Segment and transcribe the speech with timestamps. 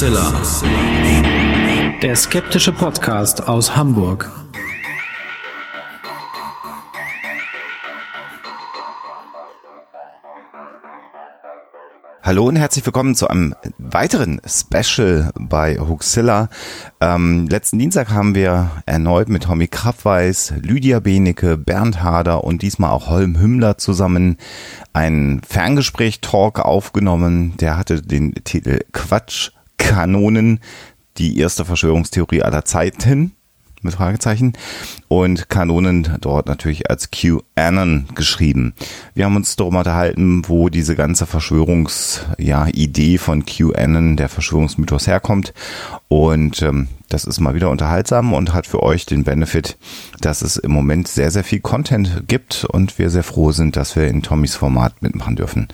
[0.00, 0.32] Hoaxilla.
[2.00, 4.30] Der skeptische Podcast aus Hamburg.
[12.22, 16.48] Hallo und herzlich willkommen zu einem weiteren Special bei Hoaxilla.
[17.02, 22.92] Ähm, letzten Dienstag haben wir erneut mit Tommy Krabweis, Lydia Benecke, Bernd Hader und diesmal
[22.92, 24.38] auch Holm Hümmler zusammen
[24.94, 27.58] ein Ferngespräch-Talk aufgenommen.
[27.58, 30.60] Der hatte den Titel Quatsch Kanonen,
[31.18, 33.32] die erste Verschwörungstheorie aller Zeiten
[33.82, 34.52] mit Fragezeichen
[35.08, 38.74] und Kanonen dort natürlich als QAnon geschrieben.
[39.14, 45.54] Wir haben uns darüber unterhalten, wo diese ganze Verschwörungsidee ja, von QAnon, der Verschwörungsmythos herkommt
[46.08, 49.78] und ähm, das ist mal wieder unterhaltsam und hat für euch den Benefit,
[50.20, 53.96] dass es im Moment sehr, sehr viel Content gibt und wir sehr froh sind, dass
[53.96, 55.68] wir in Tommys Format mitmachen dürfen.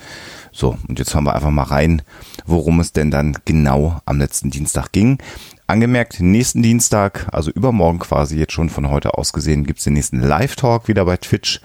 [0.57, 2.01] So, und jetzt hören wir einfach mal rein,
[2.47, 5.19] worum es denn dann genau am letzten Dienstag ging.
[5.67, 10.19] Angemerkt, nächsten Dienstag, also übermorgen quasi jetzt schon von heute aus gesehen, gibt's den nächsten
[10.19, 11.61] Live-Talk wieder bei Twitch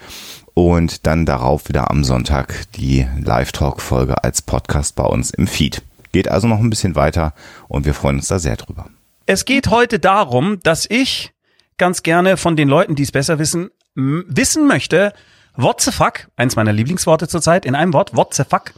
[0.53, 5.81] und dann darauf wieder am Sonntag die Live-Talk-Folge als Podcast bei uns im Feed.
[6.11, 7.33] Geht also noch ein bisschen weiter
[7.67, 8.91] und wir freuen uns da sehr drüber.
[9.25, 11.33] Es geht heute darum, dass ich
[11.79, 15.13] ganz gerne von den Leuten, die es besser wissen, wissen möchte,
[15.55, 18.73] what the fuck, eins meiner Lieblingsworte zurzeit, in einem Wort, what the fuck,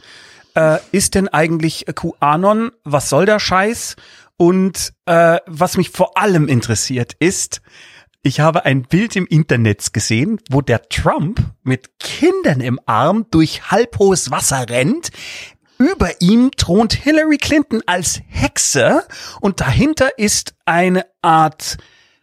[0.54, 2.72] äh, ist denn eigentlich QAnon?
[2.84, 3.96] Was soll der Scheiß?
[4.36, 7.62] Und äh, was mich vor allem interessiert ist,
[8.22, 13.70] ich habe ein Bild im Internet gesehen, wo der Trump mit Kindern im Arm durch
[13.70, 15.10] halbhohes Wasser rennt.
[15.78, 19.04] Über ihm thront Hillary Clinton als Hexe
[19.40, 21.76] und dahinter ist eine Art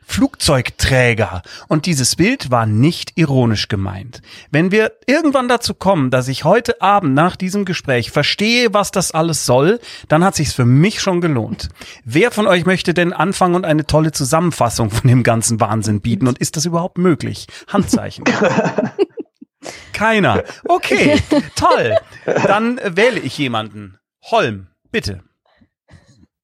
[0.06, 1.42] Flugzeugträger.
[1.68, 4.22] Und dieses Bild war nicht ironisch gemeint.
[4.52, 9.12] Wenn wir irgendwann dazu kommen, dass ich heute Abend nach diesem Gespräch verstehe, was das
[9.12, 11.70] alles soll, dann hat sich's für mich schon gelohnt.
[12.04, 16.28] Wer von euch möchte denn anfangen und eine tolle Zusammenfassung von dem ganzen Wahnsinn bieten?
[16.28, 17.48] Und ist das überhaupt möglich?
[17.68, 18.24] Handzeichen.
[19.94, 20.44] Keiner.
[20.66, 21.22] Okay,
[21.56, 21.96] toll.
[22.26, 23.98] Dann wähle ich jemanden.
[24.24, 25.24] Holm, bitte.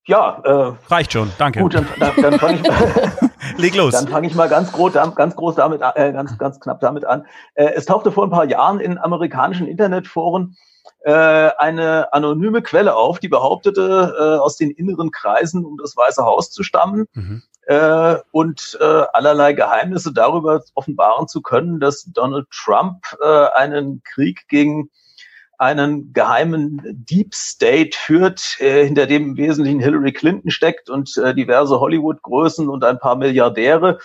[0.05, 1.31] Ja, äh, reicht schon.
[1.37, 1.59] Danke.
[1.59, 3.94] Gut, dann, dann, dann fange ich, Leg los.
[3.94, 7.25] Dann fange ich mal ganz groß, ganz groß damit, äh, ganz, ganz knapp damit an.
[7.55, 10.57] Äh, es tauchte vor ein paar Jahren in amerikanischen Internetforen
[11.01, 11.11] äh,
[11.57, 16.51] eine anonyme Quelle auf, die behauptete, äh, aus den inneren Kreisen um das Weiße Haus
[16.51, 17.41] zu stammen mhm.
[17.67, 24.47] äh, und äh, allerlei Geheimnisse darüber offenbaren zu können, dass Donald Trump äh, einen Krieg
[24.50, 24.89] gegen
[25.59, 31.35] einen geheimen Deep State führt, äh, hinter dem im Wesentlichen Hillary Clinton steckt und äh,
[31.35, 33.99] diverse Hollywood-Größen und ein paar Milliardäre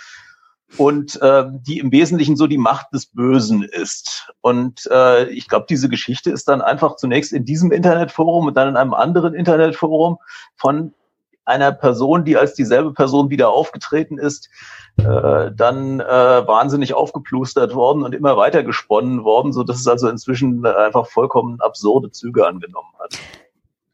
[0.77, 4.31] und äh, die im Wesentlichen so die Macht des Bösen ist.
[4.41, 8.69] Und äh, ich glaube, diese Geschichte ist dann einfach zunächst in diesem Internetforum und dann
[8.69, 10.17] in einem anderen Internetforum
[10.57, 10.93] von
[11.45, 14.49] einer Person, die als dieselbe Person wieder aufgetreten ist,
[14.97, 20.09] äh, dann äh, wahnsinnig aufgeplustert worden und immer weiter gesponnen worden, so dass es also
[20.09, 23.17] inzwischen einfach vollkommen absurde Züge angenommen hat.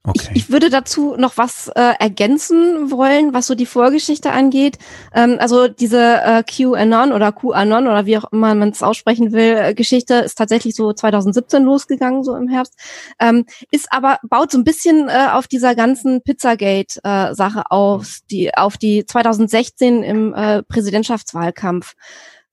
[0.03, 0.29] Okay.
[0.33, 4.79] Ich, ich würde dazu noch was äh, ergänzen wollen, was so die Vorgeschichte angeht.
[5.13, 9.55] Ähm, also diese äh, QAnon oder QAnon oder wie auch immer man es aussprechen will,
[9.57, 12.73] äh, Geschichte ist tatsächlich so 2017 losgegangen, so im Herbst.
[13.19, 18.55] Ähm, ist aber, baut so ein bisschen äh, auf dieser ganzen Pizzagate-Sache äh, auf, die,
[18.55, 21.93] auf die 2016 im äh, Präsidentschaftswahlkampf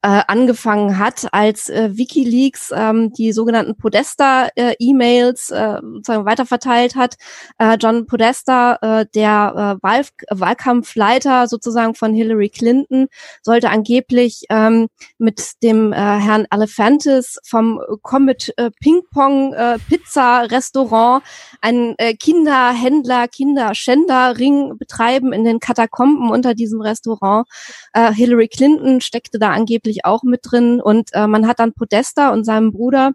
[0.02, 7.16] äh, angefangen hat, als äh, WikiLeaks ähm, die sogenannten Podesta-E-Mails äh, sozusagen weiterverteilt hat.
[7.58, 13.08] Äh, John Podesta, äh, der äh, Wahl Wahlkampfleiter sozusagen von Hillary Clinton,
[13.42, 14.86] sollte angeblich ähm,
[15.18, 21.24] mit dem äh, Herrn Elephantis vom Comet äh, Ping Pong äh, Pizza Restaurant
[21.60, 27.48] einen äh, Kinderhändler, Kinderschänder-Ring betreiben in den Katakomben unter diesem Restaurant.
[27.92, 30.80] Äh, Hillary Clinton steckte da angeblich angeblich auch mit drin.
[30.80, 33.12] Und äh, man hat dann Podesta und seinem Bruder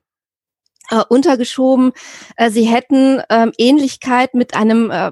[0.89, 1.93] äh, untergeschoben,
[2.35, 5.11] äh, sie hätten äh, Ähnlichkeit mit einem äh,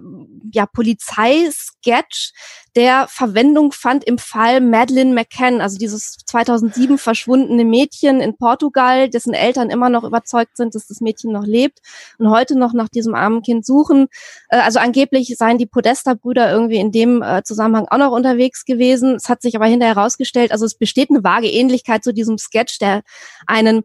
[0.53, 2.33] ja, Polizeisketch,
[2.75, 9.33] der Verwendung fand im Fall Madeleine McCann, also dieses 2007 verschwundene Mädchen in Portugal, dessen
[9.33, 11.79] Eltern immer noch überzeugt sind, dass das Mädchen noch lebt
[12.17, 14.07] und heute noch nach diesem armen Kind suchen.
[14.49, 19.15] Äh, also angeblich seien die Podesta-Brüder irgendwie in dem äh, Zusammenhang auch noch unterwegs gewesen.
[19.15, 22.79] Es hat sich aber hinterher herausgestellt, also es besteht eine vage Ähnlichkeit zu diesem Sketch,
[22.79, 23.01] der
[23.47, 23.83] einen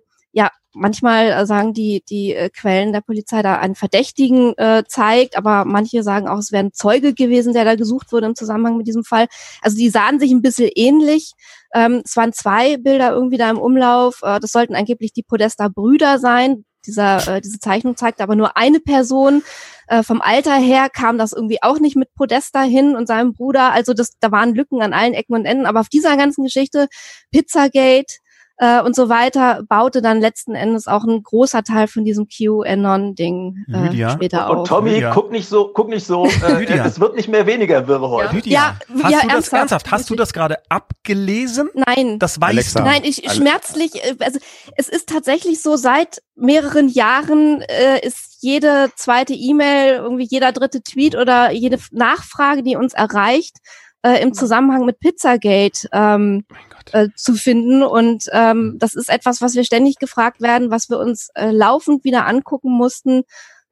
[0.76, 5.64] manchmal äh, sagen die, die äh, Quellen der Polizei da einen Verdächtigen äh, zeigt, aber
[5.64, 8.86] manche sagen auch, es wäre ein Zeuge gewesen, der da gesucht wurde im Zusammenhang mit
[8.86, 9.26] diesem Fall.
[9.62, 11.32] Also die sahen sich ein bisschen ähnlich.
[11.74, 14.20] Ähm, es waren zwei Bilder irgendwie da im Umlauf.
[14.22, 16.64] Äh, das sollten angeblich die Podesta-Brüder sein.
[16.86, 19.42] dieser, äh, diese Zeichnung zeigte aber nur eine Person.
[19.88, 23.72] Äh, vom Alter her kam das irgendwie auch nicht mit Podesta hin und seinem Bruder.
[23.72, 25.66] Also das, da waren Lücken an allen Ecken und Enden.
[25.66, 26.88] Aber auf dieser ganzen Geschichte,
[27.30, 28.18] Pizzagate,
[28.58, 33.66] äh, und so weiter, baute dann letzten Endes auch ein großer Teil von diesem QAnon-Ding
[33.72, 35.10] äh, später und, und Tommy, Lydia.
[35.12, 38.34] guck nicht so, guck nicht so, äh, es wird nicht mehr weniger wirre heute.
[38.34, 38.52] Lydia,
[38.88, 39.90] Ja, hast ja, du das ernsthaft?
[39.90, 41.68] Hast du das gerade abgelesen?
[41.74, 42.18] Nein.
[42.18, 42.78] Das weißt Alexa.
[42.80, 42.84] du.
[42.86, 44.38] Nein, ich Alle- schmerzlich, äh, also
[44.76, 50.82] es ist tatsächlich so, seit mehreren Jahren äh, ist jede zweite E-Mail, irgendwie jeder dritte
[50.82, 53.56] Tweet oder jede Nachfrage, die uns erreicht,
[54.02, 56.75] äh, im Zusammenhang mit Pizzagate ähm, Gott.
[56.92, 57.82] Äh, zu finden.
[57.82, 62.04] Und ähm, das ist etwas, was wir ständig gefragt werden, was wir uns äh, laufend
[62.04, 63.22] wieder angucken mussten.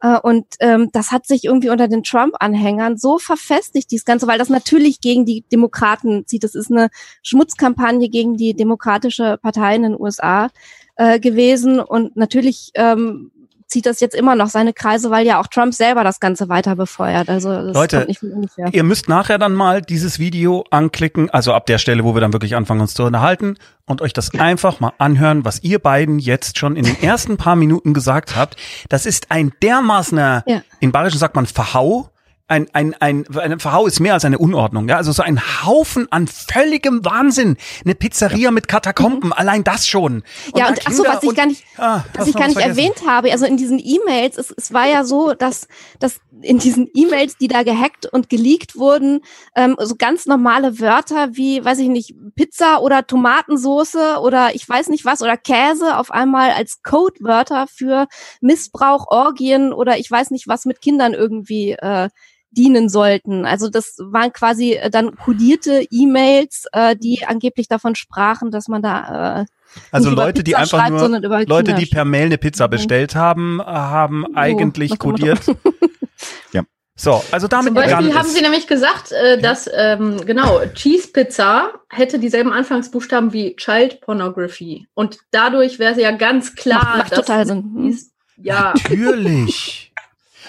[0.01, 4.39] Äh, und ähm, das hat sich irgendwie unter den Trump-Anhängern so verfestigt, dieses Ganze, weil
[4.39, 6.45] das natürlich gegen die Demokraten zieht.
[6.45, 6.89] Das ist eine
[7.23, 10.51] Schmutzkampagne gegen die Demokratische Partei in den USA
[10.97, 11.81] äh, gewesen.
[11.81, 13.31] Und natürlich ähm,
[13.67, 16.77] zieht das jetzt immer noch seine Kreise, weil ja auch Trump selber das Ganze weiter
[16.77, 17.29] befeuert.
[17.29, 18.69] Also das Leute, kommt nicht von ungefähr.
[18.73, 22.33] Ihr müsst nachher dann mal dieses Video anklicken, also ab der Stelle, wo wir dann
[22.33, 23.57] wirklich anfangen, uns zu unterhalten
[23.87, 27.57] und euch das einfach mal anhören, was ihr beiden jetzt schon in den ersten paar
[27.57, 28.57] Minuten gesagt habt.
[28.89, 30.63] Das ist ein dermaßener, Ja.
[30.81, 32.11] in Bayerischen sagt man Verhau.
[32.47, 34.97] Ein, ein, ein, ein Verhau ist mehr als eine Unordnung, ja.
[34.99, 37.57] Also so ein Haufen an völligem Wahnsinn.
[37.87, 40.23] Eine Pizzeria mit Katakomben, allein das schon.
[40.53, 42.79] Und ja, und ach so, was ich gar nicht, Ah, was ich gar nicht vergessen.
[42.79, 45.69] erwähnt habe, also in diesen E-Mails, es, es war ja so, dass,
[46.01, 49.21] dass in diesen E-Mails, die da gehackt und geleakt wurden,
[49.55, 54.89] ähm, so ganz normale Wörter wie, weiß ich nicht, Pizza oder Tomatensoße oder ich weiß
[54.89, 58.07] nicht was oder Käse auf einmal als Codewörter für
[58.41, 62.09] Missbrauch, Orgien oder ich weiß nicht was mit Kindern irgendwie äh,
[62.51, 63.45] dienen sollten.
[63.47, 68.83] Also das waren quasi äh, dann kodierte E-Mails, äh, die angeblich davon sprachen, dass man
[68.83, 69.45] da äh,
[69.91, 71.09] Also Leute, die einfach nur,
[71.47, 75.11] Leute, die per Mail eine Pizza bestellt haben, äh, haben eigentlich dem Motto.
[75.11, 75.41] kodiert.
[76.53, 76.63] Ja.
[76.97, 81.73] So, also damit Zum Beispiel haben sie nämlich gesagt, äh, dass, ähm, genau, Cheese Pizza
[81.91, 84.87] hätte dieselben Anfangsbuchstaben wie Child Pornography.
[84.95, 87.59] Und dadurch wäre sie ja ganz klar, Macht- macht dass total Sinn.
[87.75, 87.83] Hm.
[87.91, 89.93] dies- ja, Natürlich.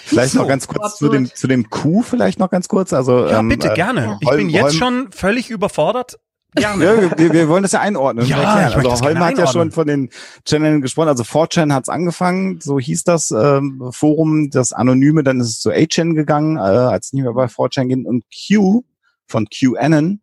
[0.04, 2.92] Vielleicht So, noch ganz kurz zu dem, zu dem Q vielleicht noch ganz kurz.
[2.92, 4.16] Also, Ja, ähm, bitte, äh, gerne.
[4.20, 6.16] Ich Holm- bin jetzt Holm- schon völlig überfordert.
[6.56, 6.84] Gerne.
[6.84, 8.26] Ja, wir, wir wollen das ja einordnen.
[8.26, 9.46] Ja, also Holm hat ja einordnen.
[9.48, 10.10] schon von den
[10.44, 11.08] Channeln gesprochen.
[11.08, 15.70] Also 4chan hat's angefangen, so hieß das ähm, Forum, das Anonyme, dann ist es zu
[15.70, 18.06] 8chan gegangen, äh, als es nicht mehr bei 4chan ging.
[18.06, 18.84] Und Q
[19.28, 20.20] von QAnon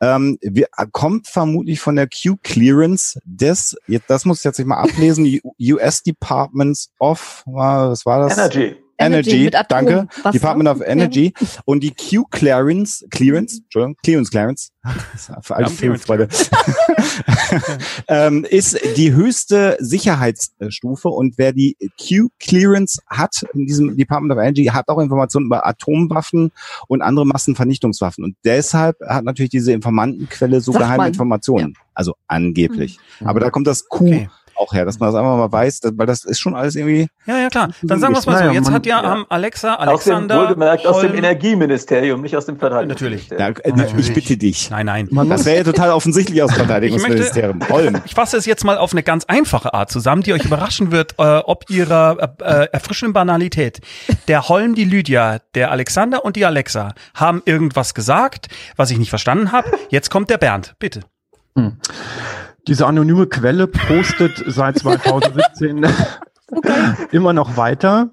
[0.00, 4.82] ähm, wir, kommt vermutlich von der Q-Clearance des, jetzt, das muss ich jetzt nicht mal
[4.82, 8.36] ablesen, US Departments of, was war das?
[8.36, 8.76] Energy.
[9.06, 10.08] Energy, Atom- danke.
[10.22, 10.32] Wasser.
[10.32, 11.32] Department of Energy
[11.64, 14.70] und die Q Clearance, Clearance, Entschuldigung, Clearance, Clearance,
[15.42, 16.28] für alle Ja, Clearance, Filmfreunde,
[18.08, 24.38] ähm, ist die höchste Sicherheitsstufe und wer die Q Clearance hat in diesem Department of
[24.38, 26.50] Energy, hat auch Informationen über Atomwaffen
[26.88, 31.08] und andere Massenvernichtungswaffen und deshalb hat natürlich diese Informantenquelle so Sagt geheime man.
[31.08, 32.98] Informationen, also angeblich.
[33.20, 33.26] Mhm.
[33.26, 34.28] Aber da kommt das Q Okay.
[34.62, 37.08] Auch her, dass man das einfach mal weiß, dass, weil das ist schon alles irgendwie
[37.26, 37.68] Ja, ja, klar.
[37.82, 38.50] Dann sagen wir es mal so.
[38.52, 39.08] Jetzt hat ja, ja.
[39.08, 43.54] haben Alexa, Aus dem, Alexander, wohlgemerkt aus dem Holm- Energieministerium, nicht aus dem ja, Verteidigungsministerium.
[43.62, 44.08] äh, Natürlich.
[44.08, 44.70] ich bitte dich.
[44.70, 45.08] Nein, nein.
[45.10, 47.60] Man Das wäre ja total offensichtlich aus dem Verteidigungsministerium.
[47.68, 48.00] Holm.
[48.04, 51.14] Ich fasse es jetzt mal auf eine ganz einfache Art zusammen, die euch überraschen wird,
[51.18, 53.80] äh, ob ihrer äh, erfrischenden Banalität.
[54.28, 59.10] Der Holm, die Lydia, der Alexander und die Alexa haben irgendwas gesagt, was ich nicht
[59.10, 59.70] verstanden habe.
[59.90, 61.00] Jetzt kommt der Bernd, bitte.
[62.66, 65.86] Diese anonyme Quelle postet seit 2017
[67.12, 68.10] immer noch weiter.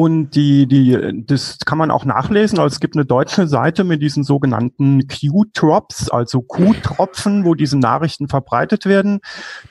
[0.00, 2.60] Und die, die, das kann man auch nachlesen.
[2.60, 8.28] Also es gibt eine deutsche Seite mit diesen sogenannten Q-Drops, also Q-Tropfen, wo diese Nachrichten
[8.28, 9.18] verbreitet werden.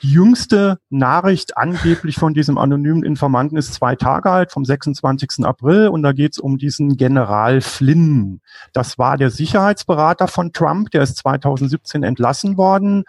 [0.02, 5.46] Die jüngste Nachricht angeblich von diesem anonymen Informanten ist zwei Tage alt, vom 26.
[5.46, 5.88] April.
[5.88, 8.42] Und da geht es um diesen General Flynn.
[8.74, 13.06] Das war der Sicherheitsberater von Trump, der ist 2017 entlassen worden,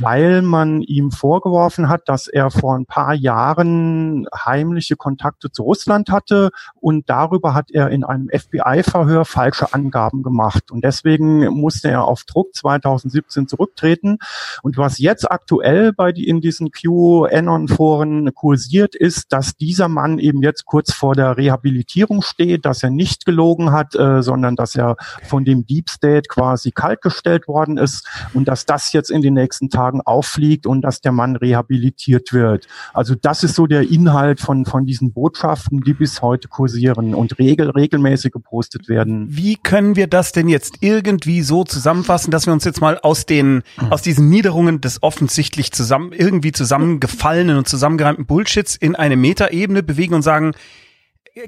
[0.00, 6.08] weil man ihm vorgeworfen hat, dass er vor ein paar Jahren heimliche Kontakte zu Russland
[6.08, 10.70] hatte und darüber hat er in einem FBI-Verhör falsche Angaben gemacht.
[10.70, 14.18] Und deswegen musste er auf Druck 2017 zurücktreten.
[14.62, 20.42] Und was jetzt aktuell bei die, in diesen QAnon-Foren kursiert, ist, dass dieser Mann eben
[20.42, 24.96] jetzt kurz vor der Rehabilitierung steht, dass er nicht gelogen hat, äh, sondern dass er
[25.24, 29.70] von dem Deep State quasi kaltgestellt worden ist und dass das jetzt in den nächsten
[29.70, 32.66] Tagen auffliegt und dass der Mann rehabilitiert wird.
[32.92, 37.14] Also das ist so der Inhalt von, von diesen Botschaften, die bis heute heute kursieren
[37.14, 39.26] und regel, regelmäßig gepostet werden.
[39.30, 43.24] Wie können wir das denn jetzt irgendwie so zusammenfassen, dass wir uns jetzt mal aus
[43.24, 49.82] den, aus diesen Niederungen des offensichtlich zusammen, irgendwie zusammengefallenen und zusammengereimten Bullshits in eine Metaebene
[49.82, 50.52] bewegen und sagen,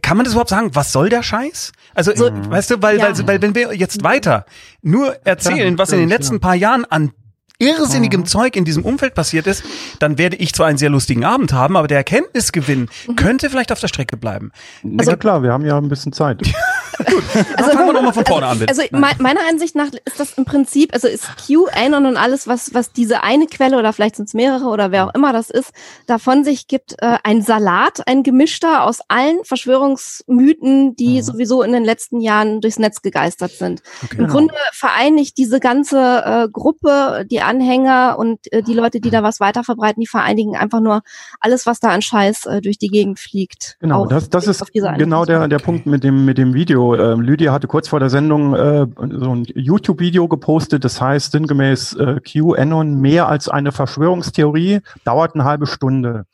[0.02, 0.70] kann man das überhaupt sagen?
[0.74, 1.72] Was soll der Scheiß?
[1.94, 3.16] Also, So, weißt du, weil, ja.
[3.16, 4.46] weil, weil wenn wir jetzt weiter
[4.82, 7.12] nur erzählen, was in den letzten paar Jahren an
[7.58, 9.64] irrsinnigem Zeug in diesem Umfeld passiert ist,
[9.98, 13.80] dann werde ich zwar einen sehr lustigen Abend haben, aber der Erkenntnisgewinn könnte vielleicht auf
[13.80, 14.52] der Strecke bleiben.
[14.98, 16.42] Also, ja klar, wir haben ja ein bisschen Zeit.
[17.56, 18.70] Also, fangen wir nochmal von vorne an, bitte.
[18.70, 22.74] Also me meiner Ansicht nach ist das im Prinzip, also ist QAnon und alles, was,
[22.74, 25.70] was diese eine Quelle oder vielleicht sind es mehrere oder wer auch immer das ist,
[26.06, 31.84] davon sich gibt, äh, ein Salat, ein gemischter aus allen Verschwörungsmythen, die sowieso in den
[31.84, 33.82] letzten Jahren durchs Netz gegeistert sind.
[34.16, 39.22] Im Grunde vereinigt diese ganze äh, Gruppe, die Anhänger und äh, die Leute, die da
[39.22, 41.02] was weiter verbreiten, die vereinigen einfach nur
[41.40, 43.76] alles, was da an Scheiß äh, durch die Gegend fliegt.
[43.80, 46.85] Genau, Auf- das, das ist genau der, der Punkt mit dem, mit dem Video.
[46.94, 51.94] Ähm, Lydia hatte kurz vor der Sendung äh, so ein YouTube-Video gepostet, das heißt sinngemäß
[51.94, 56.26] äh, QAnon mehr als eine Verschwörungstheorie, dauert eine halbe Stunde.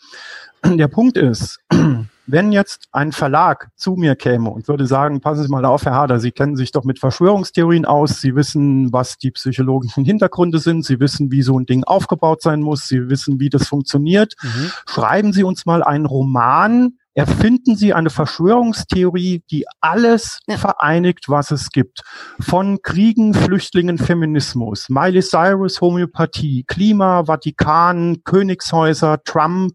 [0.64, 1.58] Der Punkt ist,
[2.26, 5.94] wenn jetzt ein Verlag zu mir käme und würde sagen, passen Sie mal auf, Herr
[5.94, 10.84] Hader, Sie kennen sich doch mit Verschwörungstheorien aus, Sie wissen, was die psychologischen Hintergründe sind,
[10.84, 14.34] Sie wissen, wie so ein Ding aufgebaut sein muss, Sie wissen, wie das funktioniert.
[14.86, 20.56] Schreiben Sie uns mal einen Roman, erfinden Sie eine Verschwörungstheorie, die alles Ja.
[20.56, 22.02] vereinigt, was es gibt.
[22.40, 29.74] Von Kriegen, Flüchtlingen, Feminismus, Miley Cyrus, Homöopathie, Klima, Vatikan, Königshäuser, Trump.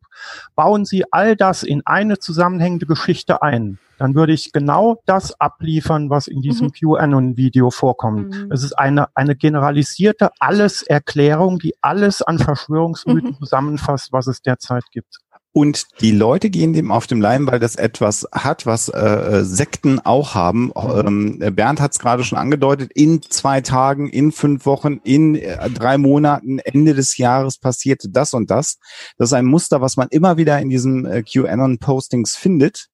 [0.55, 3.77] Bauen Sie all das in eine zusammenhängende Geschichte ein.
[3.99, 6.71] Dann würde ich genau das abliefern, was in diesem Mhm.
[6.73, 8.29] QAnon-Video vorkommt.
[8.29, 8.51] Mhm.
[8.51, 13.37] Es ist eine, eine generalisierte Alles-Erklärung, die alles an Verschwörungsmythen Mhm.
[13.39, 15.17] zusammenfasst, was es derzeit gibt.
[15.57, 19.43] Und die Leute gehen dem auf dem Leim, weil das etwas hat, was äh, äh,
[19.43, 20.71] Sekten auch haben.
[20.75, 25.67] Ähm, Bernd hat es gerade schon angedeutet, in zwei Tagen, in fünf Wochen, in äh,
[25.71, 28.77] drei Monaten, Ende des Jahres passierte das und das.
[29.17, 32.89] Das ist ein Muster, was man immer wieder in diesen äh, QAnon-Postings findet.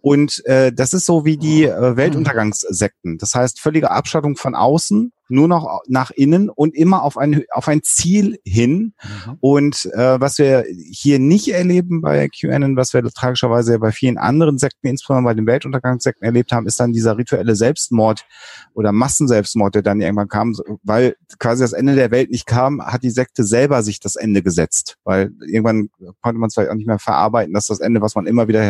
[0.00, 3.18] Und äh, das ist so wie die äh, Weltuntergangssekten.
[3.18, 7.68] Das heißt, völlige Abschattung von außen, nur noch nach innen und immer auf ein, auf
[7.68, 8.94] ein Ziel hin.
[9.40, 14.18] Und äh, was wir hier nicht erleben bei QAnon, was wir tragischerweise ja bei vielen
[14.18, 18.26] anderen Sekten, insbesondere bei den Weltuntergangssekten erlebt haben, ist dann dieser rituelle Selbstmord
[18.74, 23.02] oder Massenselbstmord, der dann irgendwann kam, weil quasi das Ende der Welt nicht kam, hat
[23.02, 25.88] die Sekte selber sich das Ende gesetzt, weil irgendwann
[26.20, 28.62] konnte man es vielleicht auch nicht mehr verarbeiten, dass das Ende, was man immer wieder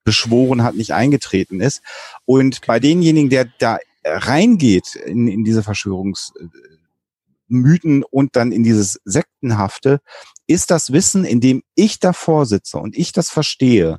[0.00, 1.82] hervorbeschworen hat, nicht eingetreten ist.
[2.24, 10.00] Und bei denjenigen, der da reingeht in, in diese Verschwörungsmythen und dann in dieses Sektenhafte,
[10.46, 13.98] ist das Wissen, in dem ich davor sitze und ich das verstehe,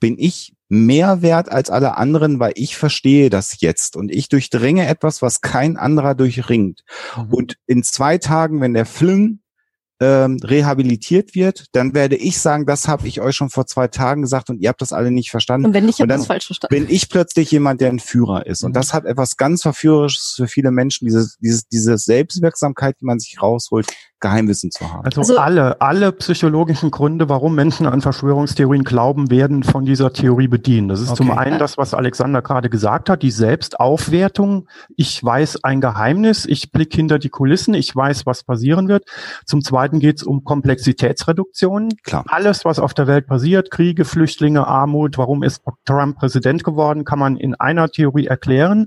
[0.00, 4.86] bin ich mehr wert als alle anderen, weil ich verstehe das jetzt und ich durchdringe
[4.86, 6.82] etwas, was kein anderer durchringt.
[7.30, 9.41] Und in zwei Tagen, wenn der Film
[10.02, 14.22] ähm, rehabilitiert wird, dann werde ich sagen, das habe ich euch schon vor zwei Tagen
[14.22, 16.26] gesagt und ihr habt das alle nicht verstanden Und wenn nicht, habe ich dann das
[16.26, 16.74] falsch verstanden.
[16.74, 18.62] bin ich plötzlich jemand, der ein Führer ist.
[18.62, 18.66] Mhm.
[18.66, 23.20] Und das hat etwas ganz Verführerisches für viele Menschen, dieses, dieses, diese Selbstwirksamkeit, die man
[23.20, 23.86] sich rausholt,
[24.22, 25.04] Geheimwissen zu haben.
[25.04, 30.48] Also, Also- alle, alle psychologischen Gründe, warum Menschen an Verschwörungstheorien glauben, werden von dieser Theorie
[30.48, 30.90] bedient.
[30.90, 31.38] Das ist zum Okay.
[31.38, 34.68] einen das, was Alexander gerade gesagt hat, die Selbstaufwertung.
[34.96, 39.04] Ich weiß ein Geheimnis, ich blicke hinter die Kulissen, ich weiß, was passieren wird.
[39.44, 41.90] Zum zweiten geht es um Komplexitätsreduktion.
[42.04, 42.24] Klar.
[42.28, 47.18] Alles, was auf der Welt passiert, Kriege, Flüchtlinge, Armut, warum ist Trump Präsident geworden, kann
[47.18, 48.86] man in einer Theorie erklären.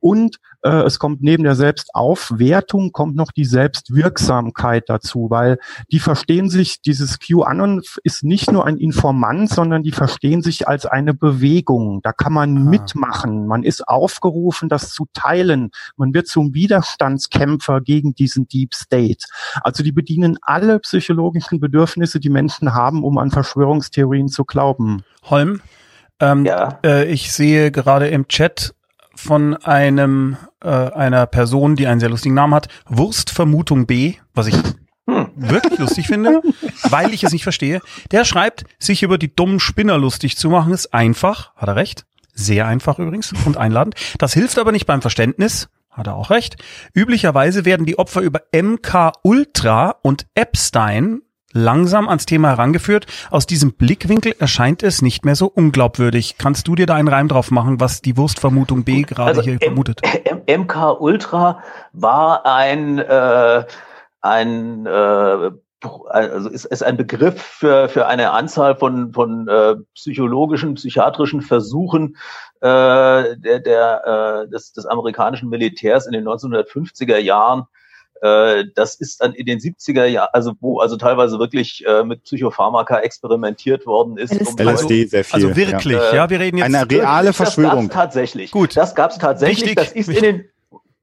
[0.00, 0.36] Und
[0.70, 5.58] es kommt neben der Selbstaufwertung kommt noch die Selbstwirksamkeit dazu, weil
[5.92, 10.86] die verstehen sich, dieses QAnon ist nicht nur ein Informant, sondern die verstehen sich als
[10.86, 12.00] eine Bewegung.
[12.02, 13.46] Da kann man mitmachen.
[13.46, 15.70] Man ist aufgerufen, das zu teilen.
[15.96, 19.26] Man wird zum Widerstandskämpfer gegen diesen Deep State.
[19.62, 25.02] Also die bedienen alle psychologischen Bedürfnisse, die Menschen haben, um an Verschwörungstheorien zu glauben.
[25.24, 25.60] Holm,
[26.20, 26.78] ähm, Ja.
[26.84, 28.74] äh, ich sehe gerade im Chat
[29.14, 34.56] von einem äh, einer Person, die einen sehr lustigen Namen hat, Wurstvermutung B, was ich
[35.06, 35.28] Hm.
[35.36, 36.40] wirklich lustig finde,
[36.84, 37.80] weil ich es nicht verstehe.
[38.10, 42.06] Der schreibt, sich über die dummen Spinner lustig zu machen, ist einfach, hat er recht,
[42.32, 43.96] sehr einfach übrigens und einladend.
[44.18, 46.56] Das hilft aber nicht beim Verständnis, hat er auch recht.
[46.94, 51.20] Üblicherweise werden die Opfer über MK Ultra und Epstein
[51.54, 53.06] langsam ans Thema herangeführt.
[53.30, 56.36] Aus diesem Blickwinkel erscheint es nicht mehr so unglaubwürdig.
[56.36, 59.54] Kannst du dir da einen Reim drauf machen, was die Wurstvermutung B gerade Also hier
[59.54, 60.00] M- vermutet?
[60.24, 63.64] M- MK Ultra war ein, äh,
[64.20, 65.50] ein äh,
[66.08, 72.16] also ist, ist ein Begriff für, für eine Anzahl von, von äh, psychologischen, psychiatrischen Versuchen
[72.60, 77.64] äh, der, der, äh, des, des amerikanischen Militärs in den 1950er Jahren.
[78.24, 82.24] Äh, das ist dann in den 70er Jahren, also wo also teilweise wirklich äh, mit
[82.24, 84.32] Psychopharmaka experimentiert worden ist.
[84.32, 85.34] LSD, um LSD sehr viel.
[85.34, 87.88] Also wirklich, ja, ja wir reden jetzt eine reale Verschwörung.
[87.88, 88.50] Das tatsächlich.
[88.50, 89.60] Gut, das gab es tatsächlich.
[89.60, 90.24] Wichtig, das ist wichtig.
[90.24, 90.48] in den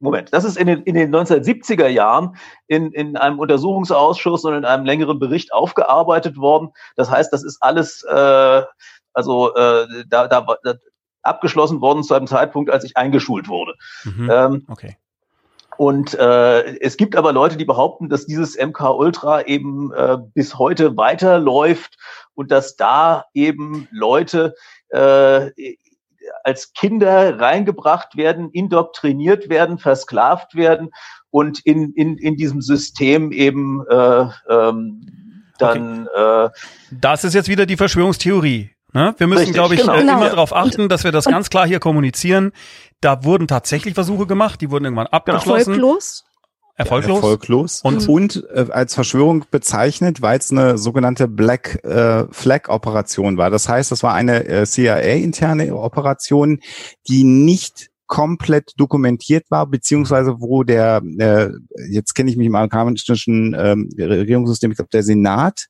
[0.00, 2.34] Moment, das ist in den, in den 1970er Jahren
[2.66, 6.70] in, in einem Untersuchungsausschuss und in einem längeren Bericht aufgearbeitet worden.
[6.96, 8.62] Das heißt, das ist alles äh,
[9.12, 10.74] also äh, da, da, da
[11.22, 13.74] abgeschlossen worden zu einem Zeitpunkt, als ich eingeschult wurde.
[14.04, 14.30] Mhm.
[14.30, 14.96] Ähm, okay.
[15.78, 20.58] Und äh, es gibt aber Leute, die behaupten, dass dieses MK Ultra eben äh, bis
[20.58, 21.96] heute weiterläuft
[22.34, 24.54] und dass da eben Leute
[24.90, 25.50] äh,
[26.44, 30.90] als Kinder reingebracht werden, indoktriniert werden, versklavt werden
[31.30, 36.08] und in, in, in diesem System eben äh, ähm, dann.
[36.08, 36.46] Okay.
[36.46, 36.50] Äh,
[36.90, 38.70] das ist jetzt wieder die Verschwörungstheorie.
[38.92, 39.14] Ne?
[39.16, 39.94] Wir müssen, glaube ich, genau.
[39.94, 40.28] äh, immer genau.
[40.28, 42.52] darauf achten, dass wir das ganz klar hier kommunizieren.
[43.00, 45.72] Da wurden tatsächlich Versuche gemacht, die wurden irgendwann abgeschlossen.
[45.72, 46.24] Erfolglos.
[46.76, 47.16] Erfolglos.
[47.16, 47.80] Erfolglos.
[47.82, 53.50] Und, und äh, als Verschwörung bezeichnet, weil es eine sogenannte Black äh, Flag Operation war.
[53.50, 56.60] Das heißt, das war eine äh, CIA-interne Operation,
[57.08, 61.48] die nicht komplett dokumentiert war, beziehungsweise wo der, äh,
[61.90, 65.68] jetzt kenne ich mich im amerikanischen ähm, Regierungssystem, ich glaube, der Senat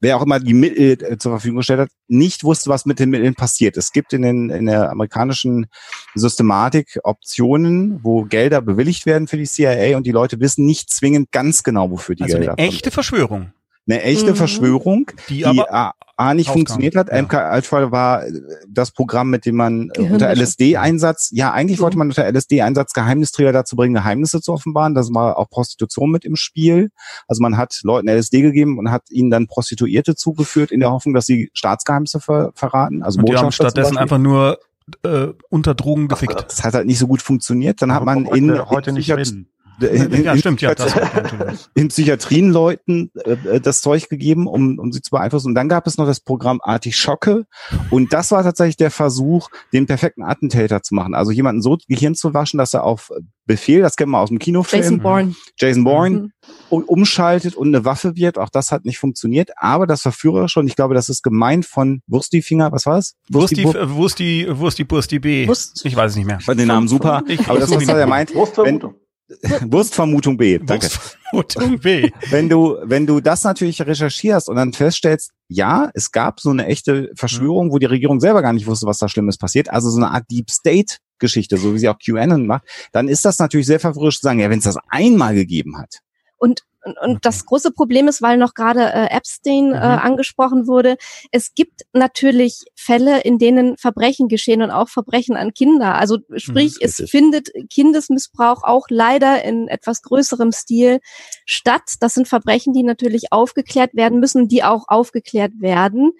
[0.00, 3.10] wer auch immer die Mittel äh, zur Verfügung gestellt hat, nicht wusste, was mit den
[3.10, 3.76] Mitteln passiert.
[3.76, 5.66] Es gibt in, den, in der amerikanischen
[6.14, 11.32] Systematik Optionen, wo Gelder bewilligt werden für die CIA und die Leute wissen nicht zwingend
[11.32, 13.52] ganz genau, wofür die also Gelder eine echte Verschwörung
[13.88, 14.36] eine echte mhm.
[14.36, 17.10] Verschwörung, die, die A, A, nicht funktioniert hat.
[17.10, 17.22] Ja.
[17.22, 18.24] MK Ultra war
[18.68, 21.84] das Programm, mit dem man äh, unter LSD-Einsatz, ja, eigentlich so.
[21.84, 24.94] wollte man unter LSD-Einsatz Geheimnisträger dazu bringen, Geheimnisse zu offenbaren.
[24.94, 26.90] Das war auch Prostitution mit im Spiel.
[27.28, 31.14] Also man hat Leuten LSD gegeben und hat ihnen dann Prostituierte zugeführt in der Hoffnung,
[31.14, 33.02] dass sie Staatsgeheimnisse ver verraten.
[33.02, 34.58] Also und die haben stattdessen einfach nur
[35.04, 36.46] äh, unter Drogen gefickt.
[36.48, 37.82] Das hat halt nicht so gut funktioniert.
[37.82, 39.48] Dann hat man in, heute, heute nicht reden
[39.80, 40.74] in, ja, stimmt, ja.
[40.74, 40.94] Das,
[41.74, 45.48] in Psychiatrien Leuten äh, das Zeug gegeben, um, um sie zu beeinflussen.
[45.48, 47.46] Und dann gab es noch das Programm Artischocke.
[47.90, 51.14] Und das war tatsächlich der Versuch, den perfekten Attentäter zu machen.
[51.14, 53.10] Also jemanden so Gehirn zu waschen, dass er auf
[53.46, 54.82] Befehl, das kennen wir aus dem Kinofilm.
[54.82, 55.34] Jason Bourne.
[55.58, 56.30] Jason Bourne
[56.70, 56.82] mhm.
[56.82, 58.38] umschaltet und eine Waffe wird.
[58.38, 59.50] Auch das hat nicht funktioniert.
[59.56, 63.14] Aber das Verführerische, und ich glaube, das ist gemeint von Wurstifinger, was war es?
[63.30, 65.46] Wursti, Wursti, Wursti, Wursti B.
[65.46, 65.84] Wurst.
[65.84, 66.38] Ich weiß es nicht mehr.
[66.40, 67.22] Ich fand den Namen super.
[67.28, 68.80] Ich, aber das, was er meint, wenn,
[69.66, 70.58] Wurstvermutung B.
[70.58, 70.88] Danke.
[71.32, 72.10] Wurstvermutung B.
[72.30, 76.66] Wenn du, wenn du das natürlich recherchierst und dann feststellst, ja, es gab so eine
[76.66, 79.98] echte Verschwörung, wo die Regierung selber gar nicht wusste, was da Schlimmes passiert, also so
[79.98, 83.66] eine Art Deep State Geschichte, so wie sie auch QAnon macht, dann ist das natürlich
[83.66, 86.00] sehr verwirrend zu sagen, ja, wenn es das einmal gegeben hat.
[86.36, 89.82] Und und, und das große Problem ist, weil noch gerade äh, Epstein äh, mhm.
[89.82, 90.96] angesprochen wurde,
[91.32, 95.96] es gibt natürlich Fälle, in denen Verbrechen geschehen und auch Verbrechen an Kinder.
[95.96, 101.00] Also sprich, mhm, es findet Kindesmissbrauch auch leider in etwas größerem Stil
[101.44, 101.94] statt.
[102.00, 106.12] Das sind Verbrechen, die natürlich aufgeklärt werden müssen, die auch aufgeklärt werden.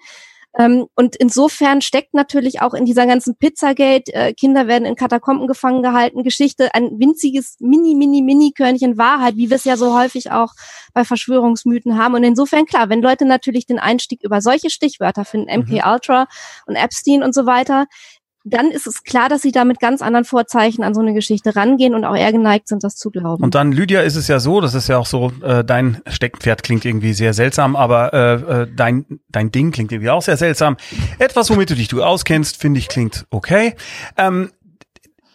[0.57, 5.47] Ähm, und insofern steckt natürlich auch in dieser ganzen Pizzagate, äh, Kinder werden in Katakomben
[5.47, 10.31] gefangen gehalten, Geschichte, ein winziges Mini, Mini, Mini-Körnchen Wahrheit, wie wir es ja so häufig
[10.31, 10.53] auch
[10.93, 12.15] bei Verschwörungsmythen haben.
[12.15, 15.81] Und insofern, klar, wenn Leute natürlich den Einstieg über solche Stichwörter finden, MK mhm.
[15.85, 16.27] Ultra
[16.65, 17.85] und Epstein und so weiter,
[18.49, 21.55] dann ist es klar, dass sie da mit ganz anderen Vorzeichen an so eine Geschichte
[21.55, 23.43] rangehen und auch eher geneigt sind, das zu glauben.
[23.43, 26.63] Und dann, Lydia, ist es ja so, das ist ja auch so, äh, dein Steckpferd
[26.63, 30.77] klingt irgendwie sehr seltsam, aber äh, äh, dein, dein Ding klingt irgendwie auch sehr seltsam.
[31.19, 33.75] Etwas, womit du dich du auskennst, finde ich, klingt okay.
[34.17, 34.51] Ähm,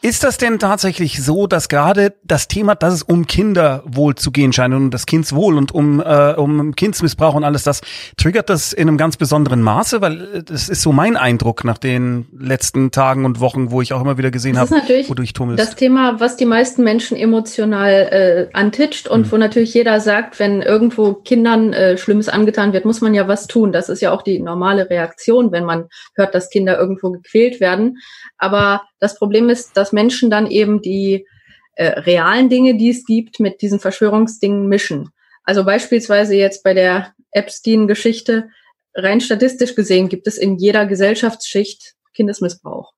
[0.03, 4.53] ist das denn tatsächlich so, dass gerade das Thema, dass es um Kinderwohl zu gehen
[4.53, 7.83] scheint und um das Kindswohl und um, äh, um Kindsmissbrauch und alles das,
[8.17, 10.01] triggert das in einem ganz besonderen Maße?
[10.01, 13.93] Weil äh, das ist so mein Eindruck nach den letzten Tagen und Wochen, wo ich
[13.93, 15.65] auch immer wieder gesehen habe, wo du dich tummelst.
[15.65, 19.33] Das Thema, was die meisten Menschen emotional äh, antitscht und mhm.
[19.33, 23.47] wo natürlich jeder sagt, wenn irgendwo Kindern äh, Schlimmes angetan wird, muss man ja was
[23.47, 23.71] tun.
[23.71, 25.87] Das ist ja auch die normale Reaktion, wenn man
[26.17, 27.99] hört, dass Kinder irgendwo gequält werden.
[28.37, 31.27] Aber das Problem ist, dass Menschen dann eben die
[31.75, 35.11] äh, realen Dinge, die es gibt, mit diesen Verschwörungsdingen mischen.
[35.43, 38.49] Also beispielsweise jetzt bei der Epstein-Geschichte,
[38.95, 42.93] rein statistisch gesehen gibt es in jeder Gesellschaftsschicht Kindesmissbrauch.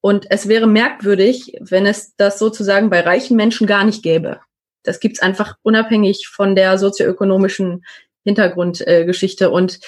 [0.00, 4.40] Und es wäre merkwürdig, wenn es das sozusagen bei reichen Menschen gar nicht gäbe.
[4.82, 7.84] Das gibt's einfach unabhängig von der sozioökonomischen
[8.24, 9.44] Hintergrundgeschichte.
[9.44, 9.78] Äh, und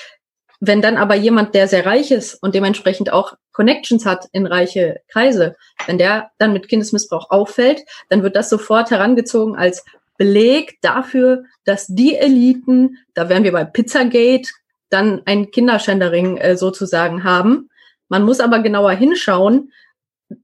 [0.61, 5.03] wenn dann aber jemand, der sehr reich ist und dementsprechend auch Connections hat in reiche
[5.09, 5.55] Kreise,
[5.87, 9.85] wenn der dann mit Kindesmissbrauch auffällt, dann wird das sofort herangezogen als
[10.17, 14.49] Beleg dafür, dass die Eliten, da wären wir bei Pizzagate,
[14.89, 17.69] dann ein Kinderschändering äh, sozusagen haben.
[18.09, 19.73] Man muss aber genauer hinschauen,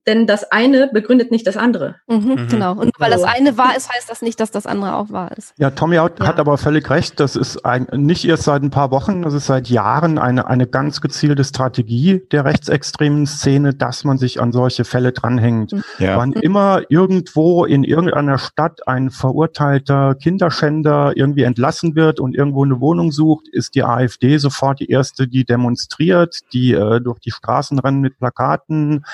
[0.07, 1.96] denn das eine begründet nicht das andere.
[2.07, 2.49] Mhm, Mhm.
[2.49, 2.72] Genau.
[2.72, 5.55] Und weil das eine wahr ist, heißt das nicht, dass das andere auch wahr ist.
[5.59, 6.27] Ja, Tommy hat, Ja.
[6.27, 7.20] hat aber völlig recht.
[7.20, 10.66] Das ist ein, nicht erst seit ein paar Wochen, das ist seit Jahren eine, eine
[10.66, 15.72] ganz gezielte Strategie der rechtsextremen Szene, dass man sich an solche Fälle dranhängt.
[15.99, 16.16] Ja.
[16.16, 22.81] Wann immer irgendwo in irgendeiner Stadt ein verurteilter Kinderschänder irgendwie entlassen wird und irgendwo eine
[22.81, 27.79] Wohnung sucht, ist die AfD sofort die erste, die demonstriert, die äh, durch die Straßen
[27.79, 29.05] rennen mit Plakaten.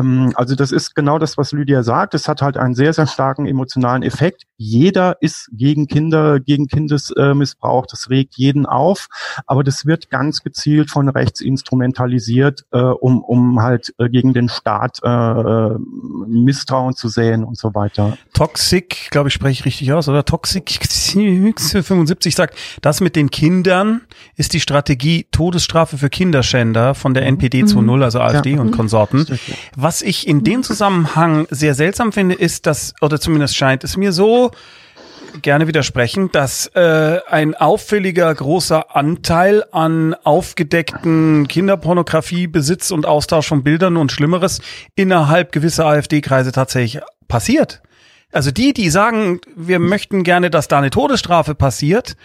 [0.00, 2.14] Ähm, also das ist genau das, was Lydia sagt.
[2.14, 4.44] Es hat halt einen sehr, sehr starken emotionalen Effekt.
[4.56, 7.86] Jeder ist gegen Kinder, gegen Kindesmissbrauch.
[7.86, 9.08] Das regt jeden auf.
[9.46, 14.48] Aber das wird ganz gezielt von rechts instrumentalisiert, äh, um, um halt äh, gegen den
[14.48, 15.74] Staat äh,
[16.26, 18.16] Misstrauen zu säen und so weiter.
[18.34, 20.24] Toxic, glaube ich, spreche ich richtig aus, oder?
[20.24, 20.70] Toxic
[21.10, 24.02] 75 sagt, das mit den Kindern
[24.36, 29.26] ist die Strategie Todesstrafe für Kinderschänder von der NPD zu Null, also AfD und Konsorten.
[29.76, 34.12] Was ich in dem Zusammenhang sehr seltsam finde, ist, dass, oder zumindest scheint es mir
[34.12, 34.52] so,
[35.42, 43.62] gerne widersprechen, dass äh, ein auffälliger großer Anteil an aufgedeckten Kinderpornografie, Besitz und Austausch von
[43.62, 44.60] Bildern und Schlimmeres
[44.94, 47.82] innerhalb gewisser AfD-Kreise tatsächlich passiert.
[48.32, 52.16] Also die, die sagen, wir möchten gerne, dass da eine Todesstrafe passiert,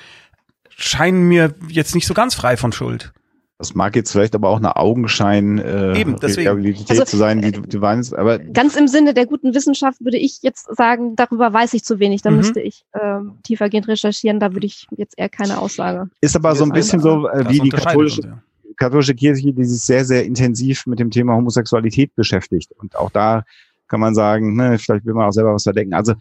[0.69, 3.13] scheinen mir jetzt nicht so ganz frei von Schuld.
[3.57, 6.49] Das mag jetzt vielleicht aber auch eine Augenschein äh, Eben, deswegen.
[6.49, 10.17] Realität Also, zu sein, die du, meinst, aber Ganz im Sinne der guten Wissenschaft würde
[10.17, 12.21] ich jetzt sagen, darüber weiß ich zu wenig.
[12.21, 12.37] Da Mhm.
[12.37, 14.41] müsste ich ähm, tiefergehend recherchieren.
[14.41, 16.09] Da würde ich jetzt eher keine Aussage.
[16.19, 18.41] ist aber so ein bisschen so äh, wie die katholische uns, ja.
[18.75, 22.73] katholische Kirche, die sich sehr, sehr intensiv mit dem Thema Homosexualität beschäftigt.
[22.77, 23.43] Und auch da
[23.87, 25.93] kann man sagen, ne, vielleicht will man auch selber was verdecken.
[25.93, 26.15] Also äh,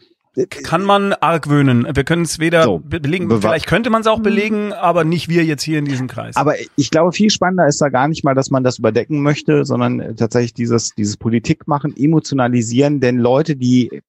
[0.65, 1.87] Kann man argwöhnen.
[1.95, 5.05] Wir können es weder So, be- belegen, bewa- vielleicht könnte man es auch belegen, aber
[5.05, 6.37] nicht wir jetzt hier in diesem Kreis.
[6.37, 9.65] Aber ich glaube, viel spannender ist da gar nicht mal, dass man das überdecken möchte,
[9.65, 14.03] sondern äh, tatsächlich dieses, dieses Politik machen, emotionalisieren, denn Leute, die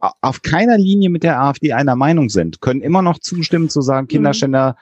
[0.00, 3.80] a- auf keiner Linie mit der AfD einer Meinung sind, können immer noch zustimmen zu
[3.80, 4.76] sagen, Kinderschänder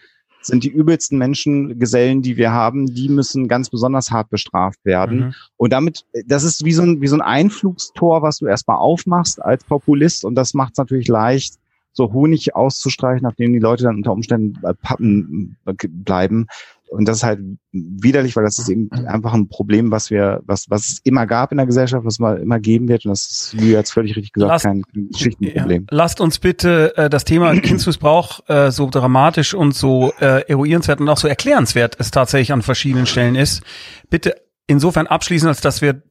[0.49, 5.19] sind die übelsten Menschengesellen, die wir haben, die müssen ganz besonders hart bestraft werden.
[5.19, 5.35] Mhm.
[5.57, 9.41] Und damit, das ist wie so ein, wie so ein Einflugstor, was du erstmal aufmachst
[9.41, 11.55] als Populist und das macht es natürlich leicht,
[11.93, 16.47] so Honig auszustreichen, nachdem die Leute dann unter Umständen bei Pappen äh, bleiben.
[16.91, 17.41] Und das ist halt
[17.73, 21.53] widerlich, weil das ist eben einfach ein Problem, was wir, was, was es immer gab
[21.53, 23.05] in der Gesellschaft, was mal immer geben wird.
[23.05, 25.83] Und das ist, wie jetzt völlig richtig gesagt, Lasst- kein Geschichtenproblem.
[25.91, 25.97] Ja.
[25.97, 31.09] Lasst uns bitte äh, das Thema Kindsmissbrauch äh, so dramatisch und so äh, eruierenswert und
[31.09, 33.63] auch so erklärenswert es tatsächlich an verschiedenen Stellen ist,
[34.11, 34.35] bitte
[34.67, 36.03] insofern abschließen, als dass wir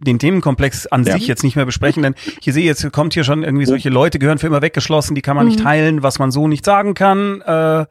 [0.00, 1.14] den Themenkomplex an Ja.
[1.14, 4.18] sich jetzt nicht mehr besprechen, denn ich sehe jetzt kommt hier schon irgendwie solche Leute
[4.18, 5.64] gehören für immer weggeschlossen, die kann man nicht Mhm.
[5.64, 7.86] teilen, was man so nicht sagen kann äh,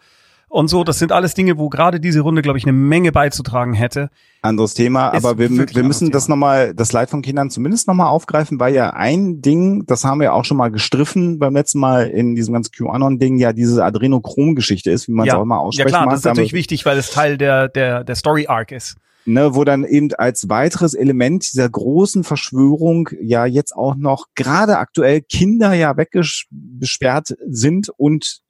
[0.54, 0.84] und so.
[0.84, 4.10] Das sind alles Dinge, wo gerade diese Runde, glaube ich, eine Menge beizutragen hätte.
[4.44, 8.08] Anderes Thema, Ist aber wir, wir müssen das nochmal, das Leid von Kindern zumindest nochmal
[8.08, 12.08] aufgreifen, weil ja ein Ding, das haben wir auch schon mal gestriffen beim letzten Mal
[12.08, 15.40] in diesem ganzen QAnon-Ding, ja diese Adrenochrom-Geschichte ist, wie man es Ja.
[15.40, 16.12] auch immer Ja aussprechen klar, mag.
[16.12, 18.98] das ist natürlich wichtig, weil es Teil der der der Story Arc ist.
[19.26, 24.78] Ne, wo dann eben als weiteres Element dieser großen Verschwörung ja jetzt auch noch gerade
[24.78, 28.42] aktuell Kinder ja weggesperrt sind und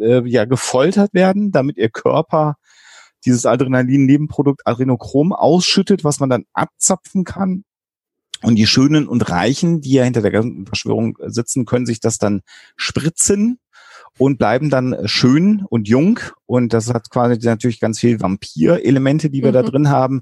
[0.00, 2.56] äh, ja gefoltert werden, damit ihr Körper
[3.24, 7.64] dieses Adrenalin-Nebenprodukt Adrenochrom ausschüttet, was man dann abzapfen kann.
[8.42, 12.18] Und die Schönen und Reichen, die ja hinter der ganzen Verschwörung sitzen, können sich das
[12.18, 12.40] dann
[12.76, 13.60] spritzen
[14.18, 16.18] und bleiben dann schön und jung.
[16.52, 19.66] Und das hat quasi natürlich ganz viel Vampir-Elemente, die wir da Mhm.
[19.66, 20.20] drin haben.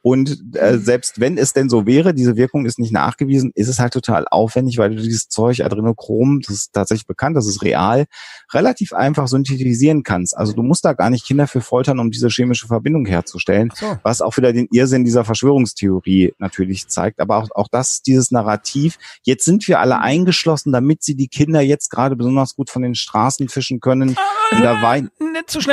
[0.00, 3.80] Und äh, selbst wenn es denn so wäre, diese Wirkung ist nicht nachgewiesen, ist es
[3.80, 8.04] halt total aufwendig, weil du dieses Zeug Adrenochrom, das ist tatsächlich bekannt, das ist real,
[8.52, 10.36] relativ einfach synthetisieren kannst.
[10.36, 13.98] Also du musst da gar nicht Kinder für foltern, um diese chemische Verbindung herzustellen so.
[14.04, 17.18] was auch wieder den Irrsinn dieser Verschwörungstheorie natürlich zeigt.
[17.18, 21.60] Aber auch, auch das, dieses Narrativ, jetzt sind wir alle eingeschlossen, damit sie die Kinder
[21.60, 24.10] jetzt gerade besonders gut von den Straßen fischen können.
[24.52, 25.71] Und da wein Nicht zu schnell.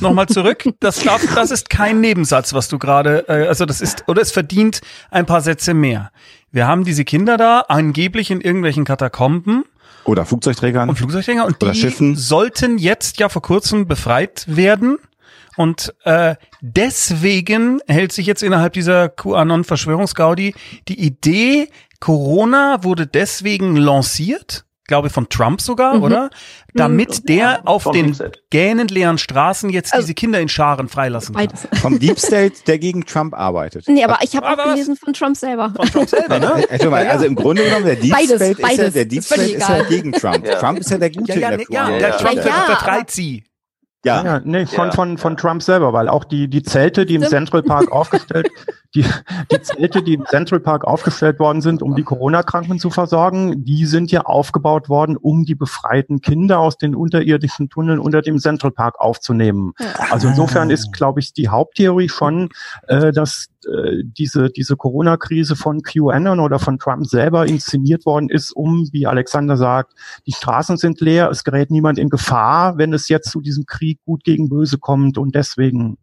[0.00, 0.64] Nochmal zurück.
[0.80, 4.32] Das darf, das ist kein Nebensatz, was du gerade, äh, also das ist, oder es
[4.32, 6.10] verdient ein paar Sätze mehr.
[6.50, 9.64] Wir haben diese Kinder da, angeblich in irgendwelchen Katakomben
[10.04, 10.88] oder Flugzeugträgern.
[10.88, 12.16] und Flugzeugträger und Oder die Schiffen.
[12.16, 14.98] sollten jetzt ja vor kurzem befreit werden.
[15.56, 20.54] Und äh, deswegen hält sich jetzt innerhalb dieser QAnon-Verschwörungsgaudi
[20.86, 21.68] die Idee,
[22.00, 26.02] Corona wurde deswegen lanciert, glaube von Trump sogar, Mhm.
[26.02, 26.30] oder?
[26.74, 28.16] Damit der auf vom den
[28.50, 31.46] gähnend leeren Straßen jetzt Also- diese Kinder in Scharen freilassen kann.
[31.46, 31.68] Beides.
[31.80, 33.86] Vom Deep State, der gegen Trump arbeitet.
[33.88, 35.72] Nee, aber ich habe auch gelesen von Trump selber.
[35.76, 36.64] Von Trump selber, ne?
[36.90, 38.92] Mal, Also im Grunde genommen, der Deep Beides, State ist ja, beides.
[38.94, 40.44] der Deep State ist ja gegen Trump.
[40.46, 40.54] Ja.
[40.58, 41.98] Trump ist ja der Gute Ja, ja, in der ja, Qual.
[42.00, 42.42] der ja, Trump ja.
[42.42, 43.44] ver- Ja, vertreibt sie.
[44.04, 44.24] Ja.
[44.24, 45.36] Ja, nee, von, Ja, von, von ja.
[45.36, 47.24] Trump selber, weil auch die, die Zelte, die im.
[47.24, 48.48] Central Park aufgestellt,
[48.94, 49.04] die,
[49.52, 53.84] die Zelte, die im Central Park aufgestellt worden sind, um die Corona-Kranken zu versorgen, die
[53.84, 58.70] sind ja aufgebaut worden, um die befreiten Kinder aus den unterirdischen Tunneln unter dem Central
[58.70, 59.72] Park aufzunehmen.
[60.10, 62.48] Also insofern ist, glaube ich, die Haupttheorie schon,
[62.86, 68.52] äh, dass äh, diese, diese Corona-Krise von QAnon oder von Trump selber inszeniert worden ist,
[68.52, 69.92] um, wie Alexander sagt,
[70.26, 73.98] die Straßen sind leer, es gerät niemand in Gefahr, wenn es jetzt zu diesem Krieg
[74.04, 75.98] gut gegen böse kommt und deswegen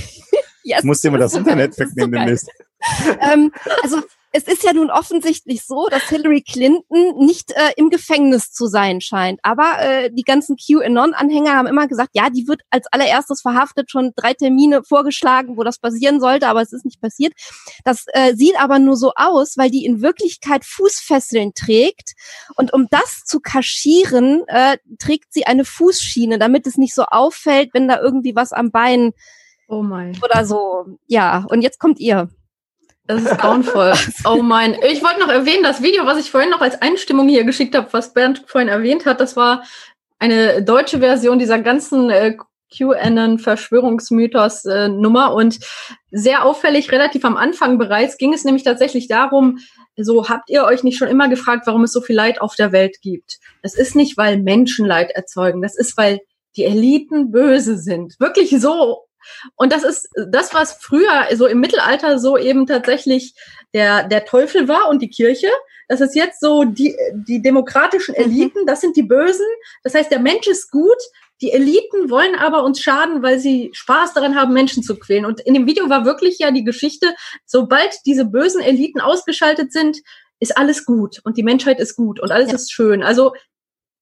[0.68, 2.26] Yes, Ich muss dir mal das so Internet so wegnehmen geil.
[2.26, 2.50] demnächst.
[3.22, 3.52] ähm,
[3.82, 4.02] also
[4.34, 9.02] es ist ja nun offensichtlich so, dass Hillary Clinton nicht äh, im Gefängnis zu sein
[9.02, 9.40] scheint.
[9.42, 14.12] Aber äh, die ganzen QAnon-Anhänger haben immer gesagt, ja, die wird als allererstes verhaftet, schon
[14.16, 17.34] drei Termine vorgeschlagen, wo das passieren sollte, aber es ist nicht passiert.
[17.84, 22.14] Das äh, sieht aber nur so aus, weil die in Wirklichkeit Fußfesseln trägt.
[22.56, 27.70] Und um das zu kaschieren, äh, trägt sie eine Fußschiene, damit es nicht so auffällt,
[27.74, 29.14] wenn da irgendwie was am Bein
[29.68, 30.18] Oh mein.
[30.24, 30.86] oder so.
[31.08, 32.30] Ja, und jetzt kommt ihr.
[33.06, 33.94] Das ist grauenvoll.
[34.26, 34.76] Oh mein.
[34.90, 37.88] Ich wollte noch erwähnen, das Video, was ich vorhin noch als Einstimmung hier geschickt habe,
[37.92, 39.64] was Bernd vorhin erwähnt hat, das war
[40.20, 42.36] eine deutsche Version dieser ganzen äh,
[42.76, 45.60] QAnon-Verschwörungsmythos-Nummer und
[46.12, 49.60] sehr auffällig, relativ am Anfang bereits, ging es nämlich tatsächlich darum,
[49.96, 52.74] so habt ihr euch nicht schon immer gefragt, warum es so viel Leid auf der
[52.74, 53.38] Welt gibt?
[53.64, 56.20] Das ist nicht, weil Menschen Leid erzeugen, das ist, weil
[56.56, 58.16] die Eliten böse sind.
[58.20, 59.07] Wirklich so
[59.56, 63.34] und das ist das, was früher so im Mittelalter so eben tatsächlich
[63.74, 65.50] der, der Teufel war und die Kirche.
[65.88, 69.46] Das ist jetzt so die, die demokratischen Eliten, das sind die Bösen.
[69.84, 70.98] Das heißt, der Mensch ist gut.
[71.42, 75.26] Die Eliten wollen aber uns schaden, weil sie Spaß daran haben, Menschen zu quälen.
[75.26, 77.14] Und in dem Video war wirklich ja die Geschichte,
[77.46, 79.98] sobald diese bösen Eliten ausgeschaltet sind,
[80.40, 82.56] ist alles gut und die Menschheit ist gut und alles Ja.
[82.56, 83.04] ist schön.
[83.04, 83.34] Also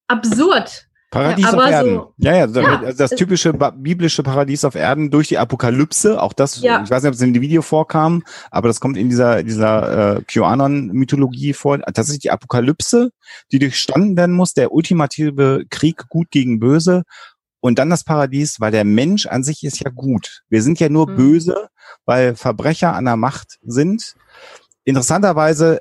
[0.07, 0.88] absurd.
[1.12, 1.96] Paradies aber auf Erden.
[1.96, 2.80] so- ja, ja, Ja.
[2.82, 6.22] also das typische biblische Paradies auf Erden durch die Apokalypse.
[6.22, 6.84] Auch das, Ja.
[6.84, 10.18] ich weiß nicht, ob es in dem Video vorkam, aber das kommt in dieser, dieser
[10.18, 11.80] äh, QAnon-Mythologie vor.
[11.80, 13.12] Tatsächlich die Apokalypse,
[13.52, 17.04] die durchstanden werden muss, der ultimative Krieg gut gegen böse.
[17.62, 20.41] Und dann das Paradies, weil der Mensch an sich ist ja gut.
[20.50, 21.15] Wir sind ja nur Mhm.
[21.15, 21.68] böse,
[22.06, 24.15] weil Verbrecher an der Macht sind.
[24.84, 25.80] Interessanterweise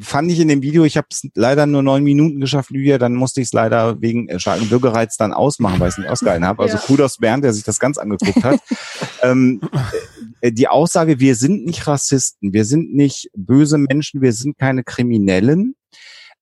[0.00, 3.14] fand ich in dem Video, ich habe es leider nur neun Minuten geschafft, Lydia, dann
[3.14, 6.46] musste ich es leider wegen äh, starken Bürgerreiz dann ausmachen, weil ich es nicht ausgehalten
[6.46, 6.62] habe.
[6.62, 6.82] Also Ja.
[6.82, 8.60] Kudos Bernd, der sich das ganz angeguckt hat.
[9.22, 9.60] ähm,
[10.40, 14.84] äh, die Aussage, wir sind nicht Rassisten, wir sind nicht böse Menschen, wir sind keine
[14.84, 15.74] Kriminellen.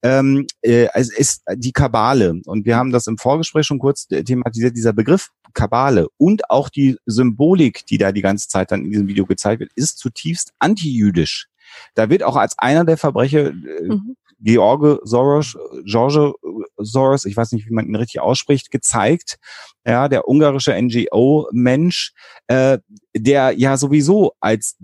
[0.04, 2.40] Ähm, äh, es ist die Kabale.
[2.46, 6.68] Und wir haben das im Vorgespräch schon kurz äh, thematisiert, dieser Begriff Kabale und auch
[6.68, 10.52] die Symbolik, die da die ganze Zeit dann in diesem Video gezeigt wird, ist zutiefst
[10.58, 11.48] antijüdisch.
[11.94, 13.52] Da wird auch als einer der Verbrecher äh,
[13.88, 14.16] Mhm.
[14.42, 16.32] George Soros, George
[16.76, 19.38] Soros, ich weiß nicht, wie man ihn richtig ausspricht, gezeigt.
[19.86, 22.12] Ja, der ungarische NGO-Mensch,
[22.48, 22.78] äh,
[23.16, 24.76] der ja sowieso als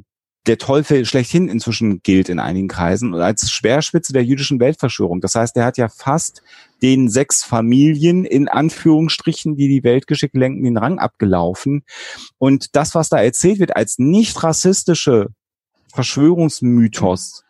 [0.47, 5.21] der Teufel schlechthin inzwischen gilt in einigen Kreisen und als Speerspitze der jüdischen Weltverschwörung.
[5.21, 6.43] Das heißt, er hat ja fast
[6.81, 11.83] den sechs Familien in Anführungsstrichen, die die Weltgeschick lenken, den Rang abgelaufen.
[12.39, 15.29] Und das, was da erzählt wird als nicht rassistische
[15.93, 17.45] Verschwörungsmythos,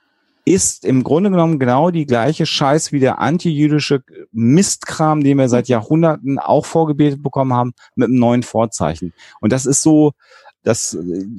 [0.45, 5.69] ist im Grunde genommen genau die gleiche Scheiß wie der antijüdische Mistkram, den wir seit
[5.69, 9.13] Jahrhunderten auch vorgebetet bekommen haben, mit einem neuen Vorzeichen.
[9.41, 10.13] Und das ist so,
[10.69, 10.97] das,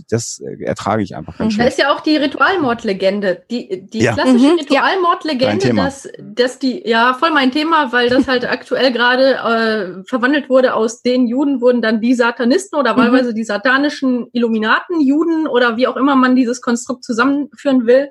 [0.10, 1.58] das ertrage ich einfach ganz Mhm.
[1.58, 1.78] Da schlecht.
[1.78, 4.14] ist ja auch die Ritualmordlegende, die, die Ja.
[4.14, 9.36] klassische Mhm, Ritualmordlegende, dass, dass die, ja, voll mein Thema, weil das halt aktuell gerade
[9.36, 12.98] äh, verwandelt wurde, aus den Juden wurden dann die Satanisten oder Mhm.
[12.98, 18.10] wahlweise die satanischen Illuminaten-Juden oder wie auch immer man dieses Konstrukt zusammenführen will.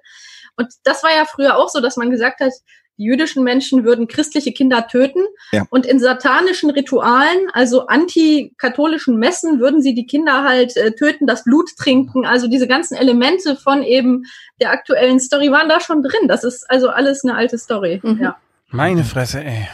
[0.56, 2.52] Und das war ja früher auch so, dass man gesagt hat,
[2.98, 5.20] die jüdischen Menschen würden christliche Kinder töten
[5.52, 5.64] Ja.
[5.70, 11.44] und in satanischen Ritualen, also antikatholischen Messen, würden sie die Kinder halt äh, töten, das
[11.44, 12.26] Blut trinken.
[12.26, 14.24] Also diese ganzen Elemente von eben
[14.60, 16.28] der aktuellen Story waren da schon drin.
[16.28, 18.00] Das ist also alles eine alte Story.
[18.02, 18.20] Mhm.
[18.22, 18.36] Ja.
[18.70, 19.68] Meine Fresse, ey.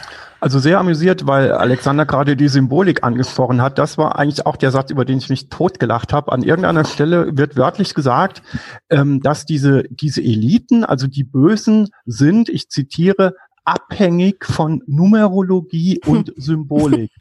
[0.45, 3.79] Also sehr amüsiert, weil Alexander gerade die Symbolik angesprochen hat.
[3.79, 6.31] Das war eigentlich auch der Satz, über den ich mich totgelacht habe.
[6.31, 8.43] An irgendeiner Stelle wird wörtlich gesagt,
[8.91, 13.33] ähm, dass diese, diese Eliten, also die Bösen, sind, ich zitiere,
[13.65, 17.11] abhängig von Numerologie und Symbolik.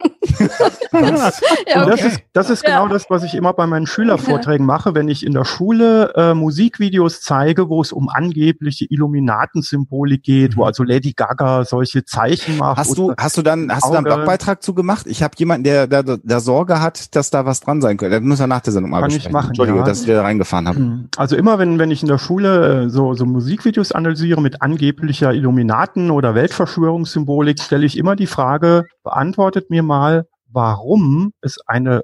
[0.92, 2.08] Das, Ja, und das okay.
[2.08, 2.78] ist, das ist Ja.
[2.80, 6.34] genau das, was ich immer bei meinen Schülervorträgen mache, wenn ich in der Schule äh,
[6.34, 12.78] Musikvideos zeige, wo es um angebliche Illuminatensymbolik geht, wo also Lady Gaga solche Zeichen macht.
[12.78, 14.04] Hast du, hast du dann, hast du da einen.
[14.04, 15.06] Blogbeitrag zu gemacht?
[15.06, 18.16] Ich habe jemanden, der, der, der Sorge hat, dass da was dran sein könnte.
[18.16, 19.32] Das müssen wir nach der Sendung mal Kann ich besprechen.
[19.32, 19.86] machen, Entschuldigung, ja.
[19.86, 21.00] dass ich wieder reingefahren habe.
[21.16, 25.32] Also immer wenn, wenn ich in der Schule äh, so, so Musikvideos analysiere mit angeblicher
[25.32, 32.02] Illuminaten oder Weltverschwörungssymbolik, stelle ich immer die Frage, beantwortet mir mal, warum es eine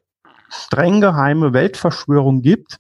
[0.49, 2.79] streng geheime Weltverschwörung gibt,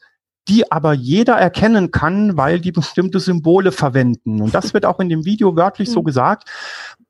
[0.48, 4.40] die aber jeder erkennen kann, weil die bestimmte Symbole verwenden.
[4.42, 6.04] Und das wird auch in dem Video wörtlich so Mhm.
[6.06, 6.50] gesagt.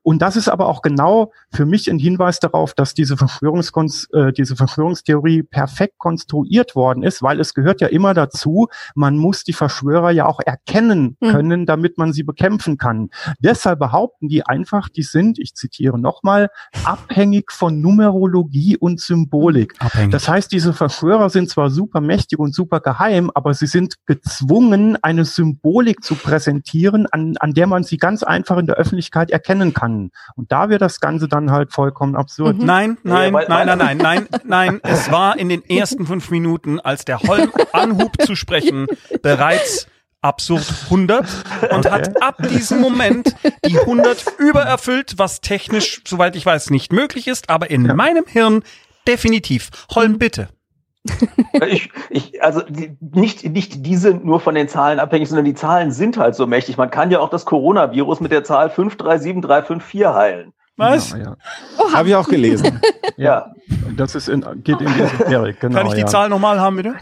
[0.03, 4.31] Und das ist aber auch genau für mich ein Hinweis darauf, dass diese, Verschwörungskons äh,
[4.33, 9.53] diese Verschwörungstheorie perfekt konstruiert worden ist, weil es gehört ja immer dazu, man muss die
[9.53, 11.27] Verschwörer ja auch erkennen Mhm.
[11.29, 13.09] können, damit man sie bekämpfen kann.
[13.39, 16.49] Deshalb behaupten die einfach, die sind, ich zitiere nochmal,
[16.83, 19.73] abhängig von Numerologie und Symbolik.
[19.79, 20.11] Abhängig.
[20.11, 24.97] Das heißt, diese Verschwörer sind zwar super mächtig und super geheim, aber sie sind gezwungen,
[25.01, 29.73] eine Symbolik zu präsentieren, an, an der man sie ganz einfach in der Öffentlichkeit erkennen
[29.73, 29.90] kann.
[30.35, 32.57] Und da wird das Ganze dann halt vollkommen absurd.
[32.57, 32.65] Mhm.
[32.65, 34.79] Nein, nein, Ja, weil- nein, nein, nein, nein, nein.
[34.83, 38.87] Es war in den ersten fünf Minuten, als der Holm anhub zu sprechen,
[39.21, 39.87] bereits
[40.23, 41.25] absurd 100
[41.71, 47.27] und hat ab diesem Moment die 100 übererfüllt, was technisch, soweit ich weiß, nicht möglich
[47.27, 48.61] ist, aber in meinem Hirn
[49.07, 49.69] definitiv.
[49.95, 50.49] Holm, bitte.
[51.67, 55.91] Ich, ich, also die, nicht, nicht diese nur von den Zahlen abhängig, sondern die Zahlen
[55.91, 56.77] sind halt so mächtig.
[56.77, 60.53] Man kann ja auch das Coronavirus mit der Zahl 537354 heilen.
[60.77, 61.11] Was?
[61.11, 61.37] Ja, ja.
[61.93, 62.79] Habe ich auch gelesen.
[63.17, 63.53] Ja,
[63.95, 65.77] Das ist in, geht in die Esoterik, genau.
[65.77, 66.07] Kann ich die ja.
[66.07, 66.95] Zahl nochmal haben, bitte?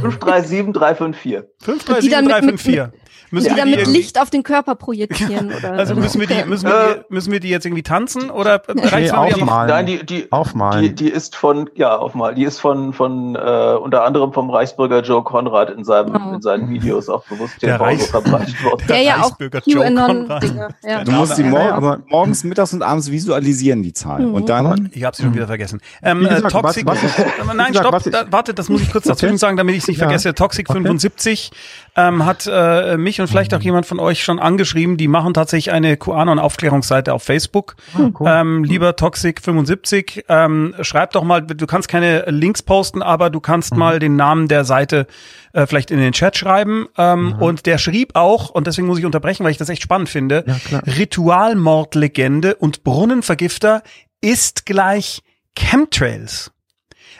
[0.00, 1.44] 537354.
[1.60, 2.99] 5,
[3.30, 3.70] 3, Die 7, dann 3, mit- 5, 4.
[3.70, 5.52] Müssen Die wir dann die Licht auf den Körper projizieren.
[5.56, 8.60] Oder Also müssen wir die, müssen wir die, müssen wir die jetzt irgendwie tanzen oder
[8.74, 9.68] Nee, aufmalen.
[9.70, 10.82] Nein, die, die, Aufmalen.
[10.82, 13.38] die, die ist von, ja, aufmal, die ist von, von äh,
[13.80, 16.34] unter anderem vom Reichsbürger Joe Conrad in, seinem, Oh.
[16.34, 18.84] in seinen Videos auch bewusst Der TV so Reichs- verbreitet worden.
[18.88, 20.06] der ja auch Reichsbürger Joe Conrad.
[20.26, 20.68] QAnon-Dinge.
[20.82, 21.04] Ja.
[21.04, 24.20] Du musst die Ja, mor ja, aber- morgens, mittags und abends visualisieren, die Zahl.
[24.22, 24.34] Mhm.
[24.34, 25.80] Und dann, Ich habe sie schon wieder vergessen.
[26.02, 26.86] Ähm, Wie gesagt, äh, Toxic.
[26.86, 28.12] was- was Aber Nein, gesagt, stopp.
[28.12, 29.38] da, warte, das muss ich kurz dazwischen Okay.
[29.38, 30.06] sagen, damit ich es nicht Ja.
[30.06, 30.34] vergesse.
[30.34, 30.78] Toxic Okay.
[30.78, 31.52] 75
[31.96, 34.96] ähm, hat äh, mich und vielleicht auch jemand von euch schon angeschrieben.
[34.96, 37.76] Die machen tatsächlich eine QAnon-Aufklärungsseite auf Facebook.
[37.94, 38.26] Ah, cool.
[38.28, 43.40] Ähm, lieber Toxic 75, ähm, schreib doch mal, du kannst keine Links posten, aber du
[43.40, 43.78] kannst Mhm.
[43.78, 45.06] mal den Namen der Seite
[45.52, 46.86] äh, vielleicht in den Chat schreiben.
[46.96, 50.08] Ähm, Und der schrieb auch, und deswegen muss ich unterbrechen, weil ich das echt spannend
[50.08, 50.78] finde, Ja.
[50.86, 53.82] Ritualmordlegende und Brunnenvergifter
[54.20, 55.22] ist gleich
[55.58, 56.52] Chemtrails.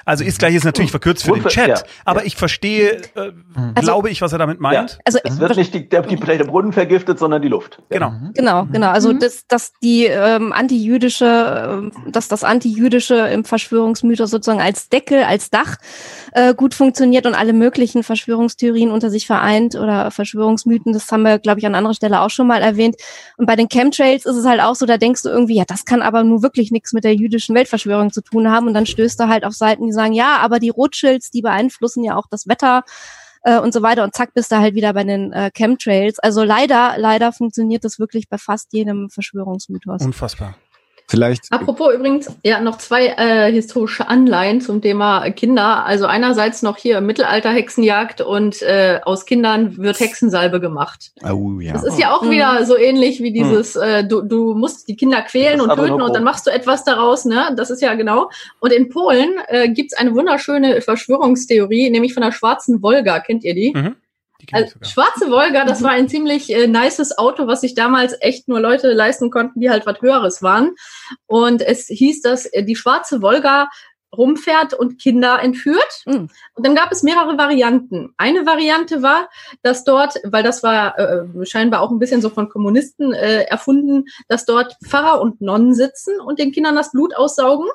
[0.04, 2.26] Also ist gleich ist natürlich verkürzt für den Chat, ja, aber ja.
[2.26, 3.32] ich verstehe, äh,
[3.74, 4.98] Also- glaube ich, was er damit meint.
[5.04, 7.82] Also Es wird nicht die, der, die, der Brunnen vergiftet, sondern die Luft.
[7.88, 8.12] Genau.
[8.34, 8.88] Genau, genau.
[8.88, 15.22] Also dass, dass die ähm, antijüdische, ähm, dass das antijüdische im Verschwörungsmythos sozusagen als Deckel,
[15.24, 15.76] als Dach
[16.32, 21.38] äh, gut funktioniert und alle möglichen Verschwörungstheorien unter sich vereint oder Verschwörungsmythen, das haben wir,
[21.38, 22.96] glaube ich, an anderer Stelle auch schon mal erwähnt.
[23.36, 25.84] Und bei den Chemtrails ist es halt auch so, da denkst du irgendwie, ja, das
[25.84, 28.66] kann aber nur wirklich nichts mit der jüdischen Weltverschwörung zu tun haben.
[28.66, 32.05] Und dann stößt du halt auf Seiten, die sagen, ja, aber die Rothschilds, die beeinflussen
[32.05, 32.85] ja auch das Wetter
[33.42, 36.18] äh, und so weiter und zack bist du halt wieder bei den äh, Chemtrails.
[36.18, 40.03] Also leider, leider funktioniert das wirklich bei fast jedem Verschwörungsmythos.
[40.03, 40.55] Unfassbar.
[41.11, 45.85] Vielleicht, Apropos übrigens, ja, noch zwei äh, historische Anleihen zum Thema Kinder.
[45.85, 51.12] Also einerseits noch hier Mittelalter-Hexenjagd und äh, aus Kindern wird Hexensalbe gemacht.
[51.25, 51.73] oh ja.
[51.73, 52.31] Das ist ja auch Mhm.
[52.31, 56.14] wieder so ähnlich wie dieses, äh, du, du musst die Kinder quälen und töten und
[56.14, 57.53] dann machst du etwas daraus, ne?
[57.57, 58.31] Das ist ja genau.
[58.61, 63.20] Und in Polen äh, gibt's eine wunderschöne Verschwörungstheorie, nämlich von der schwarzen Wolga.
[63.20, 63.73] Kennt ihr die?
[63.75, 63.96] Mhm.
[64.53, 68.61] Also, schwarze Wolga, das war ein ziemlich äh, nices Auto, was sich damals echt nur
[68.61, 70.72] Leute leisten konnten, die halt was Höheres waren.
[71.26, 73.68] Und es hieß, dass äh, die schwarze Wolga
[74.16, 76.03] rumfährt und Kinder entführt.
[76.07, 76.29] Mhm.
[76.55, 78.12] Und dann gab es mehrere Varianten.
[78.16, 79.29] Eine Variante war,
[79.62, 84.07] dass dort, weil das war äh, scheinbar auch ein bisschen so von Kommunisten äh, erfunden,
[84.29, 87.69] dass dort Pfarrer und Nonnen sitzen und den Kindern das Blut aussaugen.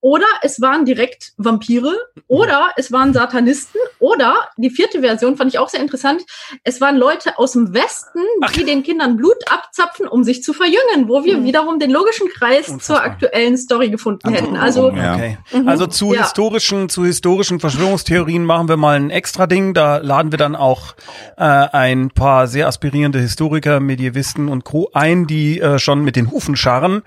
[0.00, 1.92] Oder es waren direkt Vampire,
[2.28, 6.22] oder es waren Satanisten, oder die vierte Version fand ich auch sehr interessant.
[6.62, 8.20] Es waren Leute aus dem Westen,
[8.54, 11.44] die den Kindern Blut abzapfen, um sich zu verjüngen, wo wir Mhm.
[11.44, 13.02] wiederum den logischen Kreis zur Unfassbar.
[13.04, 14.56] aktuellen Story gefunden hätten.
[14.56, 15.14] Also Ja.
[15.14, 15.38] Okay.
[15.52, 15.68] Mhm.
[15.68, 16.22] Also zu Ja.
[16.22, 19.74] historischen, zu historischen Verschwörungstheorien machen wir mal ein extra Ding.
[19.74, 20.94] Da laden wir dann auch
[21.36, 24.90] äh, ein paar sehr aspirierende Historiker, Medievisten und Co.
[24.92, 27.02] ein, die äh, schon mit den Hufen scharren.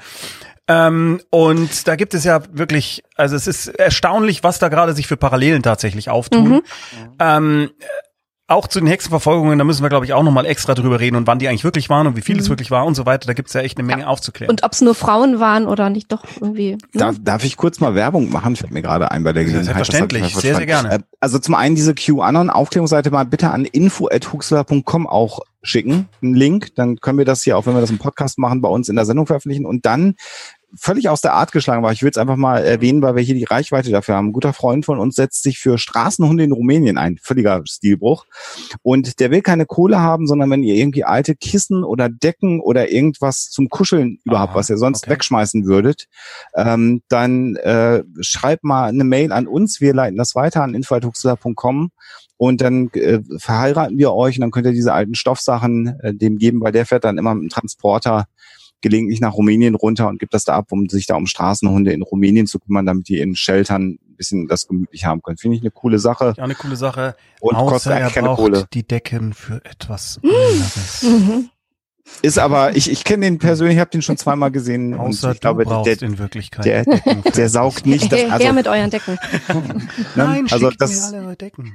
[0.68, 5.08] Ähm, und da gibt es ja wirklich, also es ist erstaunlich, was da gerade sich
[5.08, 6.50] für Parallelen tatsächlich auftun.
[6.50, 6.62] Mhm.
[7.20, 7.72] Ähm,
[8.52, 11.28] auch zu den Hexenverfolgungen, da müssen wir, glaube ich, auch nochmal extra drüber reden und
[11.28, 13.28] wann die eigentlich wirklich waren und wie viel es wirklich war und so weiter.
[13.28, 14.52] Da gibt's ja echt eine Menge aufzuklären.
[14.52, 16.74] Und ob es nur Frauen waren oder nicht doch irgendwie.
[16.74, 16.78] Ne?
[16.94, 18.56] Darf, darf ich kurz mal Werbung machen?
[18.56, 19.76] Fällt mir gerade ein bei der Gelegenheit.
[19.76, 20.92] Selbstverständlich, mal sehr, sehr gerne.
[20.92, 26.76] Äh, Also zum einen diese QAnon-Aufklärungsseite mal bitte an info.huxler.com auch schicken, einen Link.
[26.76, 28.96] Dann können wir das hier, auch wenn wir das im Podcast machen, bei uns in
[28.96, 29.66] der Sendung veröffentlichen.
[29.66, 30.16] Und dann
[30.76, 31.92] völlig aus der Art geschlagen war.
[31.92, 34.30] Ich will es einfach mal erwähnen, weil wir hier die Reichweite dafür haben.
[34.30, 37.18] Ein guter Freund von uns setzt sich für Straßenhunde in Rumänien ein.
[37.22, 38.26] Völliger Stilbruch.
[38.82, 42.92] Und der will keine Kohle haben, sondern wenn ihr irgendwie alte Kissen oder Decken oder
[42.92, 45.12] irgendwas zum Kuscheln überhaupt, Aha, was ihr sonst okay.
[45.12, 46.08] wegschmeißen würdet,
[46.56, 49.82] ähm, dann äh, schreibt mal eine Mail an uns.
[49.82, 51.92] Wir leiten das weiter an info.huxler.com
[52.38, 56.40] und dann äh, verheiraten wir euch und dann könnt ihr diese alten Stoffsachen äh, dem
[56.40, 58.26] geben, weil der fährt dann immer mit dem Transporter
[58.82, 62.02] gelegentlich nach Rumänien runter und gibt das da ab, um sich da um Straßenhunde in
[62.02, 65.38] Rumänien zu kümmern, damit die in Sheltern ein bisschen das gemütlich haben können.
[65.38, 67.16] Finde ich eine coole Sache ja, eine coole Sache.
[67.40, 68.68] und kostet Außer er eigentlich keine braucht Kohle.
[68.74, 71.04] die Decken für etwas anderes.
[71.04, 71.50] Mhm.
[72.24, 75.34] Ist aber, ich, ich kenne den persönlich, ich habe den schon zweimal gesehen Außer und
[75.36, 78.68] ich glaube, du brauchst der, in Wirklichkeit der, der saugt nicht das, also, her mit
[78.68, 79.18] euren Decken.
[80.16, 81.74] Nein, also schickt das- mir alle eure Decken.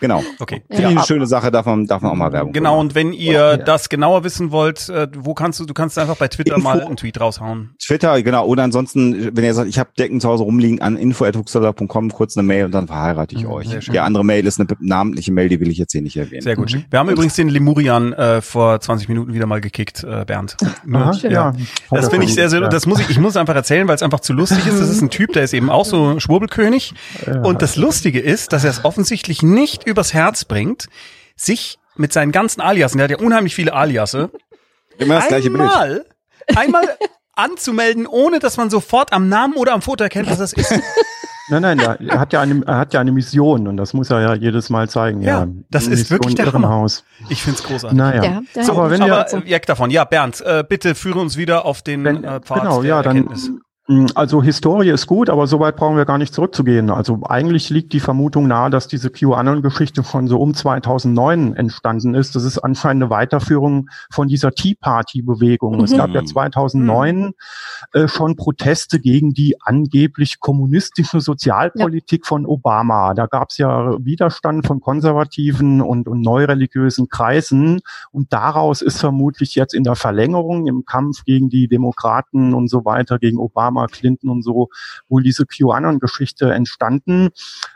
[0.00, 0.22] Genau.
[0.38, 0.62] Okay.
[0.70, 2.80] Finde ich eine schöne Sache, darf man, darf man auch mal Werbung Genau, machen.
[2.86, 6.28] und wenn ihr das genauer wissen wollt, äh, wo kannst du, du kannst einfach bei
[6.28, 6.68] Twitter Info.
[6.68, 7.70] mal einen Tweet raushauen.
[7.84, 12.10] Twitter, genau, oder ansonsten, wenn ihr sagt, ich habe Decken zu Hause rumliegen, an info.huxler.com
[12.10, 13.68] kurz eine Mail und dann verheirate ich Mhm, euch.
[13.68, 13.92] sehr schön.
[13.92, 16.42] Die andere Mail ist eine namentliche Mail, die will ich jetzt hier nicht erwähnen.
[16.42, 16.76] Sehr gut.
[16.90, 20.56] Wir haben übrigens den Lemurian äh, vor 20 Minuten wieder mal gekickt, äh, Bernd.
[20.92, 21.52] Aha, ja.
[21.90, 24.20] Das finde ich sehr, sehr, das muss ich, ich muss einfach erzählen, weil es einfach
[24.20, 24.80] zu lustig ist.
[24.80, 26.94] Das ist ein Typ, der ist eben auch so Schwurbelkönig.
[27.42, 30.86] Und das Lustige ist, dass er es offensichtlich nicht übers Herz bringt,
[31.36, 34.30] sich mit seinen ganzen Aliasen, der hat ja unheimlich viele Aliase,
[34.98, 35.62] Immer das gleiche Bild.
[35.62, 36.04] einmal,
[36.56, 36.96] einmal
[37.34, 40.72] anzumelden, ohne dass man sofort am Namen oder am Foto erkennt, was das ist.
[41.50, 44.10] Nein, nein, er er hat ja eine, er hat ja eine Mission und das muss
[44.10, 45.22] er ja jedes Mal zeigen.
[45.22, 46.68] Ja, Ja, das ist Mission wirklich der Hammer.
[46.68, 47.04] Irrenhaus.
[47.30, 47.96] Ich find's großartig.
[47.96, 48.42] Naja.
[48.54, 48.62] Ja.
[48.62, 49.90] So, aber wenn aber wir, weg davon.
[49.90, 53.02] Ja, Bernd, äh, bitte führe uns wieder auf den wenn, äh, Pfad genau, der ja,
[53.02, 53.48] dann, Erkenntnis.
[53.48, 53.60] mh,
[54.14, 56.90] also Historie ist gut, aber so weit brauchen wir gar nicht zurückzugehen.
[56.90, 62.36] Also eigentlich liegt die Vermutung nahe, dass diese QAnon-Geschichte schon so um 2009 entstanden ist.
[62.36, 65.82] Das ist anscheinend eine Weiterführung von dieser Tea Party-Bewegung.
[65.82, 67.32] Es gab ja 2009
[67.94, 73.14] äh, schon Proteste gegen die angeblich kommunistische Sozialpolitik von Obama.
[73.14, 77.80] Da gab es ja Widerstand von konservativen und, und neureligiösen Kreisen.
[78.12, 82.84] Und daraus ist vermutlich jetzt in der Verlängerung im Kampf gegen die Demokraten und so
[82.84, 84.68] weiter, gegen Obama, Clinton und so,
[85.08, 87.28] wohl diese QAnon-Geschichte entstanden.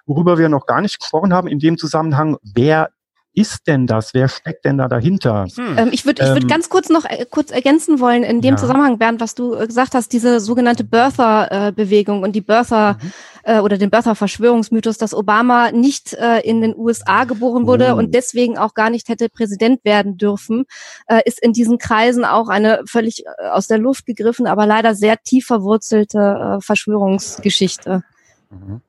[0.07, 2.90] Worüber wir noch gar nicht gesprochen haben in dem Zusammenhang, wer
[3.34, 4.14] ist denn das?
[4.14, 5.46] Wer steckt denn da dahinter?
[5.56, 5.78] Hm.
[5.78, 8.54] Ähm, ich würde ich würd Ähm, ganz kurz noch äh, kurz ergänzen wollen in dem
[8.54, 8.56] Ja.
[8.56, 13.12] Zusammenhang, Bernd, was du äh, gesagt hast, diese sogenannte Birther-Bewegung und die Birther Mhm.
[13.44, 17.98] äh, oder den Birther-Verschwörungsmythos, dass Obama nicht äh, in den USA geboren wurde Oh.
[17.98, 20.64] und deswegen auch gar nicht hätte Präsident werden dürfen,
[21.06, 24.94] äh, ist in diesen Kreisen auch eine völlig äh, aus der Luft gegriffen, aber leider
[24.94, 28.02] sehr tief verwurzelte äh, Verschwörungsgeschichte.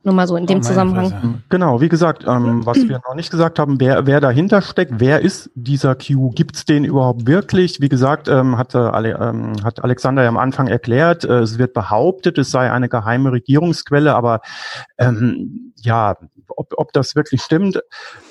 [0.04, 1.10] Nur mal so in dem Oh, Zusammenhang.
[1.10, 1.34] Fresse.
[1.50, 5.22] Genau, wie gesagt, ähm, was wir noch nicht gesagt haben, wer, wer dahinter steckt, wer
[5.22, 6.32] ist dieser Q?
[6.32, 7.80] Gibt's den überhaupt wirklich?
[7.80, 11.74] Wie gesagt, ähm, hatte Ale, ähm, hat Alexander ja am Anfang erklärt, äh, es wird
[11.74, 14.42] behauptet, es sei eine geheime Regierungsquelle, aber
[14.98, 16.16] ähm, ja,
[16.48, 17.80] ob, ob das wirklich stimmt,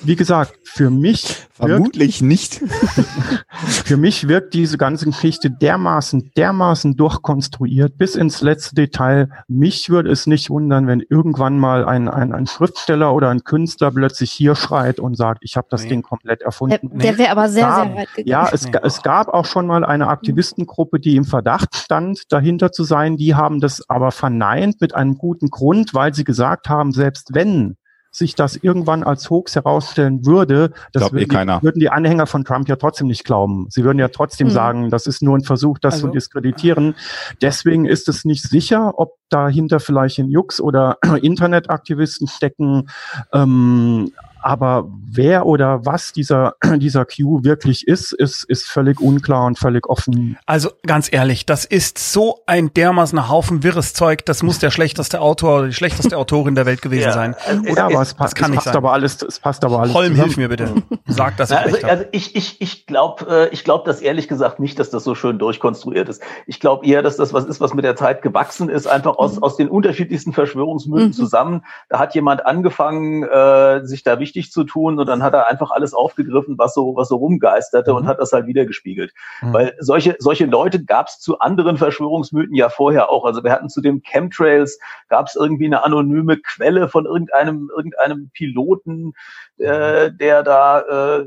[0.01, 2.55] wie gesagt, für mich wirkt Vermutlich nicht.
[3.51, 9.28] für mich wirkt diese ganze Geschichte dermaßen, dermaßen durchkonstruiert bis ins letzte Detail.
[9.49, 13.93] Mich würde es nicht wundern, wenn irgendwann mal ein, ein, ein Schriftsteller oder ein Künstler
[13.93, 15.91] plötzlich hier schreit und sagt, ich habe das Nee.
[15.91, 16.99] Ding komplett Der, erfunden.
[16.99, 18.29] der wäre aber sehr, Ja, sehr weit gegangen.
[18.29, 18.79] Ja, es, Nee.
[18.83, 23.16] es gab auch schon mal eine Aktivistengruppe, die im Verdacht stand, dahinter zu sein.
[23.16, 27.77] Die haben das aber verneint mit einem guten Grund, weil sie gesagt haben, selbst wenn
[28.12, 32.26] sich das irgendwann als Hoax herausstellen würde, das Glaubt eh würden die, würden die Anhänger
[32.26, 33.66] von Trump ja trotzdem nicht glauben.
[33.70, 34.52] Sie würden ja trotzdem Mhm.
[34.52, 36.94] sagen, das ist nur ein Versuch, das Also- zu diskreditieren.
[37.40, 42.88] Deswegen ist es nicht sicher, ob dahinter vielleicht in Jux oder Internetaktivisten stecken.
[43.32, 44.12] Ähm,
[44.43, 49.88] aber wer oder was dieser, dieser Q wirklich ist, ist, ist völlig unklar und völlig
[49.88, 50.38] offen.
[50.47, 55.20] Also ganz ehrlich, das ist so ein dermaßen Haufen wirres Zeug, das muss der schlechteste
[55.20, 57.34] Autor oder die schlechteste Autorin der Welt gewesen Ja, sein.
[57.47, 58.76] es- Oder es- aber es, pa das kann es passt sein.
[58.76, 59.95] aber alles, es passt aber alles.
[59.95, 60.24] Holm, zusammen.
[60.24, 60.74] hilf mir bitte.
[61.07, 64.78] Sag, Na, also, also ich, ich, ich glaube äh, ich glaub das ehrlich gesagt nicht,
[64.78, 66.22] dass das so schön durchkonstruiert ist.
[66.47, 69.40] Ich glaube eher, dass das was ist, was mit der Zeit gewachsen ist, einfach aus,
[69.43, 71.12] aus den unterschiedlichsten Verschwörungsmythen Mhm.
[71.12, 71.64] zusammen.
[71.88, 75.49] Da hat jemand angefangen, äh, sich da wichtig richtig zu tun und dann hat er
[75.49, 77.99] einfach alles aufgegriffen, was so, was so rumgeisterte mhm.
[77.99, 79.12] und hat das halt wieder gespiegelt.
[79.43, 79.53] Mhm.
[79.53, 83.24] Weil solche, solche Leute gab es zu anderen Verschwörungsmythen ja vorher auch.
[83.24, 84.78] Also wir hatten zu dem Chemtrails,
[85.09, 89.12] gab es irgendwie eine anonyme Quelle von irgendeinem, irgendeinem Piloten,
[89.59, 91.26] äh, der da äh,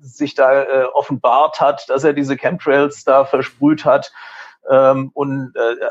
[0.00, 4.12] sich da äh, offenbart hat, dass er diese Chemtrails da versprüht hat
[4.70, 5.86] ähm, und äh, äh,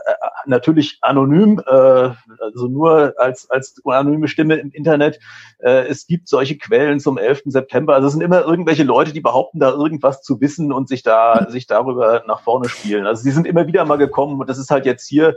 [0.46, 5.20] natürlich anonym, äh, also nur als, als anonyme Stimme im Internet.
[5.60, 7.44] Äh, es gibt solche Quellen zum 11.
[7.46, 7.96] September.
[7.96, 11.48] Also es sind immer irgendwelche Leute, die behaupten, da irgendwas zu wissen und sich da
[11.50, 13.06] sich darüber nach vorne spielen.
[13.06, 15.36] Also sie sind immer wieder mal gekommen und das ist halt jetzt hier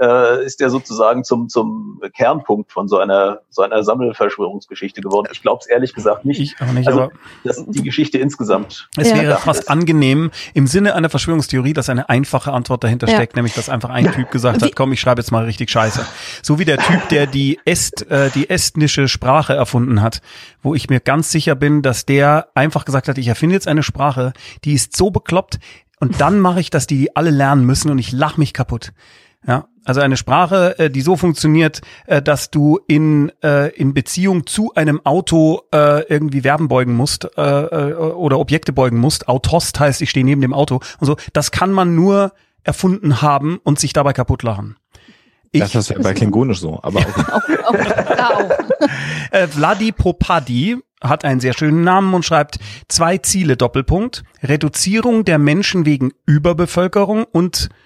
[0.00, 5.28] äh, ist der sozusagen zum, zum Kernpunkt von so einer, so einer Sammelverschwörungsgeschichte geworden.
[5.32, 6.40] Ich glaube es ehrlich gesagt nicht.
[6.40, 7.12] Ich auch nicht, also, aber
[7.44, 8.88] das, die Geschichte insgesamt.
[8.96, 9.16] es Ja.
[9.22, 13.16] wäre fast angenehm im Sinne einer Verschwörungstheorie, dass eine einfache Antwort dahinter Ja.
[13.16, 16.06] steckt, nämlich dass einfach ein Typ gesagt hat, komm, ich schreibe jetzt mal richtig Scheiße.
[16.42, 20.20] So wie der Typ, der die Est, äh, die estnische Sprache erfunden hat,
[20.62, 23.82] wo ich mir ganz sicher bin, dass der einfach gesagt hat, ich erfinde jetzt eine
[23.82, 24.32] Sprache,
[24.64, 25.58] die ist so bekloppt
[26.00, 28.92] und dann mache ich, dass die die alle lernen müssen und ich lach mich kaputt.
[29.46, 34.46] Ja, also eine Sprache, äh, die so funktioniert, äh, dass du in äh, in Beziehung
[34.46, 39.28] zu einem Auto äh, irgendwie Verben beugen musst äh, äh, oder Objekte beugen musst.
[39.28, 41.16] Autost heißt, ich stehe neben dem Auto und so.
[41.32, 42.32] Das kann man nur
[42.62, 44.76] erfunden haben und sich dabei kaputt lachen.
[45.52, 47.00] Ich, Das ist ja bei Klingonisch so, aber.
[47.64, 48.50] Auch, auch, auch.
[49.30, 55.38] äh, Vladi Popadi hat einen sehr schönen Namen und schreibt zwei Ziele Doppelpunkt Reduzierung der
[55.38, 57.83] Menschen wegen Überbevölkerung und äh,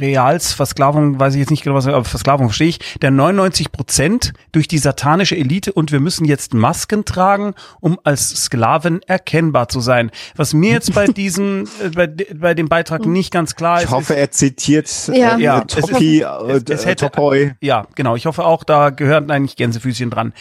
[0.00, 4.32] Reals Versklavung, weiß ich jetzt nicht genau was, aber Versklavung verstehe ich, der 99 Prozent
[4.52, 9.80] durch die satanische Elite und wir müssen jetzt Masken tragen, um als Sklaven erkennbar zu
[9.80, 10.10] sein.
[10.36, 13.90] Was mir jetzt bei diesem, äh, bei, bei dem Beitrag nicht ganz klar ist, Ich
[13.90, 15.14] hoffe, er zitiert Ja.
[15.14, 17.54] äh, Ja, ja, es ist- Topi, äh, es- es hätte- Topoi.
[17.60, 18.16] ja, genau.
[18.16, 20.32] Ich hoffe auch, da gehören eigentlich Gänsefüßchen dran.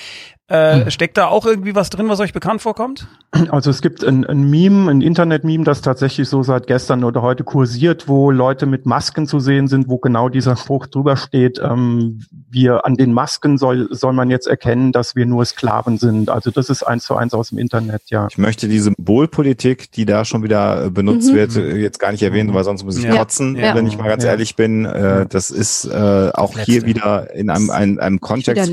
[0.50, 3.08] Äh, steckt da auch irgendwie was drin, was euch bekannt vorkommt?
[3.50, 7.46] Also es gibt ein, ein Meme, ein Internet-Meme, das tatsächlich so seit gestern oder heute
[7.46, 12.20] kursiert, wo Leute mit Masken zu sehen sind, wo genau dieser Spruch drüber steht, ähm,
[12.52, 16.30] wir an den Masken soll, soll man jetzt erkennen, dass wir nur Sklaven sind.
[16.30, 18.28] Also das ist eins zu eins aus dem Internet, ja.
[18.30, 21.36] Ich möchte die Symbolpolitik, die da schon wieder äh, benutzt Mhm.
[21.36, 23.16] wird, äh, jetzt gar nicht erwähnen, weil sonst muss ich Ja.
[23.18, 23.74] kotzen, Ja.
[23.76, 24.32] wenn ich mal ganz Ja.
[24.32, 24.84] ehrlich bin.
[24.86, 26.88] Äh, das ist äh, auch Das hier Letzte.
[26.88, 28.70] wieder in einem, einem, einem Kontext.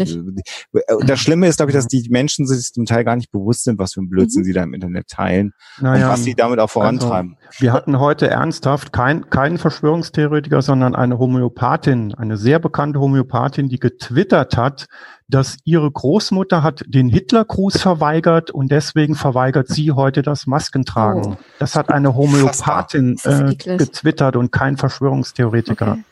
[1.07, 3.79] Das Schlimme ist, glaube ich, dass die Menschen sich zum Teil gar nicht bewusst sind,
[3.79, 4.45] was für ein Blödsinn Mhm.
[4.45, 7.37] sie da im Internet teilen und Naja, was sie damit auch vorantreiben.
[7.59, 13.79] wir hatten heute ernsthaft kein, keinen Verschwörungstheoretiker, sondern eine Homöopathin, eine sehr bekannte Homöopathin, die
[13.79, 14.87] getwittert hat,
[15.29, 21.25] dass ihre Großmutter hat den Hitlergruß verweigert und deswegen verweigert sie heute das Maskentragen.
[21.25, 21.37] Oh.
[21.61, 25.93] Das hat eine Homöopathin äh, getwittert und kein Verschwörungstheoretiker.
[25.93, 26.05] Okay.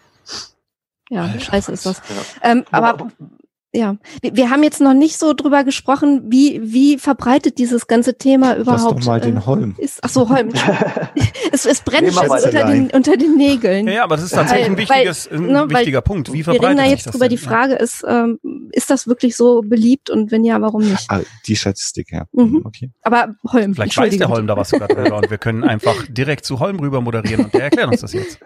[1.11, 2.03] Ja, Alter, scheiße ist das.
[2.43, 2.51] Ja.
[2.51, 3.09] Ähm, aber
[3.73, 8.17] ja, wir, wir haben jetzt noch nicht so drüber gesprochen, wie, wie verbreitet dieses ganze
[8.17, 9.75] Thema Lass überhaupt doch mal den äh, Holm.
[9.77, 9.99] ist.
[10.03, 10.49] Ach so, Holm.
[11.53, 13.87] es, es brennt schon mal unter den, unter den Nägeln.
[13.87, 16.33] Ja, ja, aber das ist tatsächlich ein Weil- wichtiges, weil, ein ne, wichtiger Punkt.
[16.33, 17.29] Wie wir reden verbreitet da jetzt das drüber.
[17.29, 17.37] denn?
[17.37, 18.39] Die Frage ist, ähm,
[18.73, 21.05] ist das wirklich so beliebt und wenn ja, warum nicht?
[21.11, 22.25] Ah, die Statistik, ja.
[22.33, 22.63] Mhm.
[22.65, 22.91] Okay.
[23.03, 26.47] Aber Holm, Vielleicht weiß der Holm da was sogar drüber und wir können einfach direkt
[26.47, 28.39] zu Holm rüber moderieren und der erklärt uns das jetzt.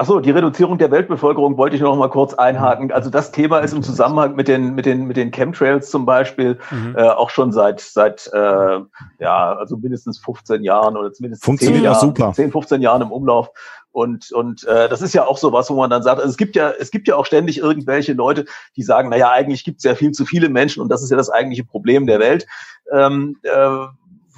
[0.00, 2.90] Ach so, die Reduzierung der Weltbevölkerung wollte ich noch mal kurz einhaken.
[2.90, 6.58] Also das Thema ist im Zusammenhang mit den mit den mit den Chemtrails zum Beispiel
[6.70, 6.94] Mhm.
[6.96, 8.78] äh, auch schon seit seit äh,
[9.18, 12.32] ja also mindestens 15 Jahren oder zumindest Funktioniert 10 auch Jahren, super.
[12.32, 13.50] 10, 15 Jahren im Umlauf.
[13.92, 16.38] Und und äh, das ist ja auch so was, wo man dann sagt, also es
[16.38, 18.46] gibt ja es gibt ja auch ständig irgendwelche Leute,
[18.76, 21.10] die sagen, na ja, eigentlich gibt es ja viel zu viele Menschen und das ist
[21.10, 22.46] ja das eigentliche Problem der Welt.
[22.90, 23.86] Ähm, äh,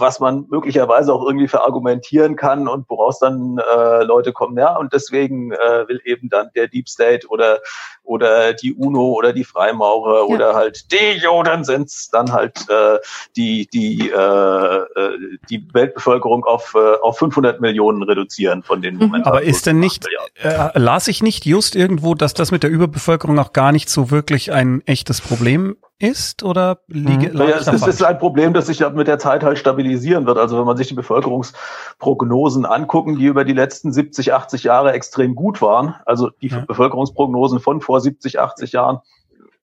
[0.03, 4.93] was man möglicherweise auch irgendwie verargumentieren kann und woraus dann äh, Leute kommen, ja, und
[4.93, 7.61] deswegen äh, will eben dann der Deep State oder
[8.05, 10.35] oder die UNO oder die Freimaurer Ja.
[10.35, 12.99] oder halt die Juden sind's dann halt äh,
[13.37, 19.01] die die äh, äh, die Weltbevölkerung auf äh, auf 500 Millionen reduzieren von den Mhm.
[19.01, 20.73] momentan Aber ist denn nicht, 8 Milliarden.
[20.77, 24.11] äh, las ich nicht just irgendwo, dass das mit der Überbevölkerung auch gar nicht so
[24.11, 26.43] wirklich ein echtes Problem ist?
[26.43, 27.39] Oder liege, Mhm.
[27.39, 30.39] Naja, es ist, ist ein Problem, das sich ja mit der Zeit halt stabilisieren wird.
[30.39, 35.35] Also wenn man sich die Bevölkerungsprognosen angucken, die über die letzten 70, 80 Jahre extrem
[35.35, 36.65] gut waren, also die Ja.
[36.67, 38.99] Bevölkerungsprognosen von vor 70, 80 Jahren,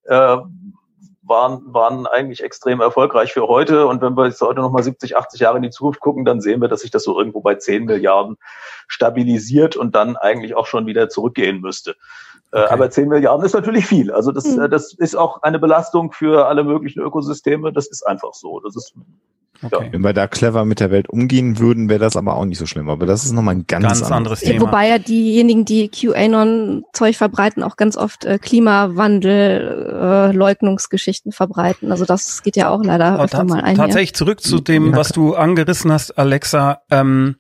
[0.06, 0.38] äh,
[1.30, 3.86] waren, waren eigentlich extrem erfolgreich für heute.
[3.86, 6.60] Und wenn wir jetzt heute nochmal 70, 80 Jahre in die Zukunft gucken, dann sehen
[6.60, 8.38] wir, dass sich das so irgendwo bei 10 Milliarden
[8.88, 11.96] stabilisiert und dann eigentlich auch schon wieder zurückgehen müsste.
[12.52, 12.74] Äh, Okay.
[12.74, 14.12] Aber 10 Milliarden ist natürlich viel.
[14.12, 14.64] Also das, Mhm.
[14.64, 17.72] äh, das ist auch eine Belastung für alle möglichen Ökosysteme.
[17.72, 18.60] Das ist einfach so.
[18.62, 18.94] Das ist
[19.62, 19.90] Okay.
[19.92, 22.66] Wenn wir da clever mit der Welt umgehen würden, wäre das aber auch nicht so
[22.66, 22.90] schlimm.
[22.90, 24.62] Aber das ist nochmal ein ganz, Ganz anderes Thema.
[24.68, 31.92] Wobei ja diejenigen, die QAnon-Zeug verbreiten, auch ganz oft äh, Klimawandel, äh, Leugnungsgeschichten verbreiten.
[31.92, 33.76] Also das geht ja auch leider Aber öfter tats mal ein.
[33.76, 36.82] tatsächlich zurück zu dem, Ja, was du angerissen hast, Alexa.
[36.90, 37.36] Ähm,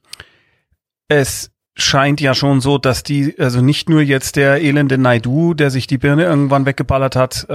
[1.07, 5.70] es scheint ja schon so, dass die, also nicht nur jetzt der elende Naidu, der
[5.72, 7.54] sich die Birne irgendwann weggeballert hat, äh,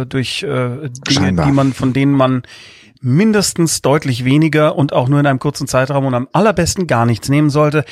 [0.00, 1.46] äh, durch äh, Dinge, Scheinbar.
[1.46, 2.42] die man, von denen man
[3.02, 7.30] mindestens deutlich weniger und auch nur in einem kurzen Zeitraum und am allerbesten gar nichts
[7.30, 7.84] nehmen sollte.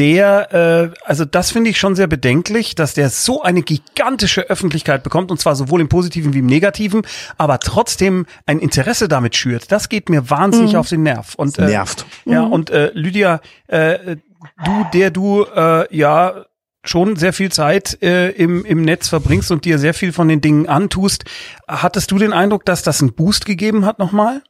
[0.00, 5.04] Der, äh, also das finde ich schon sehr bedenklich, dass der so eine gigantische Öffentlichkeit
[5.04, 7.02] bekommt und zwar sowohl im Positiven wie im Negativen,
[7.36, 9.70] aber trotzdem ein Interesse damit schürt.
[9.70, 10.78] Das geht mir wahnsinnig Mhm.
[10.78, 11.34] auf den Nerv.
[11.36, 12.04] Und äh, nervt.
[12.24, 12.52] ja, Mhm.
[12.52, 14.16] und äh, Lydia, äh,
[14.64, 16.46] du, der du äh, ja
[16.84, 20.40] schon sehr viel Zeit äh, im, im Netz verbringst und dir sehr viel von den
[20.40, 21.24] Dingen antust,
[21.66, 24.42] hattest du den Eindruck, dass das einen Boost gegeben hat nochmal?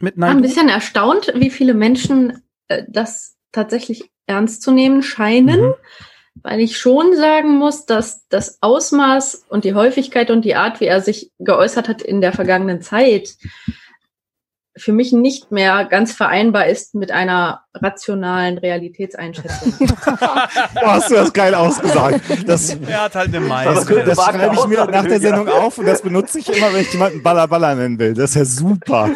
[0.00, 5.60] Mit war ein bisschen erstaunt, wie viele Menschen äh, das tatsächlich ernst zu nehmen scheinen,
[5.60, 5.74] Mhm.
[6.42, 10.86] weil ich schon sagen muss, dass das Ausmaß und die Häufigkeit und die Art, wie
[10.86, 13.36] er sich geäußert hat in der vergangenen Zeit,
[14.78, 19.74] für mich nicht mehr ganz vereinbar ist mit einer rationalen Realitätseinschätzung.
[20.18, 20.48] Boah,
[20.86, 22.20] hast du das geil ausgesagt.
[22.46, 23.86] Das, Er hat halt eine Meise.
[23.86, 25.20] könnte- das Wagner schreibe ich mir nach der.
[25.20, 28.14] Sendung auf und das benutze ich immer, wenn ich jemanden Baller Baller nennen will.
[28.14, 29.10] Das ist ja super.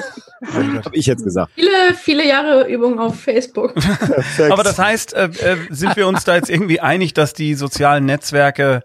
[0.85, 1.53] Hab ich jetzt gesagt.
[1.55, 3.75] viele, viele Jahre Übung auf Facebook.
[3.75, 4.51] Perfekt.
[4.53, 8.05] Aber das heißt, äh, äh, sind wir uns da jetzt irgendwie einig, dass die sozialen
[8.07, 8.83] Netzwerke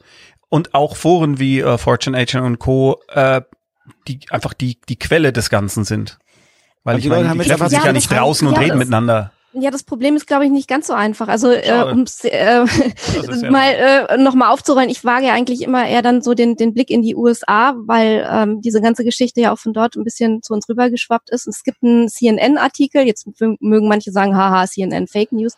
[0.49, 3.01] und auch Foren wie äh, Fortune Agent und Co.
[3.09, 3.41] Äh,
[4.07, 6.19] die einfach die die Quelle des Ganzen sind?
[6.87, 8.57] Weil Aber ich die Leute meine, die jetzt treffen sich Ja, ja nicht draußen und
[8.57, 9.31] reden miteinander.
[9.59, 11.27] Ja, das Problem ist, glaube ich, nicht ganz so einfach.
[11.27, 12.65] Also, äh, um äh, ja-
[13.49, 16.89] mal äh, nochmal aufzurollen, ich wage ja eigentlich immer eher dann so den, den Blick
[16.89, 20.53] in die USA, weil ähm, diese ganze Geschichte ja auch von dort ein bisschen zu
[20.53, 21.47] uns rübergeschwappt ist.
[21.47, 25.53] Und es gibt einen CNN-Artikel, jetzt mögen manche sagen, haha, CNN Fake News.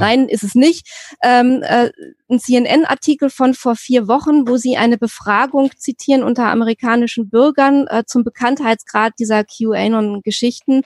[0.00, 0.88] Nein, ist es nicht.
[1.22, 1.90] Ähm, äh,
[2.30, 8.04] ein CNN-Artikel von vor vier Wochen, wo sie eine Befragung zitieren unter amerikanischen Bürgern äh,
[8.06, 10.82] zum Bekanntheitsgrad dieser QAnon-Geschichten.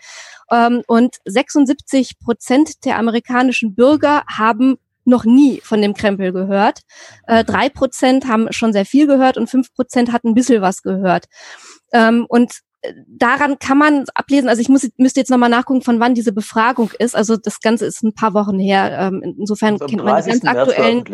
[0.51, 6.81] Ähm, und 76 Prozent der amerikanischen Bürger haben noch nie von dem Krempel gehört.
[7.27, 10.83] Äh, Drei Prozent haben schon sehr viel gehört und fünf Prozent hatten ein bisschen was
[10.83, 11.27] gehört.
[11.93, 12.61] Ähm, und
[13.07, 16.91] daran kann man ablesen, also ich muss, müsste jetzt nochmal nachgucken, von wann diese Befragung
[16.99, 17.17] ist.
[17.17, 18.97] Also das Ganze ist ein paar Wochen her.
[19.01, 20.43] Ähm, insofern ist kennt man die 30.
[20.43, 21.05] ganz März aktuellen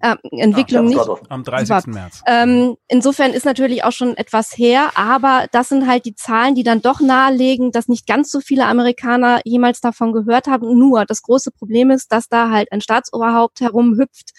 [0.00, 1.30] äh, Entwicklungen Ich nicht.
[1.30, 1.66] Am 30.
[1.66, 1.82] Super.
[1.90, 2.22] März.
[2.26, 6.62] Ähm, insofern ist natürlich auch schon etwas her, aber das sind halt die Zahlen, die
[6.62, 10.78] dann doch nahelegen, dass nicht ganz so viele Amerikaner jemals davon gehört haben.
[10.78, 14.30] Nur das große Problem ist, dass da halt ein Staatsoberhaupt herumhüpft,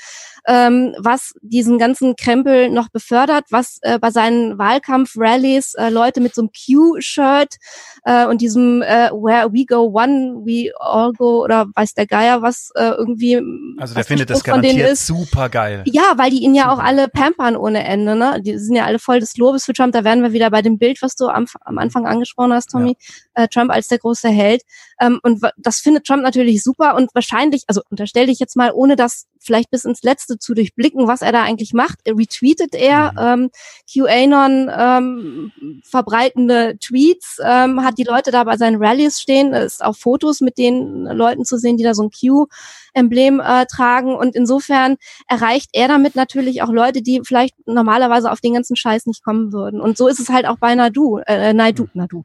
[0.50, 6.34] ähm, was diesen ganzen Krempel noch befördert, was äh, bei seinen Wahlkampf-Rallies äh, Leute mit
[6.34, 7.56] so einem Q-Shirt
[8.04, 12.42] äh, und diesem äh, Where we go one, we all go oder weiß der Geier,
[12.42, 13.40] was äh, irgendwie
[13.78, 15.84] Also der findet das garantiert super geil.
[15.86, 18.42] Ja, weil die ihn ja auch alle pampern ohne Ende, ne?
[18.42, 19.94] Die sind ja alle voll des Lobes für Trump.
[19.94, 22.98] Da wären wir wieder bei dem Bild, was du am, am Anfang angesprochen hast, Tommy.
[23.36, 24.64] Äh, Trump als der große Held.
[25.00, 28.96] Ähm, und das findet Trump natürlich super und wahrscheinlich, also unterstelle ich jetzt mal, ohne
[28.96, 33.50] das vielleicht bis ins Letzte zu durchblicken, was er da eigentlich macht, retweetet er ähm,
[33.92, 35.52] QAnon ähm,
[35.84, 40.40] verbreitende Tweets, ähm, hat die Leute da bei seinen Rallyes stehen, es ist auch Fotos
[40.42, 42.46] mit den Leuten zu sehen, die da so ein Q
[42.94, 44.98] Emblem äh, tragen und insofern
[45.28, 49.54] erreicht er damit natürlich auch Leute, die vielleicht normalerweise auf den ganzen Scheiß nicht kommen
[49.54, 49.80] würden.
[49.80, 52.24] Und so ist es halt auch bei Naidu, äh, Naidu, Naidu,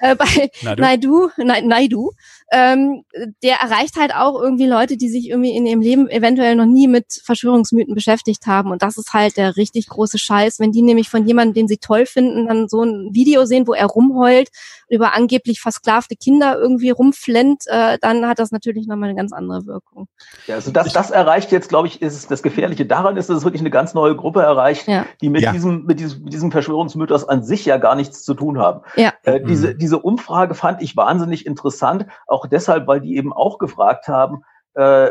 [0.00, 0.82] äh, bei Na du?
[0.82, 2.10] Naidu, Nai- Naidu.
[2.52, 3.04] Ähm,
[3.44, 6.86] der erreicht halt auch irgendwie Leute, die sich irgendwie in ihrem Leben eventuell noch nie
[6.88, 8.70] mit Verschwörungsmythen beschäftigt haben.
[8.70, 11.78] Und das ist halt der richtig große Scheiß, wenn die nämlich von jemandem, den sie
[11.78, 14.48] toll finden, dann so ein Video sehen, wo er rumheult,
[14.88, 19.66] über angeblich versklavte Kinder irgendwie rumflennt, äh, dann hat das natürlich nochmal eine ganz andere
[19.66, 20.08] Wirkung.
[20.46, 23.44] Ja, also das, das erreicht jetzt, glaube ich, ist das Gefährliche daran ist, dass es
[23.44, 25.06] wirklich eine ganz neue Gruppe erreicht, Ja.
[25.20, 25.52] die mit Ja.
[25.52, 28.80] diesem, mit diesem, mit diesem Verschwörungsmythos an sich ja gar nichts zu tun haben.
[28.96, 29.12] Ja.
[29.22, 34.08] Äh, diese, diese Umfrage fand ich wahnsinnig interessant, auch deshalb, weil die eben auch gefragt
[34.08, 34.42] haben,
[34.74, 35.08] äh,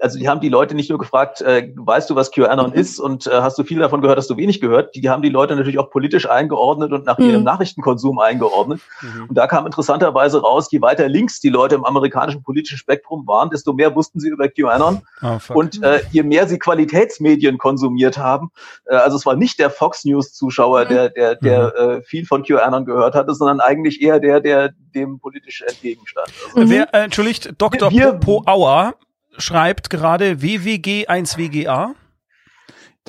[0.00, 3.26] also die haben die Leute nicht nur gefragt, äh, weißt du, was QAnon ist und
[3.26, 5.54] äh, hast du viel davon gehört, hast du wenig gehört, die, die haben die Leute
[5.56, 7.30] natürlich auch politisch eingeordnet und nach Mhm.
[7.30, 8.80] ihrem Nachrichtenkonsum eingeordnet.
[9.28, 13.50] Und da kam interessanterweise raus, je weiter links die Leute im amerikanischen politischen Spektrum waren,
[13.50, 15.02] desto mehr wussten sie über QAnon.
[15.22, 15.38] Oh.
[15.54, 18.50] Und äh, je mehr sie Qualitätsmedien konsumiert haben,
[18.86, 20.88] äh, also es war nicht der Fox News Zuschauer, Mhm.
[20.88, 25.18] der der der äh, viel von QAnon gehört hatte, sondern eigentlich eher der, der dem
[25.20, 26.28] politisch entgegenstand.
[26.46, 26.70] Also, Mhm.
[26.70, 27.90] Wer, äh, entschuldigt, Dr.
[27.90, 28.94] Wir- Popo Auer
[29.38, 31.94] schreibt gerade WWG1WGA.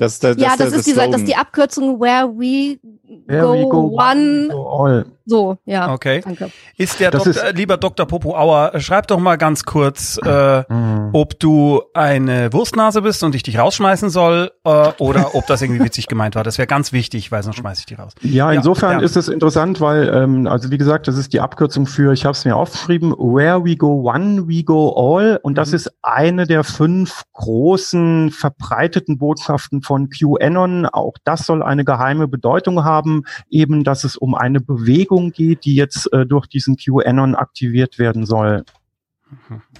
[0.00, 2.78] Das, das, ja, das, das ist diese, das ist die Abkürzung Where We
[3.26, 4.48] Where Go, we go One.
[4.50, 5.04] go all.
[5.26, 5.92] So, ja.
[5.92, 6.22] Okay.
[6.24, 6.50] Danke.
[6.76, 8.06] Ist der Das Doktor, ist- lieber Dr.
[8.06, 11.10] Popo Auer, schreib doch mal ganz kurz, äh, Mhm.
[11.12, 15.84] ob du eine Wurstnase bist und ich dich rausschmeißen soll, äh, oder ob das irgendwie
[15.84, 16.42] witzig gemeint war.
[16.44, 18.12] Das wäre ganz wichtig, weil sonst schmeiße ich dich raus.
[18.22, 19.04] Ja, Ja, insofern ja.
[19.04, 22.32] ist es interessant, weil, ähm, also wie gesagt, das ist die Abkürzung für, ich habe
[22.32, 25.38] es mir aufgeschrieben, Where we go one, we go all.
[25.42, 25.74] Und das Mhm.
[25.76, 30.86] ist eine der fünf großen verbreiteten Botschaften von QAnon.
[30.86, 35.74] Auch das soll eine geheime Bedeutung haben, eben, dass es um eine Bewegung geht, die
[35.74, 38.62] jetzt äh, durch diesen QAnon aktiviert werden soll.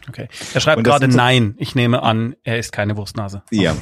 [0.08, 0.28] Okay.
[0.52, 1.54] Er schreibt gerade so- Nein.
[1.58, 3.42] Ich nehme an, er ist keine Wurstnase.
[3.52, 3.76] Ja.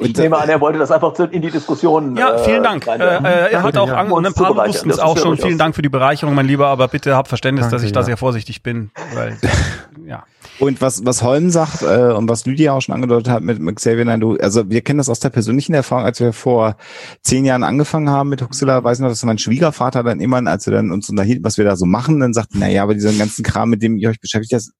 [0.00, 2.16] Ich nehme an, er wollte das einfach in die Diskussion.
[2.16, 2.86] Ja, vielen äh, Dank.
[2.86, 3.96] Äh, äh, er hat auch ja.
[3.96, 5.36] an, und ein paar wussten es auch schon.
[5.36, 8.00] Vielen Dank für die Bereicherung, mein Lieber, aber bitte hab Verständnis, dass Danke, ich da
[8.00, 8.04] ja.
[8.04, 9.36] sehr vorsichtig bin, weil,
[10.06, 10.24] ja.
[10.58, 13.76] Und was, was Holm sagt äh, und was Lydia auch schon angedeutet hat mit, mit
[13.76, 16.76] Xavier Naidoo, also wir kennen das aus der persönlichen Erfahrung, als wir vor
[17.22, 20.66] zehn Jahren angefangen haben mit Huxilla, weiß ich noch, dass mein Schwiegervater dann immer, als
[20.66, 23.18] wir dann uns unterhielten, was wir da so machen, dann sagte, na ja, aber diesen
[23.18, 24.70] ganzen Kram, mit dem ihr euch beschäftigt, das,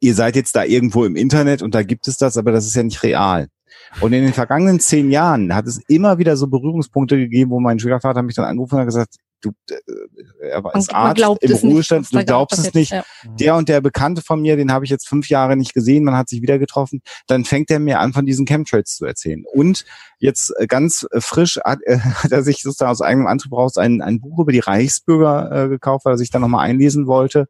[0.00, 2.74] ihr seid jetzt da irgendwo im Internet und da gibt es das, aber das ist
[2.74, 3.48] ja nicht real.
[4.00, 7.78] Und in den vergangenen zehn Jahren hat es immer wieder so Berührungspunkte gegeben, wo mein
[7.78, 9.76] Schwiegervater mich dann angerufen hat und gesagt, du, äh,
[10.50, 12.90] er war man Arzt im es nicht, Ruhestand, da du glaubst es nicht.
[12.90, 13.40] passiert.
[13.40, 16.16] Der und der Bekannte von mir, den habe ich jetzt fünf Jahre nicht gesehen, man
[16.16, 19.44] hat sich wieder getroffen, dann fängt er mir an, von diesen Chemtrails zu erzählen.
[19.52, 19.84] Und
[20.18, 23.76] jetzt äh, ganz äh, frisch hat, äh, hat er sich sozusagen aus eigenem Antrieb raus
[23.76, 27.46] ein, ein Buch über die Reichsbürger äh, gekauft, weil er sich da nochmal einlesen wollte,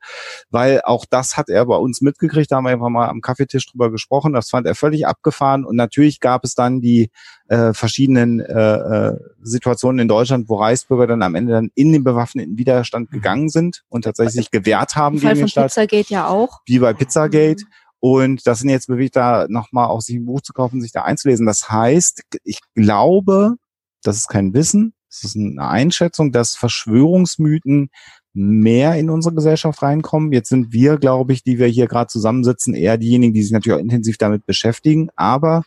[0.50, 3.66] weil auch das hat er bei uns mitgekriegt, da haben wir einfach mal am Kaffeetisch
[3.66, 5.64] drüber gesprochen, das fand er völlig abgefahren.
[5.64, 7.10] Und natürlich gab es dann die
[7.48, 12.04] äh, verschiedenen äh, äh, Situationen in Deutschland, wo Reichsbürger dann am Ende dann in den
[12.04, 15.64] bewaffneten Widerstand gegangen sind und tatsächlich sich gewehrt haben Im Fall gegen den von Staat.
[15.66, 16.60] Pizzagate ja auch.
[16.66, 17.64] wie bei Pizzagate.
[18.00, 21.02] Und das sind jetzt bewegt, da nochmal auch sich ein Buch zu kaufen, sich da
[21.02, 21.46] einzulesen.
[21.46, 23.56] Das heißt, ich glaube,
[24.02, 27.90] das ist kein Wissen, das ist eine Einschätzung, dass Verschwörungsmythen
[28.34, 30.32] mehr in unsere Gesellschaft reinkommen.
[30.32, 33.76] Jetzt sind wir, glaube ich, die wir hier gerade zusammensitzen, eher diejenigen, die sich natürlich
[33.76, 35.08] auch intensiv damit beschäftigen.
[35.16, 35.64] Aber,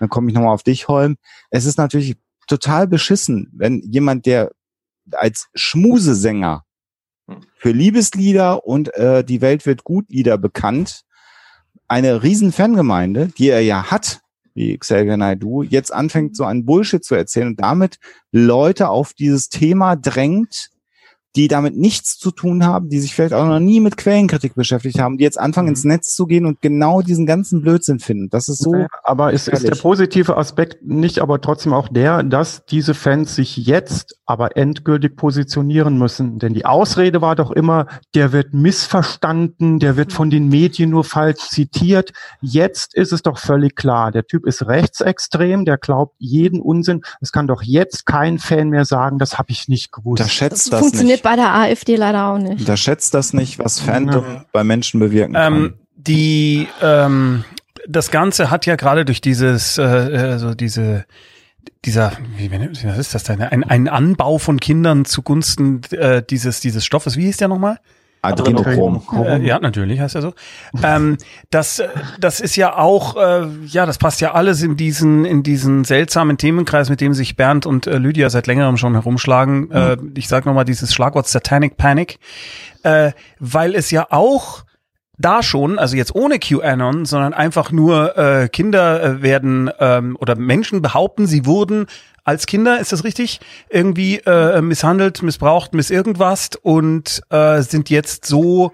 [0.00, 1.16] dann komme ich nochmal auf dich, Holm,
[1.50, 2.16] es ist natürlich
[2.46, 4.50] total beschissen, wenn jemand, der
[5.12, 6.64] als Schmusesänger
[7.56, 11.02] für Liebeslieder und äh, die Welt wird gut Lieder bekannt,
[11.88, 14.20] eine riesen Fangemeinde, die er ja hat,
[14.54, 17.98] wie Xavier Naidoo, jetzt anfängt so einen Bullshit zu erzählen und damit
[18.32, 20.70] Leute auf dieses Thema drängt,
[21.36, 24.98] die damit nichts zu tun haben, die sich vielleicht auch noch nie mit Quellenkritik beschäftigt
[24.98, 28.28] haben, die jetzt anfangen ins Netz zu gehen und genau diesen ganzen Blödsinn finden.
[28.30, 32.22] Das ist so Ja, aber es ist der positive Aspekt nicht aber trotzdem auch der,
[32.22, 36.38] dass diese Fans sich jetzt aber endgültig positionieren müssen.
[36.38, 41.02] Denn die Ausrede war doch immer, der wird missverstanden, der wird von den Medien nur
[41.02, 42.12] falsch zitiert.
[42.42, 47.00] Jetzt ist es doch völlig klar, der Typ ist rechtsextrem, der glaubt jeden Unsinn.
[47.22, 50.20] Es kann doch jetzt kein Fan mehr sagen, das habe ich nicht gewusst.
[50.20, 51.22] Das unterschätzt das, funktioniert nicht.
[51.24, 52.60] bei der AfD leider auch nicht.
[52.60, 54.44] Unterschätzt das nicht, was Fandom Ja.
[54.52, 55.54] bei Menschen bewirken kann.
[55.54, 57.44] Ähm, die, ähm,
[57.88, 61.06] das Ganze hat ja gerade durch dieses, äh, äh, so diese,
[61.84, 63.40] dieser, wie, wie was ist das denn?
[63.40, 67.16] Ein, ein Anbau von Kindern zugunsten äh, dieses, dieses Stoffes.
[67.16, 67.78] Wie hieß der nochmal?
[68.22, 69.02] Adrenochrom.
[69.24, 70.34] Äh, ja, natürlich heißt er so.
[70.82, 71.18] ähm,
[71.50, 71.82] das,
[72.18, 76.36] das ist ja auch, äh, ja, das passt ja alles in diesen, in diesen seltsamen
[76.36, 79.70] Themenkreis, mit dem sich Bernd und äh, Lydia seit längerem schon herumschlagen.
[79.70, 82.18] Äh, ich sag nochmal dieses Schlagwort Satanic Panic,
[82.82, 84.64] äh, weil es ja auch
[85.18, 90.36] da schon, also jetzt ohne QAnon, sondern einfach nur äh, Kinder äh, werden ähm, oder
[90.36, 91.86] Menschen behaupten, sie wurden
[92.24, 93.40] als Kinder, ist das richtig,
[93.70, 98.72] irgendwie äh, misshandelt, missbraucht, miss irgendwas und äh, sind jetzt so,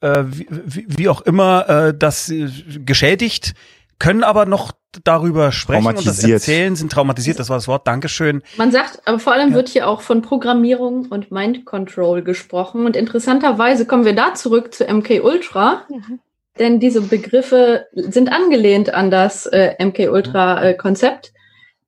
[0.00, 2.48] äh, wie, wie auch immer, äh, das äh,
[2.84, 3.54] geschädigt,
[4.00, 4.72] können aber noch
[5.04, 6.32] darüber sprechen und das Traumatisiert.
[6.40, 8.42] erzählen, sind traumatisiert, das war das Wort, Dankeschön.
[8.56, 9.54] Man sagt, aber vor allem Ja.
[9.54, 12.84] wird hier auch von Programmierung und Mind Control gesprochen.
[12.86, 15.86] Und interessanterweise kommen wir da zurück zu MK Ultra,
[16.58, 21.32] denn diese Begriffe sind angelehnt an das äh, MK Ultra äh, Konzept.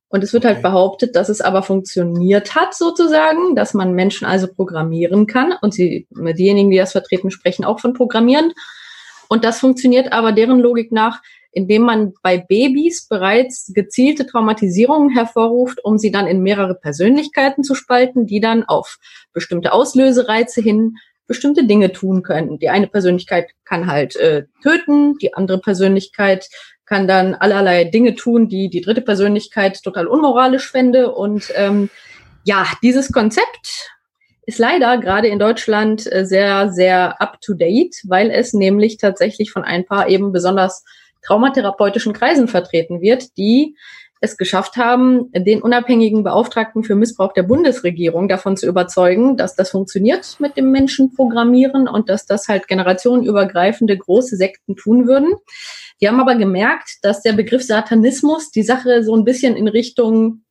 [0.08, 0.62] Und es wird halt Okay.
[0.68, 5.54] behauptet, dass es aber funktioniert hat, sozusagen, dass man Menschen also programmieren kann.
[5.62, 8.52] Und sie, diejenigen, die das vertreten, sprechen auch von Programmieren.
[9.28, 11.22] Und das funktioniert aber deren Logik nach,
[11.52, 17.74] indem man bei Babys bereits gezielte Traumatisierungen hervorruft, um sie dann in mehrere Persönlichkeiten zu
[17.74, 18.98] spalten, die dann auf
[19.32, 20.96] bestimmte Auslösereize hin
[21.26, 22.58] bestimmte Dinge tun können.
[22.58, 26.48] Die eine Persönlichkeit kann halt äh, töten, die andere Persönlichkeit
[26.84, 31.14] kann dann allerlei Dinge tun, die die dritte Persönlichkeit total unmoralisch fände.
[31.14, 31.88] Und ähm,
[32.44, 33.88] ja, dieses Konzept
[34.44, 39.86] ist leider gerade in Deutschland äh, sehr, sehr up-to-date, weil es nämlich tatsächlich von ein
[39.86, 40.84] paar eben besonders
[41.22, 43.76] traumatherapeutischen Kreisen vertreten wird, die
[44.22, 49.70] es geschafft haben, den unabhängigen Beauftragten für Missbrauch der Bundesregierung davon zu überzeugen, dass das
[49.70, 55.34] funktioniert mit dem Menschenprogrammieren und dass das halt generationenübergreifende große Sekten tun würden.
[56.00, 60.42] Die haben aber gemerkt, dass der Begriff Satanismus die Sache so ein bisschen in Richtung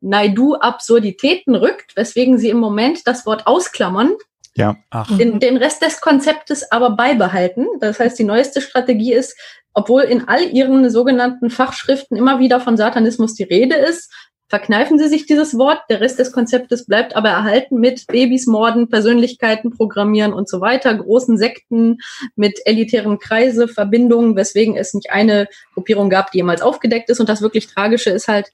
[0.00, 4.12] Naidu-Absurditäten rückt, weswegen sie im Moment das Wort ausklammern
[4.54, 4.76] Ja.
[4.90, 7.66] Ach, den, den Rest des Konzeptes aber beibehalten.
[7.80, 9.36] Das heißt, die neueste Strategie ist,
[9.76, 14.10] obwohl in all ihren sogenannten Fachschriften immer wieder von Satanismus die Rede ist,
[14.48, 15.80] verkneifen sie sich dieses Wort.
[15.90, 20.94] Der Rest des Konzeptes bleibt aber erhalten mit Babys morden, Persönlichkeiten programmieren und so weiter,
[20.94, 21.98] großen Sekten
[22.36, 27.20] mit elitären Kreise, Verbindungen, weswegen es nicht eine Gruppierung gab, die jemals aufgedeckt ist.
[27.20, 28.50] Und das wirklich Tragische ist halt,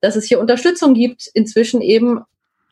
[0.00, 2.20] dass es hier Unterstützung gibt, inzwischen eben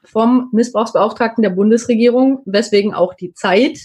[0.03, 3.81] vom Missbrauchsbeauftragten der Bundesregierung, weswegen auch die Zeit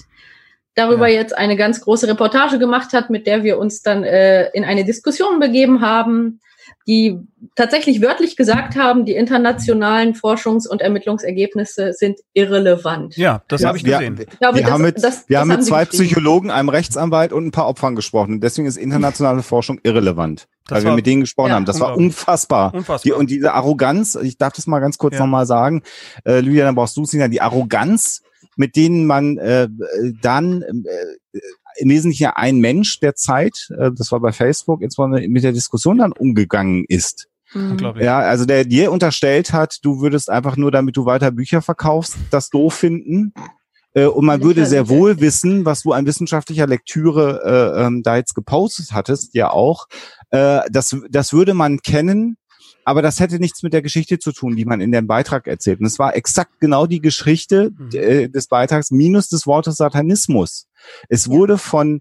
[0.77, 1.15] darüber Ja.
[1.19, 4.85] jetzt eine ganz große Reportage gemacht hat, mit der wir uns dann äh, in eine
[4.85, 6.39] Diskussion begeben haben,
[6.85, 7.17] die
[7.55, 13.17] tatsächlich wörtlich gesagt haben, die internationalen Forschungs- und Ermittlungsergebnisse sind irrelevant.
[13.17, 14.17] ja, das Ja, habe ich wir- gesehen.
[14.31, 15.85] Ich glaube, wir das- haben mit, das- wir das haben mit zwei.
[15.85, 18.35] Psychologen, einem Rechtsanwalt und ein paar Opfern gesprochen.
[18.35, 21.55] Und deswegen ist internationale Forschung irrelevant, Das weil wir war- mit denen gesprochen Ja.
[21.55, 21.65] haben.
[21.65, 22.07] Das war Unglaublich.
[22.17, 22.71] unfassbar.
[22.71, 23.17] Die, Unfassbar.
[23.17, 25.21] und diese Arroganz, ich darf das mal ganz kurz Ja.
[25.21, 25.83] nochmal sagen,
[26.25, 28.21] äh, Lydia, dann brauchst du es nicht, die Arroganz,
[28.57, 29.69] mit denen man äh,
[30.21, 31.39] dann äh,
[31.77, 35.99] im Wesentlichen ein Mensch der Zeit, äh, das war bei Facebook, insbesondere mit der Diskussion
[35.99, 37.27] dann umgegangen ist.
[37.53, 37.95] Mhm.
[37.99, 42.17] Ja, also der dir unterstellt hat, du würdest einfach nur, damit du weiter Bücher verkaufst,
[42.29, 43.33] das doof finden.
[43.93, 48.17] Äh, und man würde sehr wohl wissen, was du an wissenschaftlicher Lektüre äh, ähm, da
[48.17, 49.87] jetzt gepostet hattest, ja auch.
[50.29, 52.37] Äh, das, das würde man kennen,
[52.87, 55.81] aber das hätte nichts mit der Geschichte zu tun, die man in dem Beitrag erzählt.
[55.81, 57.89] Und es war exakt genau die Geschichte Mhm.
[57.91, 60.67] äh, des Beitrags minus des Wortes Satanismus.
[61.09, 61.99] Es wurde von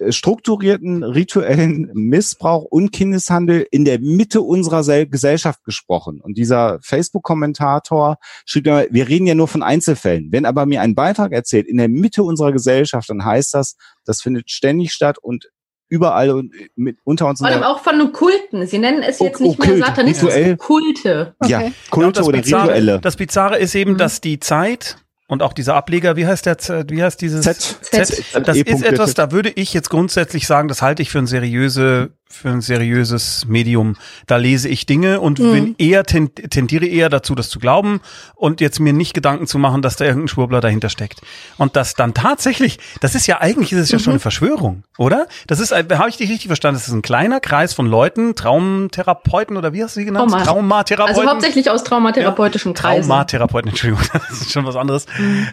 [0.00, 6.18] äh, strukturierten rituellen Missbrauch und Kindeshandel in der Mitte unserer Sel Gesellschaft gesprochen.
[6.18, 8.16] Und dieser Facebook-Kommentator
[8.46, 10.28] schrieb immer, wir reden ja nur von Einzelfällen.
[10.32, 13.76] Wenn aber mir ein Beitrag erzählt in der Mitte unserer Gesellschaft, dann heißt das,
[14.06, 15.50] das findet ständig statt und
[15.92, 17.40] überall und mit unter uns.
[17.40, 18.66] Vor allem auch von Kulten.
[18.66, 20.56] Sie nennen es jetzt Oh, nicht oh, mehr Satanismus, rituell.
[20.56, 21.34] Kulte.
[21.44, 21.66] ja, Okay.
[21.68, 22.98] Ja, Kulte das oder Bizarre, Rituelle.
[23.00, 23.98] Das Bizarre ist eben, Mhm.
[23.98, 24.96] dass die Zeit
[25.28, 27.42] und auch dieser Ableger, wie heißt der, Z- wie heißt dieses?
[27.44, 27.56] Z.
[27.82, 28.46] Z.
[28.46, 28.60] Das E.
[28.62, 32.48] ist etwas, da würde ich jetzt grundsätzlich sagen, das halte ich für ein seriöse, für
[32.48, 33.96] ein seriöses Medium.
[34.26, 35.52] Da lese ich Dinge und Mhm.
[35.52, 38.00] bin eher ten, tendiere eher dazu, das zu glauben
[38.34, 41.20] und jetzt mir nicht Gedanken zu machen, dass da irgendein Schwurbler dahinter steckt.
[41.58, 45.26] Und das dann tatsächlich, das ist ja eigentlich, ist es ja schon eine Verschwörung, oder?
[45.46, 46.78] Das ist, ein- habe ich dich richtig verstanden?
[46.78, 50.30] Das ist ein kleiner Kreis von Leuten, Traumtherapeuten oder wie hast du sie genannt?
[50.30, 50.44] Trauma.
[50.44, 51.18] Traumatherapeuten.
[51.20, 53.08] Also hauptsächlich aus traumatherapeutischen Kreisen.
[53.08, 55.06] Traumatherapeuten, Entschuldigung, das ist schon was anderes.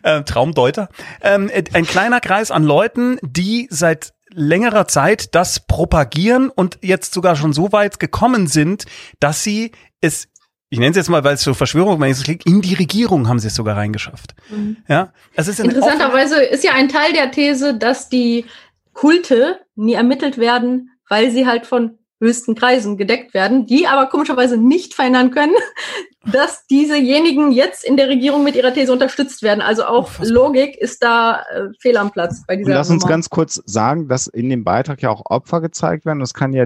[0.04, 0.90] Äh, Traumdeuter.
[1.22, 7.14] Ähm, äh, ein kleiner Kreis an Leuten, die seit längerer Zeit das propagieren und jetzt
[7.14, 8.86] sogar schon so weit gekommen sind,
[9.20, 9.72] dass sie
[10.02, 10.28] es,
[10.70, 13.48] ich nenne es jetzt mal, weil es so verschwörungsmäßig klingt, in die Regierung haben sie
[13.48, 14.36] es sogar reingeschafft.
[14.50, 14.78] Mhm.
[14.88, 18.46] Ja, es ist Interessanterweise ist ja ein Teil der These, dass die
[18.94, 24.58] Kulte nie ermittelt werden, weil sie halt von höchsten Kreisen gedeckt werden, die aber komischerweise
[24.58, 25.54] nicht verhindern können,
[26.32, 29.62] dass diesejenigen jetzt in der Regierung mit ihrer These unterstützt werden.
[29.62, 30.28] Also auch Unfassbar.
[30.28, 33.10] Logik ist da äh, fehl am Platz bei Und dieser lass uns Nummer.
[33.14, 36.22] ganz kurz sagen, dass in dem Beitrag ja auch Opfer gezeigt werden.
[36.22, 36.66] Es kann ja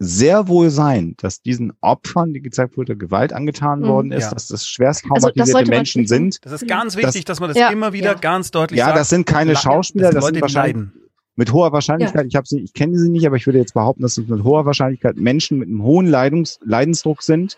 [0.00, 3.86] sehr wohl sein, dass diesen Opfern, die gezeigt wurde, Gewalt angetan Mhm.
[3.86, 4.30] worden ist, Ja.
[4.32, 6.38] dass das schwerst Also, das traumatisierte man Menschen sind.
[6.44, 7.70] Das ist ganz Das- wichtig, dass man das Ja.
[7.70, 8.18] immer wieder Ja.
[8.18, 8.98] ganz deutlich Ja, sagt.
[8.98, 11.00] das sind keine Schauspieler, das Leute, sind die wahrscheinlich leiden.
[11.36, 14.02] Mit hoher Wahrscheinlichkeit, ich habe sie, ich kenne sie nicht, aber ich würde jetzt behaupten,
[14.02, 17.56] dass es mit hoher Wahrscheinlichkeit Menschen mit einem hohen Leidungs, Leidensdruck sind.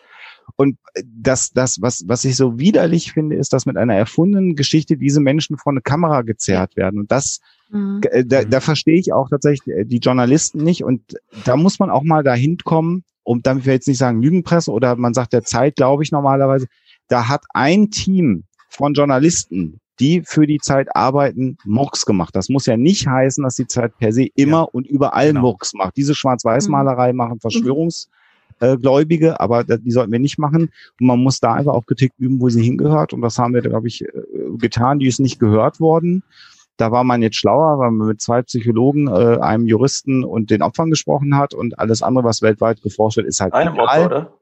[0.57, 4.97] Und das, das, was, was ich so widerlich finde, ist, dass mit einer erfundenen Geschichte
[4.97, 7.01] diese Menschen vor eine Kamera gezerrt werden.
[7.01, 8.01] Und das, Mhm.
[8.11, 8.51] äh, da, Mhm.
[8.51, 10.85] da verstehe ich auch tatsächlich äh, die Journalisten nicht.
[10.85, 14.71] Und da muss man auch mal dahin kommen, um damit wir jetzt nicht sagen Lügenpresse
[14.71, 16.67] oder man sagt der Zeit, glaube ich normalerweise,
[17.09, 22.35] da hat ein Team von Journalisten, die für die Zeit arbeiten, Murks gemacht.
[22.37, 25.41] Das muss ja nicht heißen, dass die Zeit per se immer und überall genau.
[25.43, 25.97] Murks macht.
[25.97, 27.41] Diese Schwarz-Weiß-Malerei machen
[28.61, 30.71] Verschwörungsgläubige, aber da- die sollten wir nicht machen.
[31.01, 33.13] Und man muss da einfach auch Kritik üben, wo sie hingehört.
[33.13, 34.09] Und das haben wir, glaube ich, äh,
[34.59, 34.99] getan.
[34.99, 36.23] Die ist nicht gehört worden.
[36.79, 40.61] Da war man jetzt schlauer, weil man mit zwei Psychologen, äh, einem Juristen und den
[40.61, 43.85] Opfern gesprochen hat und alles andere, was weltweit geforscht wird, ist halt Einem egal.
[43.87, 44.33] Opfer, oder?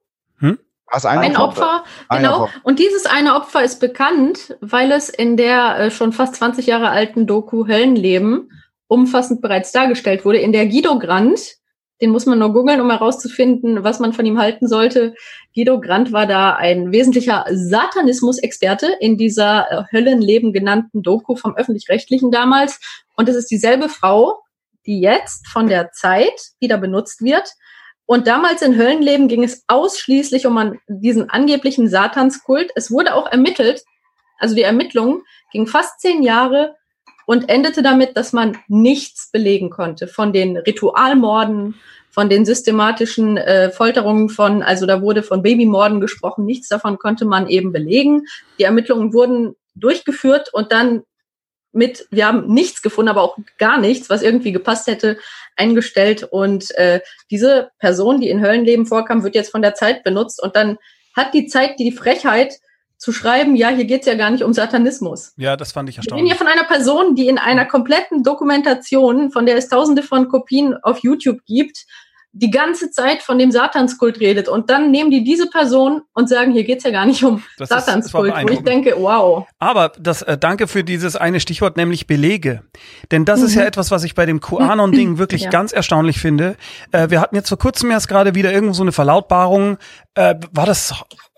[0.95, 1.83] Was ein, Ein Opfer?
[1.83, 2.43] Opfer, genau.
[2.45, 2.61] Opfer.
[2.63, 6.91] Und dieses eine Opfer ist bekannt, weil es in der äh, schon fast 20 Jahre
[6.91, 8.49] alten Doku Höllenleben
[8.87, 10.39] umfassend bereits dargestellt wurde.
[10.39, 11.57] In der Guido Brandt,
[12.01, 15.15] den muss man nur googeln, um herauszufinden, was man von ihm halten sollte.
[15.53, 22.31] Guido Brandt war da ein wesentlicher Satanismus-Experte in dieser äh, Höllenleben genannten Doku vom Öffentlich-Rechtlichen
[22.31, 22.79] damals.
[23.17, 24.45] Und es ist dieselbe Frau,
[24.87, 27.49] die jetzt von der Zeit wieder benutzt wird,
[28.07, 32.71] Und damals in Höllenleben ging es ausschließlich um diesen angeblichen Satanskult.
[32.75, 33.83] Es wurde auch ermittelt,
[34.39, 36.77] also die Ermittlungen gingen fast zehn Jahre
[37.27, 41.77] und endete damit, dass man nichts belegen konnte von den Ritualmorden,
[42.11, 47.25] von den systematischen äh, Folterungen von, also da wurde von Babymorden gesprochen, nichts davon konnte
[47.25, 48.27] man eben belegen.
[48.59, 51.03] Die Ermittlungen wurden durchgeführt und dann
[51.75, 55.19] mit, wir haben nichts gefunden, aber auch gar nichts, was irgendwie gepasst hätte,
[55.57, 56.25] eingestellt.
[56.25, 57.01] Und äh,
[57.31, 60.79] diese Person, die in Höllenleben vorkam, wird jetzt von der Zeit benutzt und dann
[61.17, 62.55] hat die Zeit die Frechheit,
[63.05, 65.35] zu schreiben, ja, hier geht's ja gar nicht um Satanismus.
[65.37, 66.33] Ja, das fand ich Wir reden erstaunlich.
[66.33, 70.75] hier von einer Person, die in einer kompletten Dokumentation, von der es tausende von Kopien
[70.83, 71.85] auf YouTube gibt,
[72.37, 74.49] die ganze Zeit von dem Satanskult redet.
[74.49, 77.71] Und dann nehmen die diese Person und sagen, hier geht's ja gar nicht um Das
[77.71, 78.35] ist- Satanskult.
[78.43, 79.47] Wo ich denke, wow.
[79.61, 82.65] Aber das äh, danke für dieses eine Stichwort, nämlich Belege.
[83.13, 83.47] Denn das Mhm.
[83.47, 85.51] ist ja etwas, was ich bei dem QAnon-Ding wirklich Ja.
[85.51, 86.57] ganz erstaunlich finde.
[86.93, 89.79] Äh, wir hatten jetzt vor kurzem erst gerade wieder irgendwo so eine Verlautbarung.
[90.15, 90.93] Äh, war das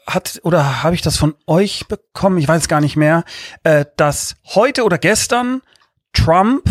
[0.07, 2.39] hat oder habe ich das von euch bekommen?
[2.39, 3.25] Ich weiß gar nicht mehr.
[3.65, 5.61] Äh, dass heute oder gestern
[6.13, 6.63] Trump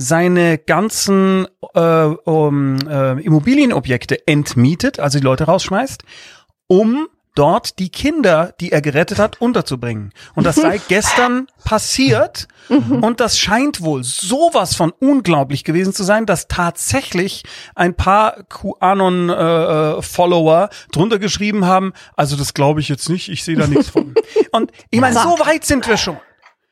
[0.00, 6.04] seine ganzen äh, um, äh, Immobilienobjekte entmietet, also die Leute rausschmeißt,
[6.68, 10.14] um dort die Kinder, die er gerettet hat, unterzubringen.
[10.34, 12.48] Und das sei gestern passiert.
[12.68, 17.42] Und das scheint wohl sowas von unglaublich gewesen zu sein, dass tatsächlich
[17.74, 23.66] ein paar QAnon-Follower drunter geschrieben haben, also das glaube ich jetzt nicht, ich sehe da
[23.66, 24.14] nichts von.
[24.52, 26.16] Und ich meine, so weit sind wir schon.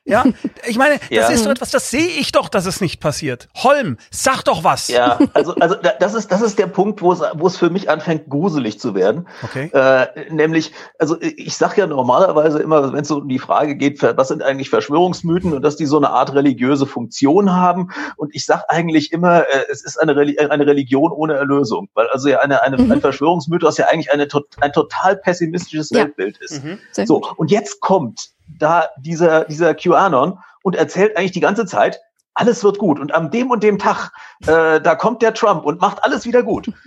[0.08, 0.24] Ja,
[0.66, 1.28] ich meine, das Ja.
[1.28, 3.48] ist so etwas, das sehe ich doch, dass es nicht passiert.
[3.56, 4.88] Holm, sag doch was.
[4.88, 7.70] Ja, also, also da- das ist, das ist der Punkt, wo es, wo es für
[7.70, 9.28] mich anfängt, gruselig zu werden.
[9.42, 9.70] Okay.
[9.72, 14.02] Äh, nämlich, also ich sage ja normalerweise immer, wenn es so um die Frage geht,
[14.02, 17.90] was sind eigentlich Verschwörungsmythen und dass die so eine Art religiöse Funktion haben.
[18.16, 22.06] Und ich sage eigentlich immer, äh, es ist eine, Reli eine Religion ohne Erlösung, weil
[22.08, 22.92] also ja eine, eine, Mhm.
[22.92, 24.28] ein Verschwörungsmythos ja eigentlich eine,
[24.60, 25.98] ein total pessimistisches Ja.
[26.00, 26.64] Weltbild ist.
[26.64, 26.78] Mhm.
[26.92, 32.00] So, und jetzt kommt da dieser, dieser QAnon und erzählt eigentlich die ganze Zeit,
[32.34, 33.00] alles wird gut.
[33.00, 34.12] Und am dem und dem Tag,
[34.46, 36.72] äh, da kommt der Trump und macht alles wieder gut.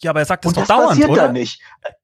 [0.00, 1.22] Ja, aber er sagt das Und doch das dauernd, passiert oder?
[1.22, 1.60] da nicht.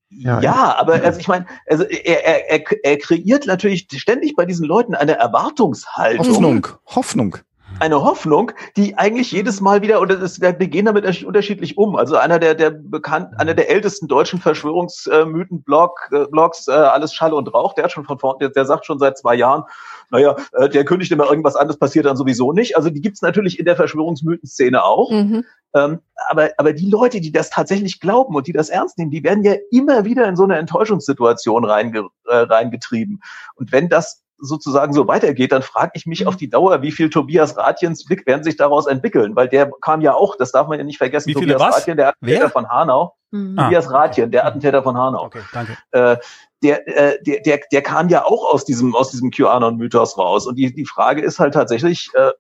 [0.09, 0.77] Ja, Ja, ja.
[0.77, 4.97] aber also ich meine, also er, er, er, er kreiert natürlich ständig bei diesen Leuten
[4.97, 7.37] eine Erwartungshaltung, Hoffnung, Hoffnung.
[7.81, 11.97] Eine Hoffnung, die eigentlich jedes Mal wieder, oder das, wir gehen damit ersch- unterschiedlich um.
[11.97, 17.33] Also einer der, der bekannt, einer der ältesten deutschen Verschwörungsmythen-Blog, äh, Blogs, äh, alles Schall
[17.33, 19.65] und Rauch, der hat schon von vorn, der, der sagt schon seit zwei Jahren,
[20.11, 22.77] naja, äh, der kündigt immer irgendwas an, das passiert dann sowieso nicht.
[22.77, 25.11] Also die gibt's natürlich in der Verschwörungsmythen-Szene auch.
[25.11, 25.45] Mhm.
[25.75, 29.25] Ähm, aber, aber die Leute, die das tatsächlich glauben und die das ernst nehmen, die
[29.25, 33.21] werden ja immer wieder in so eine Enttäuschungssituation reinge, äh, reingetrieben.
[33.57, 37.11] Und wenn das sozusagen so weitergeht, dann frage ich mich auf die Dauer, wie viel
[37.11, 40.79] Tobias Ratjens Blick werden sich daraus entwickeln, weil der kam ja auch, das darf man
[40.79, 41.77] ja nicht vergessen, Wie viele Tobias was?
[41.81, 42.51] Ratjen, der Attentäter Wer?
[42.51, 43.59] von Hanau, Mhm.
[43.59, 43.65] Ah.
[43.65, 45.77] Tobias Ratjen, der Attentäter von Hanau, Okay, danke.
[45.91, 46.17] äh,
[46.65, 50.47] der, äh, der, der, der kam ja auch aus diesem, aus diesem QAnon-Mythos raus.
[50.47, 52.31] Und die, die Frage ist halt tatsächlich, äh,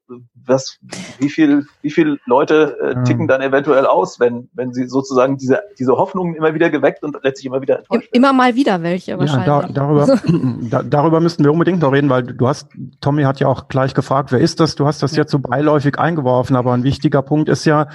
[0.47, 0.79] was,
[1.18, 3.03] wie viel, wie viel Leute äh, Ja.
[3.05, 7.16] ticken dann eventuell aus, wenn, wenn sie sozusagen diese, diese Hoffnungen immer wieder geweckt und
[7.22, 8.11] letztlich immer wieder enttäuscht werden.
[8.12, 9.47] Immer mal wieder welche Ja, wahrscheinlich.
[9.47, 10.18] da, darüber,
[10.70, 12.68] da, darüber müssten wir unbedingt noch reden, weil du hast,
[13.01, 14.75] Tommy hat ja auch gleich gefragt, wer ist das?
[14.75, 15.18] Du hast das Ja.
[15.22, 17.89] jetzt so beiläufig eingeworfen, aber ein wichtiger Punkt ist ja,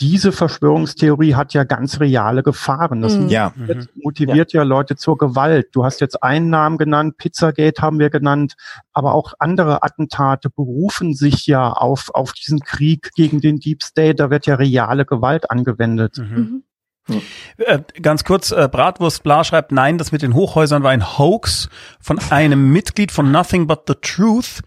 [0.00, 3.00] diese Verschwörungstheorie hat ja ganz reale Gefahren.
[3.00, 3.28] Das Mhm.
[3.28, 3.88] Ja, Mhm.
[4.02, 4.62] motiviert ja.
[4.62, 5.68] Leute zur Gewalt.
[5.72, 8.54] Du hast jetzt einen Namen genannt, Pizzagate haben wir genannt,
[8.92, 14.16] aber auch andere Attentate berufen sich ja auf, auf diesen Krieg gegen den Deep State.
[14.16, 16.18] Da wird ja reale Gewalt angewendet.
[16.18, 16.62] Mhm.
[17.08, 17.22] Mhm.
[17.58, 21.68] Äh, ganz kurz, äh, Bratwurst Bla schreibt, nein, das mit den Hochhäusern war ein Hoax
[22.00, 24.60] von einem Mitglied von Nothing But the Truth.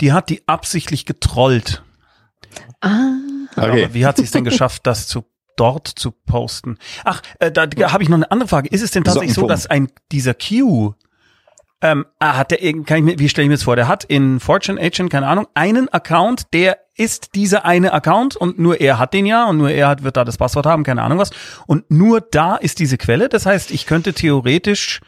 [0.00, 1.82] Die hat die absichtlich getrollt.
[2.80, 3.12] Ah.
[3.56, 3.84] Okay.
[3.84, 5.24] Aber wie hat sie es denn geschafft, das zu
[5.56, 6.78] dort zu posten?
[7.04, 8.68] Ach, äh, da, habe ich noch eine andere Frage.
[8.68, 10.94] Ist es denn tatsächlich so, dass ein dieser Q
[11.82, 13.74] ähm, ah, hat der kann ich mir, wie stelle ich mir das vor?
[13.74, 18.58] Der hat in Fortune Agent, keine Ahnung, einen Account, der ist dieser eine Account und
[18.58, 21.02] nur er hat den ja und nur er hat, wird da das Passwort haben, keine
[21.02, 21.30] Ahnung was.
[21.66, 23.28] Und nur da ist diese Quelle.
[23.28, 25.00] Das heißt, ich könnte theoretisch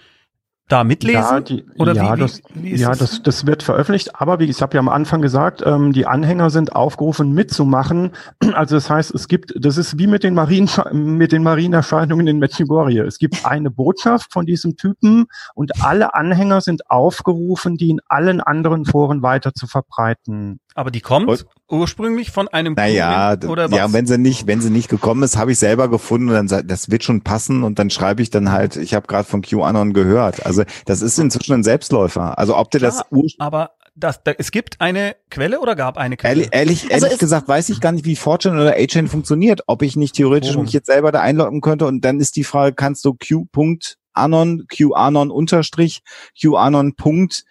[0.69, 1.21] da mitlesen?
[1.21, 2.99] Ja, die, Oder ja, wie, das, wie, wie ist ja das?
[2.99, 6.51] das, das wird veröffentlicht, aber wie ich habe ja am Anfang gesagt, ähm, die Anhänger
[6.51, 8.13] sind aufgerufen mitzumachen.
[8.55, 12.39] Also das heißt, es gibt, das ist wie mit den Marien, mit den Marienerscheinungen in
[12.39, 13.03] Medjugorje.
[13.03, 18.41] Es gibt eine Botschaft von diesem Typen und alle Anhänger sind aufgerufen, die in allen
[18.41, 20.61] anderen Foren weiter zu verbreiten.
[20.77, 23.79] Aber die kommt Und- ursprünglich von einem Naja, Kuchen oder was?
[23.79, 26.67] ja, wenn sie nicht, wenn sie nicht gekommen ist, habe ich selber gefunden und dann
[26.67, 29.93] das wird schon passen und dann schreibe ich dann halt, ich habe gerade von QAnon
[29.93, 30.45] gehört.
[30.45, 32.39] Also das ist inzwischen ein Selbstläufer.
[32.39, 33.03] Also ob der das
[33.39, 36.49] aber das, da, es gibt eine Quelle oder gab eine Quelle?
[36.51, 39.63] Ehrlich, ehrlich, Also ehrlich es- gesagt weiß ich gar nicht, wie Fortune oder A-Chain funktioniert.
[39.69, 40.65] Ob ich nicht theoretisch Worum?
[40.65, 45.31] mich jetzt selber da einloggen könnte und dann ist die Frage, kannst du Q.anon, QAnon
[45.31, 46.03] unterstrich,
[46.41, 47.45] QAnon Punkt,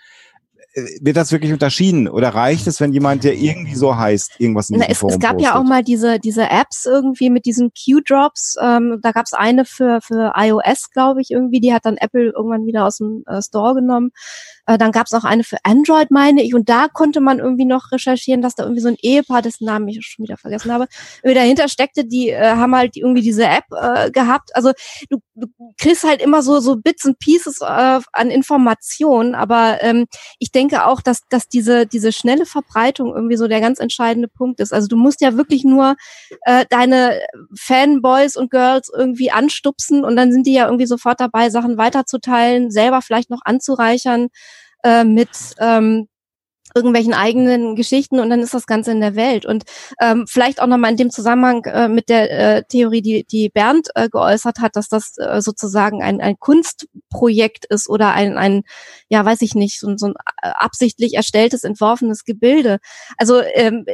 [0.74, 4.80] wird das wirklich unterschieden oder reicht es, wenn jemand, der irgendwie so heißt, irgendwas in
[4.80, 5.70] Na, es, Forum es gab ja auch postet?
[5.70, 8.56] mal diese, diese Apps irgendwie mit diesen Q-Drops.
[8.62, 11.60] Ähm, da gab es eine für, für iOS, glaube ich, irgendwie.
[11.60, 14.12] Die hat dann Apple irgendwann wieder aus dem äh, Store genommen.
[14.66, 16.56] Äh, dann gab es auch eine für Android, meine ich.
[16.56, 19.88] Und da konnte man irgendwie noch recherchieren, dass da irgendwie so ein Ehepaar, dessen Namen
[19.88, 20.88] ich schon wieder vergessen habe,
[21.22, 22.06] irgendwie dahinter steckte.
[22.06, 24.56] Die äh, haben halt irgendwie diese App äh, gehabt.
[24.56, 24.72] Also
[25.10, 25.48] du, du
[25.78, 29.36] kriegst halt immer so, so Bits and Pieces äh, an Informationen.
[29.36, 30.06] Aber ähm,
[30.40, 34.60] ich denke auch, dass, dass diese, diese schnelle Verbreitung irgendwie so der ganz entscheidende Punkt
[34.60, 34.74] ist.
[34.74, 35.96] Also du musst ja wirklich nur
[36.46, 37.22] äh, deine
[37.58, 42.72] Fanboys und Girls irgendwie anstupsen und dann sind die ja irgendwie sofort dabei, Sachen weiterzuteilen,
[42.72, 44.30] selber vielleicht noch anzureichern
[44.84, 46.08] äh, mit ähm,
[46.76, 49.46] irgendwelchen eigenen Geschichten und dann ist das Ganze in der Welt.
[49.46, 49.64] Und
[50.00, 53.90] ähm, vielleicht auch nochmal in dem Zusammenhang äh, mit der äh, Theorie, die, die Bernd
[53.96, 58.64] äh, geäußert hat, dass das äh, sozusagen ein, ein Kunstprojekt ist oder ein, ein,
[59.10, 62.80] ja, weiß ich nicht, so, so ein äh, absichtlich erstelltes, entworfenes Gebilde.
[63.18, 63.86] Also ähm,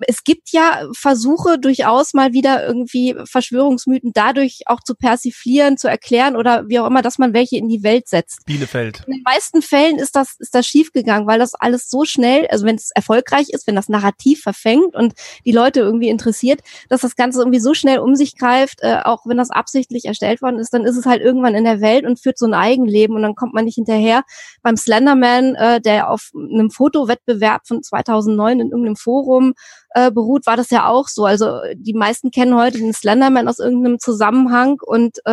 [0.00, 6.36] es gibt ja Versuche durchaus mal wieder irgendwie Verschwörungsmythen dadurch auch zu persiflieren, zu erklären
[6.36, 8.44] oder wie auch immer, dass man welche in die Welt setzt.
[8.44, 9.04] Bielefeld.
[9.06, 12.66] In den meisten Fällen ist das, ist das schiefgegangen, weil das alles so schnell, also
[12.66, 15.14] wenn es erfolgreich ist, wenn das Narrativ verfängt und
[15.44, 19.26] die Leute irgendwie interessiert, dass das Ganze irgendwie so schnell um sich greift, äh, auch
[19.26, 22.20] wenn das absichtlich erstellt worden ist, dann ist es halt irgendwann in der Welt und
[22.20, 24.22] führt so ein Eigenleben und dann kommt man nicht hinterher.
[24.62, 29.54] Beim Slenderman, äh, der auf einem Fotowettbewerb von 2009 in irgendeinem Forum
[29.96, 31.24] äh, beruht, war das ja auch so.
[31.24, 35.30] Also die meisten kennen heute den Slenderman aus irgendeinem Zusammenhang und äh,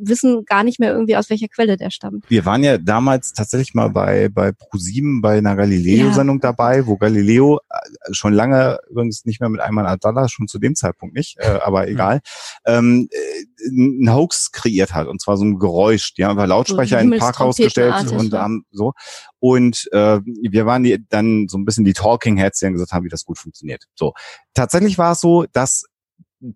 [0.00, 2.24] wissen gar nicht mehr irgendwie, aus welcher Quelle der stammt.
[2.28, 7.58] Wir waren ja damals tatsächlich mal bei, bei Pro7 bei einer Galileo-Sendung dabei, wo Galileo
[7.68, 11.58] äh, schon lange, übrigens nicht mehr mit Ayman Abdallah, schon zu dem Zeitpunkt nicht, äh,
[11.62, 12.20] aber egal,
[12.64, 15.08] ähm, äh, einen Hoax kreiert hat.
[15.08, 16.14] Und zwar so ein Geräusch.
[16.14, 18.94] Die haben einfach Lautsprecher in ein Parkhaus gestellt und haben so.
[19.38, 22.92] Und äh, wir waren die, dann so ein bisschen die Talking Heads, die dann gesagt
[22.92, 23.84] haben, wie das gut funktioniert.
[23.94, 24.12] So.
[24.54, 25.84] Tatsächlich war es so, dass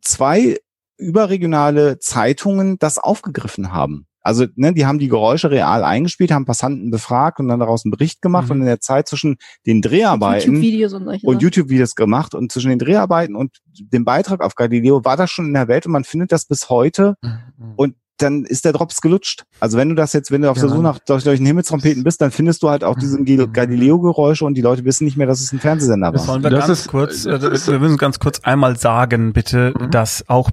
[0.02, 0.58] zwei
[0.96, 4.06] überregionale Zeitungen das aufgegriffen haben.
[4.22, 7.90] Also, ne, die haben die Geräusche real eingespielt, haben Passanten befragt und dann daraus einen
[7.90, 8.50] Bericht gemacht Mhm.
[8.52, 11.42] und in der Zeit zwischen den Dreharbeiten YouTube-Videos und und.
[11.42, 15.54] YouTube-Videos gemacht und zwischen den Dreharbeiten und dem Beitrag auf Galileo war das schon in
[15.54, 17.14] der Welt und man findet das bis heute
[17.76, 19.44] und dann ist der Drops gelutscht.
[19.60, 20.70] Also wenn du das jetzt, wenn du auf der Ja.
[20.70, 24.44] Suche nach durch, durch den Himmelstrompeten bist, dann findest du halt auch diese Gil- Galileo-Geräusche
[24.44, 26.18] und die Leute wissen nicht mehr, dass es ein Fernsehsender war.
[26.20, 29.32] Sollen wir Das ganz ist- kurz, äh, das ist- wir müssen ganz kurz einmal sagen,
[29.32, 29.90] bitte, Mhm.
[29.90, 30.50] dass auch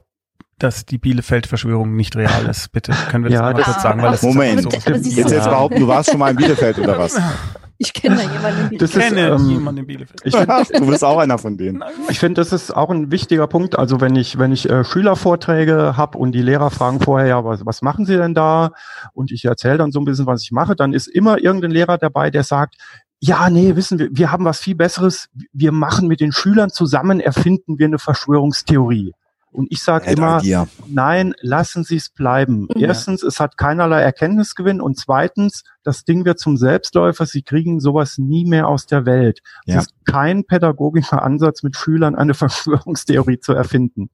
[0.60, 2.72] dass die Bielefeld-Verschwörung nicht real ist.
[2.72, 4.74] Bitte können wir das Ja, einmal das- kurz sagen, weil das Moment.
[4.74, 4.92] ist so.
[4.92, 7.16] Jetzt jetzt behaupten, du warst schon mal in Bielefeld oder was?
[7.80, 8.70] ich kenne da jemanden.
[8.72, 10.22] die- Das Ich kenne ähm, jemanden in Bielefeld.
[10.24, 11.84] Ich finde, du bist auch einer von denen.
[12.10, 13.78] Ich finde, das ist auch ein wichtiger Punkt.
[13.78, 17.66] Also wenn ich, wenn ich äh, Schülervorträge habe und die Lehrer fragen vorher, ja, was,
[17.66, 18.72] was machen Sie denn da?
[19.14, 21.98] Und ich erzähle dann so ein bisschen, was ich mache, dann ist immer irgendein Lehrer
[21.98, 22.76] dabei, der sagt,
[23.20, 25.28] ja, nee, wissen wir, wir haben was viel Besseres.
[25.52, 29.14] Wir machen mit den Schülern zusammen, erfinden wir eine Verschwörungstheorie.
[29.52, 30.68] Und ich sage immer, idea.
[30.88, 32.68] nein, lassen Sie es bleiben.
[32.76, 32.90] Ja.
[32.90, 37.26] Erstens, es hat keinerlei Erkenntnisgewinn und zweitens, das Ding wird zum Selbstläufer.
[37.26, 39.40] Sie kriegen sowas nie mehr aus der Welt.
[39.66, 39.78] Ja.
[39.78, 44.10] Es ist kein pädagogischer Ansatz, mit Schülern eine Verschwörungstheorie zu erfinden.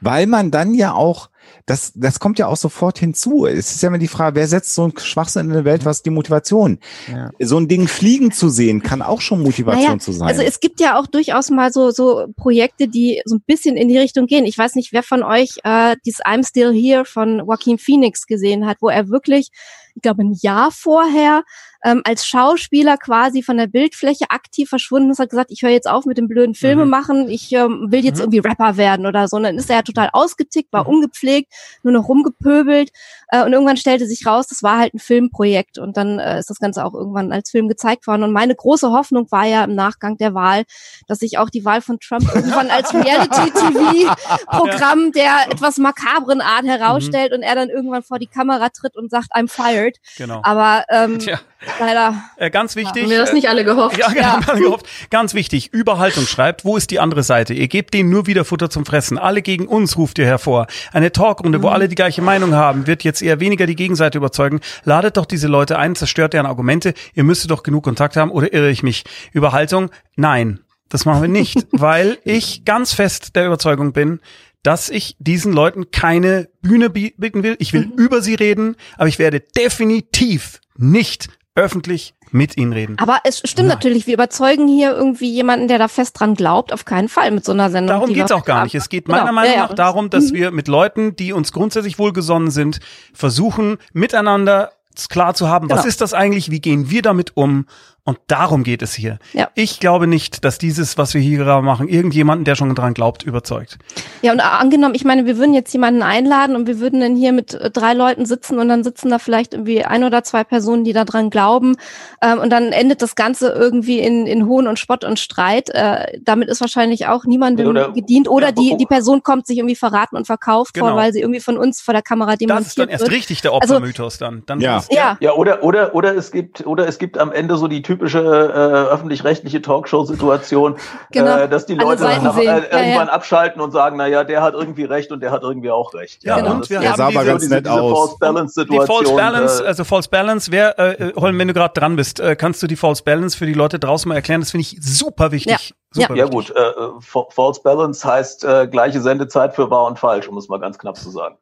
[0.00, 1.30] Weil man dann ja auch,
[1.66, 3.46] das, das kommt ja auch sofort hinzu.
[3.46, 5.98] Es ist ja immer die Frage, wer setzt so einen Schwachsinn in der Welt, was
[5.98, 6.78] ist die Motivation?
[7.10, 7.30] Ja.
[7.38, 10.28] So ein Ding fliegen zu sehen, kann auch schon Motivation Naja, zu sein.
[10.28, 13.88] Also es gibt ja auch durchaus mal so, so Projekte, die so ein bisschen in
[13.88, 14.44] die Richtung gehen.
[14.44, 18.66] Ich weiß nicht, wer von euch äh, dieses I'm Still Here von Joaquin Phoenix gesehen
[18.66, 19.50] hat, wo er wirklich,
[19.94, 21.42] ich glaube, ein Jahr vorher
[21.84, 25.88] ähm, als Schauspieler quasi von der Bildfläche aktiv verschwunden ist, hat gesagt, ich höre jetzt
[25.88, 26.90] auf mit dem blöden Filme Mhm.
[26.90, 28.22] machen, ich ähm, will jetzt Mhm.
[28.32, 29.36] irgendwie Rapper werden oder so.
[29.36, 30.94] Und dann ist er ja total ausgetickt, war Mhm.
[30.96, 31.52] ungepflegt,
[31.82, 32.90] nur noch rumgepöbelt
[33.30, 36.50] äh, und irgendwann stellte sich raus, das war halt ein Filmprojekt und dann äh, ist
[36.50, 38.22] das Ganze auch irgendwann als Film gezeigt worden.
[38.22, 40.64] Und meine große Hoffnung war ja im Nachgang der Wahl,
[41.06, 47.32] dass sich auch die Wahl von Trump irgendwann als Reality-TV-Programm der etwas makabren Art herausstellt
[47.32, 49.98] und er dann irgendwann vor die Kamera tritt und sagt, I'm fired.
[50.16, 50.40] Genau.
[50.42, 51.38] Aber ähm, Tja,
[51.78, 53.02] leider, äh, ganz wichtig.
[53.02, 53.98] Haben wir das nicht alle gehofft?
[53.98, 54.86] Ja, genau, haben alle gehofft.
[55.10, 57.54] Ganz wichtig, Überhaltung schreibt, wo ist die andere Seite?
[57.54, 59.18] Ihr gebt denen nur wieder Futter zum Fressen.
[59.18, 60.66] Alle gegen uns ruft ihr hervor.
[60.92, 64.60] Eine Talkrunde, wo alle die gleiche Meinung haben, wird jetzt eher weniger die Gegenseite überzeugen.
[64.84, 66.94] Ladet doch diese Leute ein, zerstört deren Argumente.
[67.14, 69.04] Ihr müsstet doch genug Kontakt haben oder irre ich mich?
[69.32, 69.90] Überhaltung?
[70.16, 70.60] Nein.
[70.88, 74.20] Das machen wir nicht, weil ich ganz fest der Überzeugung bin,
[74.62, 77.56] dass ich diesen Leuten keine Bühne bi- bieten will.
[77.58, 81.28] Ich will über sie reden, aber ich werde definitiv nicht
[81.58, 82.96] öffentlich mit ihnen reden.
[82.98, 83.76] Aber es stimmt Nein.
[83.76, 87.44] natürlich, wir überzeugen hier irgendwie jemanden, der da fest dran glaubt, auf keinen Fall mit
[87.44, 87.96] so einer Sendung.
[88.00, 88.74] Darum geht's auch gar nicht.
[88.74, 89.18] Es geht Genau.
[89.18, 89.66] meiner Meinung Ja, ja.
[89.66, 92.80] nach darum, dass wir mit Leuten, die uns grundsätzlich wohlgesonnen sind,
[93.14, 94.72] versuchen, miteinander
[95.08, 95.88] klar zu haben, was Genau.
[95.88, 97.66] ist das eigentlich, wie gehen wir damit um
[98.08, 99.18] und darum geht es hier.
[99.34, 99.48] Ja.
[99.54, 103.22] Ich glaube nicht, dass dieses, was wir hier gerade machen, irgendjemanden, der schon dran glaubt,
[103.22, 103.78] überzeugt.
[104.22, 107.32] Ja, und angenommen, ich meine, wir würden jetzt jemanden einladen und wir würden dann hier
[107.32, 110.84] mit äh, drei Leuten sitzen und dann sitzen da vielleicht irgendwie ein oder zwei Personen,
[110.84, 111.76] die da dran glauben.
[112.22, 115.68] Ähm, und dann endet das Ganze irgendwie in, in Hohn und Spott und Streit.
[115.70, 118.28] Äh, damit ist wahrscheinlich auch niemandem Oder- gedient.
[118.28, 120.88] Oder ja, die, die Person kommt sich irgendwie verraten und verkauft Genau.
[120.88, 123.12] vor, weil sie irgendwie von uns vor der Kamera Das demontiert ist dann erst wird.
[123.12, 124.42] richtig der Also- Opfermythos dann.
[124.46, 124.78] dann Ja.
[124.78, 127.82] ist- Ja, Ja, oder, oder, oder es gibt, oder es gibt am Ende so die
[127.98, 130.76] typische äh, öffentlich-rechtliche Talkshow-Situation,
[131.10, 131.36] Genau.
[131.36, 133.12] äh, dass die Leute nach, äh, Ja, irgendwann ja.
[133.12, 136.22] abschalten und sagen, na ja, der hat irgendwie recht und der hat irgendwie auch recht.
[136.24, 136.52] Ja, Genau.
[136.54, 137.98] und wir Der haben sah aber diese, ganz diese, nett diese aus.
[137.98, 139.16] False Balance die False Situation.
[139.16, 142.62] Balance, äh, also False Balance, wer, äh, Holm, wenn du gerade dran bist, äh, kannst
[142.62, 144.40] du die False Balance für die Leute draußen mal erklären?
[144.40, 145.74] Das finde ich super wichtig.
[145.90, 146.48] Super ja wichtig.
[146.48, 150.36] gut, äh, äh, Fa- False Balance heißt äh, gleiche Sendezeit für wahr und falsch, um
[150.38, 151.36] es mal ganz knapp zu sagen.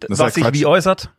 [0.00, 1.10] Das Was ja sich wie äußert?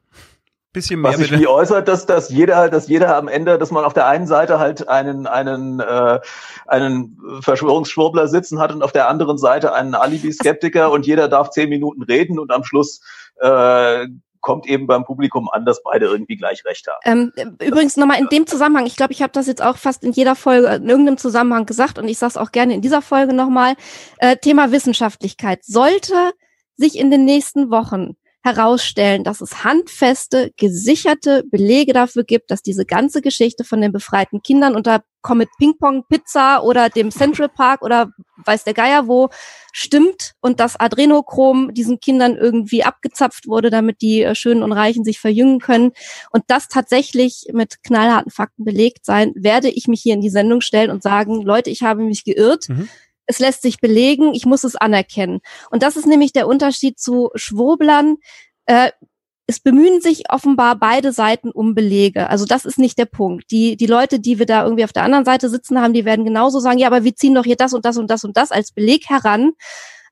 [0.75, 3.85] Bisschen mehr Was sich wie äußert, dass, dass jeder, dass jeder am Ende, dass man
[3.85, 6.19] auf der einen Seite halt einen, einen, äh,
[6.67, 11.69] einen Verschwörungsschwurbler sitzen hat und auf der anderen Seite einen Alibi-Skeptiker und jeder darf zehn
[11.69, 12.99] Minuten reden und am Schluss
[13.39, 14.05] äh,
[14.41, 17.31] kommt eben beim Publikum an, dass beide irgendwie gleich recht haben.
[17.35, 20.11] Ähm, übrigens nochmal in dem Zusammenhang, ich glaube, ich habe das jetzt auch fast in
[20.11, 23.33] jeder Folge in irgendeinem Zusammenhang gesagt und ich sage es auch gerne in dieser Folge
[23.33, 23.75] nochmal.
[24.17, 25.63] Äh, Thema Wissenschaftlichkeit.
[25.63, 26.13] Sollte
[26.75, 32.85] sich in den nächsten Wochen herausstellen, dass es handfeste, gesicherte Belege dafür gibt, dass diese
[32.85, 37.81] ganze Geschichte von den befreiten Kindern unter Comet Ping Pong Pizza oder dem Central Park
[37.81, 38.11] oder
[38.45, 39.29] weiß der Geier wo
[39.73, 45.03] stimmt und dass Adrenochrom diesen Kindern irgendwie abgezapft wurde, damit die äh, Schönen und Reichen
[45.03, 45.93] sich verjüngen können
[46.29, 50.61] und das tatsächlich mit knallharten Fakten belegt sein, werde ich mich hier in die Sendung
[50.61, 52.69] stellen und sagen, Leute, ich habe mich geirrt.
[52.69, 52.87] Mhm.
[53.25, 55.39] Es lässt sich belegen, ich muss es anerkennen.
[55.71, 58.17] Und das ist nämlich der Unterschied zu Schwurblern.
[58.65, 58.91] Äh,
[59.47, 62.29] es bemühen sich offenbar beide Seiten um Belege.
[62.29, 63.51] Also das ist nicht der Punkt.
[63.51, 66.25] Die, die Leute, die wir da irgendwie auf der anderen Seite sitzen haben, die werden
[66.25, 68.51] genauso sagen, ja, aber wir ziehen doch hier das und das und das und das
[68.51, 69.51] als Beleg heran.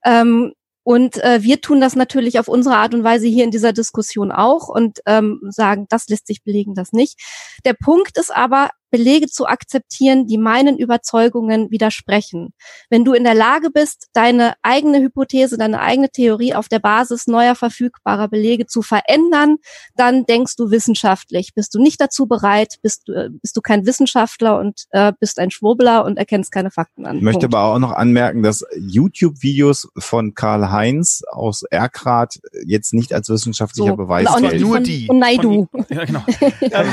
[0.06, 0.54] Ähm,
[0.84, 4.32] und äh, wir tun das natürlich auf unsere Art und Weise hier in dieser Diskussion
[4.32, 7.20] auch und ähm, sagen, das lässt sich belegen, das nicht.
[7.66, 12.54] Der Punkt ist aber, Belege zu akzeptieren, die meinen Überzeugungen widersprechen.
[12.92, 17.26] Wenn du in der Lage bist, deine eigene Hypothese, deine eigene Theorie auf der Basis
[17.26, 19.56] neuer verfügbarer Belege zu verändern,
[19.96, 21.56] dann denkst du wissenschaftlich.
[21.56, 25.40] Bist du nicht dazu bereit, bist du, äh, bist du kein Wissenschaftler und äh, bist
[25.40, 27.18] ein Schwurbler und erkennst keine Fakten an.
[27.18, 27.56] Ich möchte Punkt.
[27.56, 33.90] aber auch noch anmerken, dass YouTube-Videos von Karl Heinz aus Erkrath jetzt nicht als wissenschaftlicher
[33.90, 33.96] So.
[33.96, 34.62] Beweis gelten.
[34.62, 35.08] Nur die.
[35.08, 35.68] von Naidu.
[35.72, 36.24] Von- Ja, genau.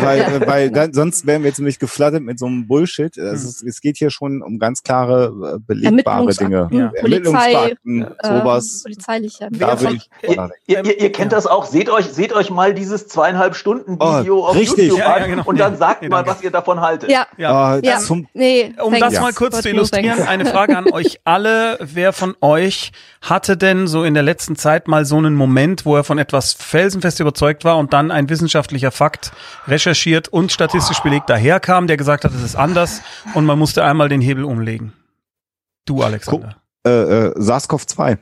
[0.00, 3.18] weil, weil dann, sonst wären wir jetzt nämlich geflattert mit so einem Bullshit.
[3.18, 6.68] Also es, es geht hier schon um ganz klare, äh, belegbare Dinge.
[6.70, 6.90] Ja.
[6.94, 8.82] Ermittlungsakten, Ähm, sowas.
[8.82, 9.48] polizeiliche.
[9.50, 11.38] Da würde ich Ihr, ihr, ihr, kennt Ja.
[11.38, 11.66] das auch.
[11.66, 14.84] Seht euch, seht euch mal dieses zweieinhalb Stunden Oh, Video auf richtig.
[14.88, 15.42] YouTube Ja, an ja, genau.
[15.46, 17.10] und dann sagt nee, mal, was ihr davon haltet.
[17.10, 17.76] Ja, Ja.
[17.78, 17.98] ja.
[17.98, 18.72] zum nee.
[18.82, 20.28] Um das mal kurz zu illustrieren, thanks.
[20.28, 21.78] eine Frage an euch alle.
[21.80, 25.96] Wer von euch hatte denn so in der letzten Zeit mal so einen Moment, wo
[25.96, 29.32] er von etwas felsenfest überzeugt war und dann ein wissenschaftlicher Fakt
[29.66, 33.02] recherchiert und statistisch belegt daherkam, der gesagt hat, es ist anders
[33.34, 34.92] und man musste einmal den Hebel umlegen?
[35.86, 36.56] Du, Alexander.
[36.86, 38.18] äh, äh, SARS-CoV-2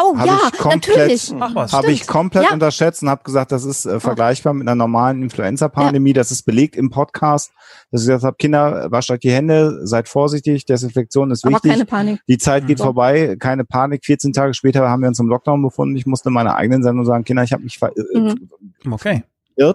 [0.00, 1.34] Oh Hab ja, ich komplett- natürlich.
[1.72, 2.52] Habe ich komplett Ja.
[2.54, 6.14] unterschätzt und habe gesagt, das ist äh, vergleichbar mit einer normalen Influenza-Pandemie.
[6.14, 7.52] Das ist belegt im Podcast,
[7.90, 11.72] dass ich gesagt habe, Kinder, wascht euch die Hände, seid vorsichtig, Desinfektion ist Aber wichtig.
[11.72, 12.20] keine Panik.
[12.26, 12.84] Die Zeit geht Mhm.
[12.84, 14.02] vorbei, keine Panik.
[14.06, 15.94] 14 Tage später haben wir uns im Lockdown befunden.
[15.94, 17.98] Ich musste in meiner eigenen Sendung sagen, Kinder, ich habe mich verirrt.
[18.14, 18.48] Mhm.
[18.90, 19.24] Okay.
[19.56, 19.74] Ja.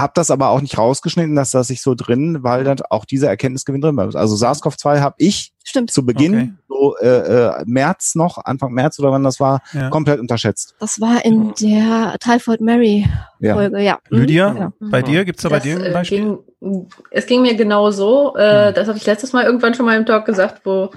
[0.00, 3.28] Hab das aber auch nicht rausgeschnitten, dass das sich so drin, weil dann auch dieser
[3.28, 4.14] Erkenntnisgewinn drin war.
[4.14, 5.90] Also SARS-CoV-2 habe ich Stimmt.
[5.90, 6.52] zu Beginn, Okay.
[6.68, 9.90] so äh, äh, März noch, Anfang März oder wann das war, Ja.
[9.90, 10.74] komplett unterschätzt.
[10.80, 13.06] Das war in der Typhoid Mary
[13.40, 13.54] Ja.
[13.54, 13.98] Folge, ja.
[14.10, 14.18] Mhm.
[14.18, 14.72] Lydia, Ja.
[14.80, 16.38] bei dir gibt's da bei Das, dir ein äh, Beispiel?
[16.60, 18.36] ging, es ging mir genau so.
[18.36, 18.74] Äh, Hm.
[18.74, 20.90] Das habe ich letztes Mal irgendwann schon mal im Talk gesagt, wo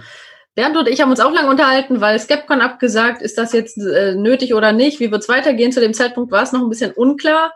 [0.56, 4.16] Bernd und ich haben uns auch lange unterhalten, weil Skepcon abgesagt, ist das jetzt äh,
[4.16, 5.00] nötig oder nicht?
[5.00, 5.72] Wie wird's weitergehen?
[5.72, 7.52] Zu dem Zeitpunkt war es noch ein bisschen unklar.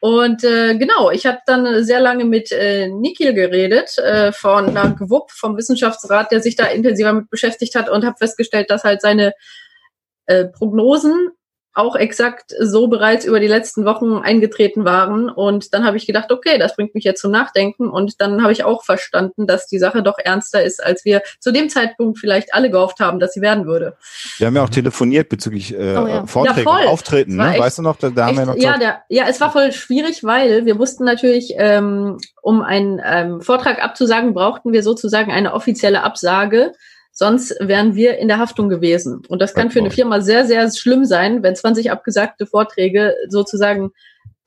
[0.00, 4.94] Und äh, genau, ich habe dann sehr lange mit äh, Nikhil geredet äh, von einer
[4.94, 9.02] GWUP, vom Wissenschaftsrat, der sich da intensiver mit beschäftigt hat und habe festgestellt, dass halt
[9.02, 9.34] seine
[10.24, 11.28] äh, Prognosen
[11.72, 15.28] auch exakt so bereits über die letzten Wochen eingetreten waren.
[15.30, 17.88] Und dann habe ich gedacht, okay, das bringt mich jetzt zum Nachdenken.
[17.88, 21.52] Und dann habe ich auch verstanden, dass die Sache doch ernster ist, als wir zu
[21.52, 23.96] dem Zeitpunkt vielleicht alle gehofft haben, dass sie werden würde.
[24.38, 26.26] Wir haben ja auch telefoniert bezüglich äh, oh ja.
[26.26, 27.36] Vorträgen, ja, Auftreten.
[27.36, 27.54] Ne?
[27.56, 30.24] Weißt du noch, da, da haben wir noch ja, der, ja, es war voll schwierig,
[30.24, 36.02] weil wir wussten natürlich, ähm, um einen ähm, Vortrag abzusagen, brauchten wir sozusagen eine offizielle
[36.02, 36.72] Absage
[37.12, 39.22] Sonst wären wir in der Haftung gewesen.
[39.28, 43.90] Und das kann für eine Firma sehr, sehr schlimm sein, wenn 20 abgesagte Vorträge sozusagen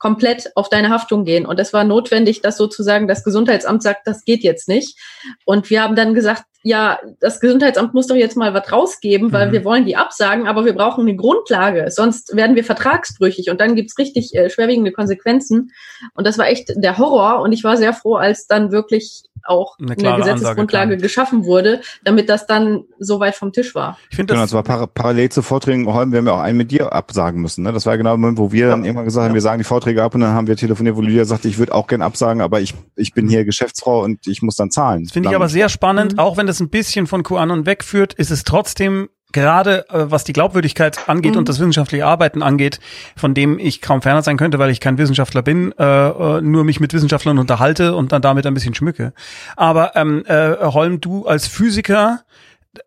[0.03, 1.45] komplett auf deine Haftung gehen.
[1.45, 4.99] Und es war notwendig, dass sozusagen das Gesundheitsamt sagt, das geht jetzt nicht.
[5.45, 9.47] Und wir haben dann gesagt, ja, das Gesundheitsamt muss doch jetzt mal was rausgeben, weil
[9.47, 9.51] mhm.
[9.53, 13.75] wir wollen die absagen, aber wir brauchen eine Grundlage, sonst werden wir vertragsbrüchig und dann
[13.75, 15.71] gibt's richtig äh, schwerwiegende Konsequenzen.
[16.15, 19.77] Und das war echt der Horror und ich war sehr froh, als dann wirklich auch
[19.79, 23.97] eine, eine Gesetzesgrundlage geschaffen wurde, damit das dann so weit vom Tisch war.
[24.09, 26.57] Ich finde, genau, das war par parallel zu Vorträgen, Holm, wir haben ja auch einen
[26.57, 27.63] mit dir absagen müssen.
[27.63, 27.71] Ne?
[27.71, 30.03] Das war genau der Moment, wo wir dann immer gesagt haben, wir sagen die Vorträge
[30.03, 32.61] ab und dann haben wir telefoniert, wo Lydia sagte, ich würde auch gern absagen, aber
[32.61, 35.03] ich, ich bin hier Geschäftsfrau und ich muss dann zahlen.
[35.03, 36.19] Das finde ich aber sehr spannend, mhm.
[36.19, 40.33] auch wenn das ein bisschen von QAnon wegführt, ist es trotzdem gerade äh, was die
[40.33, 41.39] Glaubwürdigkeit angeht mhm.
[41.39, 42.79] und das wissenschaftliche Arbeiten angeht,
[43.17, 46.63] von dem ich kaum ferner sein könnte, weil ich kein Wissenschaftler bin, äh, äh, nur
[46.63, 49.13] mich mit Wissenschaftlern unterhalte und dann damit ein bisschen schmücke.
[49.57, 52.21] Aber ähm, äh, Holm, du als Physiker,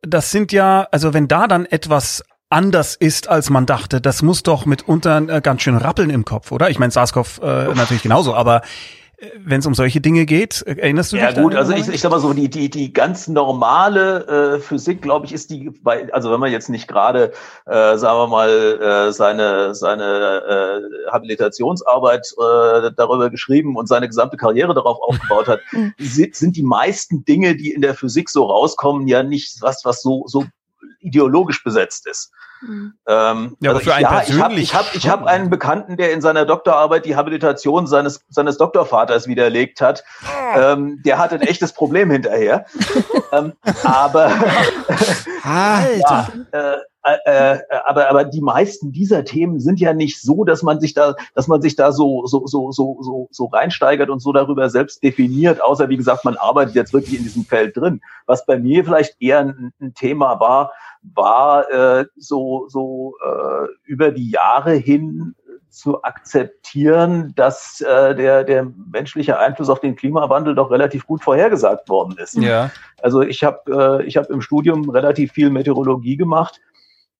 [0.02, 4.42] das sind ja, also wenn da dann etwas anders ist, als man dachte, das muss
[4.42, 6.70] doch mitunter äh, ganz schön rappeln im Kopf, oder?
[6.70, 8.62] Ich meine, SARS-CoV äh, natürlich genauso, aber
[9.38, 10.62] wenn es um solche Dinge geht.
[10.62, 11.36] Erinnerst du ja, dich?
[11.36, 15.00] Ja gut, also ich, ich sag mal so, die, die, die ganz normale äh, Physik,
[15.00, 17.32] glaube ich, ist die, bei, also wenn man jetzt nicht gerade,
[17.64, 24.36] äh, sagen wir mal, äh, seine, seine äh, Habilitationsarbeit äh, darüber geschrieben und seine gesamte
[24.36, 25.94] Karriere darauf aufgebaut hat, mhm.
[25.98, 30.02] sind, sind die meisten Dinge, die in der Physik so rauskommen, ja nicht was, was
[30.02, 30.44] so, so
[31.00, 32.32] ideologisch besetzt ist.
[32.62, 32.94] Mhm.
[33.06, 34.62] Ähm, ja, aber also für ich, einen ja, persönlich.
[34.62, 38.24] Ich habe ich hab, ich hab einen Bekannten, der in seiner Doktorarbeit die Habilitation seines,
[38.28, 40.04] seines Doktorvaters widerlegt hat.
[40.24, 40.72] Ah.
[40.72, 42.66] Ähm, der hatte ein echtes Problem hinterher.
[43.32, 43.52] ähm,
[43.84, 44.30] aber,
[45.44, 46.76] ja, äh,
[47.06, 50.94] äh, äh, aber aber die meisten dieser Themen sind ja nicht so, dass man sich
[50.94, 54.68] da, dass man sich da so so so so so so reinsteigert und so darüber
[54.70, 55.62] selbst definiert.
[55.62, 58.00] Außer wie gesagt, man arbeitet jetzt wirklich in diesem Feld drin.
[58.26, 60.72] Was bei mir vielleicht eher ein, ein Thema war,
[61.14, 65.34] war äh, so so äh, über die Jahre hin
[65.70, 71.88] zu akzeptieren, dass äh, der, der menschliche Einfluss auf den Klimawandel doch relativ gut vorhergesagt
[71.90, 72.34] worden ist.
[72.36, 72.70] Ja.
[73.02, 76.60] Also ich habe äh, ich hab im Studium relativ viel Meteorologie gemacht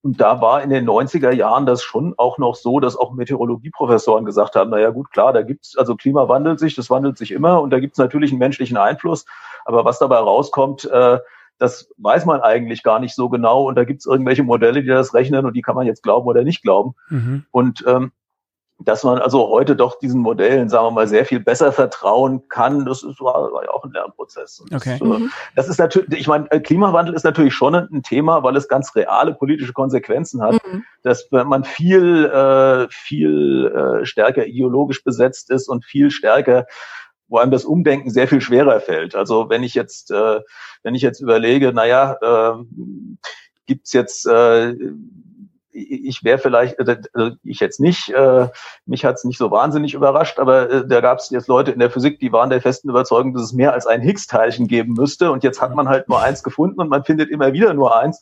[0.07, 4.25] und da war in den 90er Jahren das schon auch noch so, dass auch Meteorologieprofessoren
[4.25, 7.61] gesagt haben, naja gut, klar, da gibt's, also Klima wandelt sich, das wandelt sich immer
[7.61, 9.27] und da gibt's natürlich einen menschlichen Einfluss.
[9.65, 11.19] Aber was dabei rauskommt, äh,
[11.59, 13.65] das weiß man eigentlich gar nicht so genau.
[13.65, 16.45] Und da gibt's irgendwelche Modelle, die das rechnen und die kann man jetzt glauben oder
[16.45, 16.95] nicht glauben.
[17.09, 17.45] Mhm.
[17.51, 18.13] Und ähm,
[18.79, 22.85] dass man also heute doch diesen Modellen, sagen wir mal, sehr viel besser vertrauen kann.
[22.85, 24.63] Das ist, war, war ja auch ein Lernprozess.
[24.73, 24.99] Okay.
[24.99, 25.31] Das, mhm.
[25.55, 29.35] das ist natürlich, ich meine, Klimawandel ist natürlich schon ein Thema, weil es ganz reale
[29.35, 30.85] politische Konsequenzen hat, mhm.
[31.03, 36.67] dass man viel, äh, viel äh, stärker ideologisch besetzt ist und viel stärker
[37.29, 39.17] wo einem das Umdenken sehr viel schwerer fällt.
[39.17, 40.41] Also wenn ich jetzt, äh,
[40.85, 42.65] wenn ich jetzt überlege, naja, äh,
[43.67, 44.75] gibt's jetzt äh,
[45.77, 48.49] ich wäre vielleicht, äh, also ich jetzt nicht, äh,
[48.87, 51.79] mich hat es nicht so wahnsinnig überrascht, aber äh, da gab es jetzt Leute in
[51.79, 55.31] der Physik, die waren der festen Überzeugung, dass es mehr als ein Higgs-Teilchen geben müsste
[55.31, 58.21] und jetzt hat man halt nur eins gefunden und man findet immer wieder nur eins.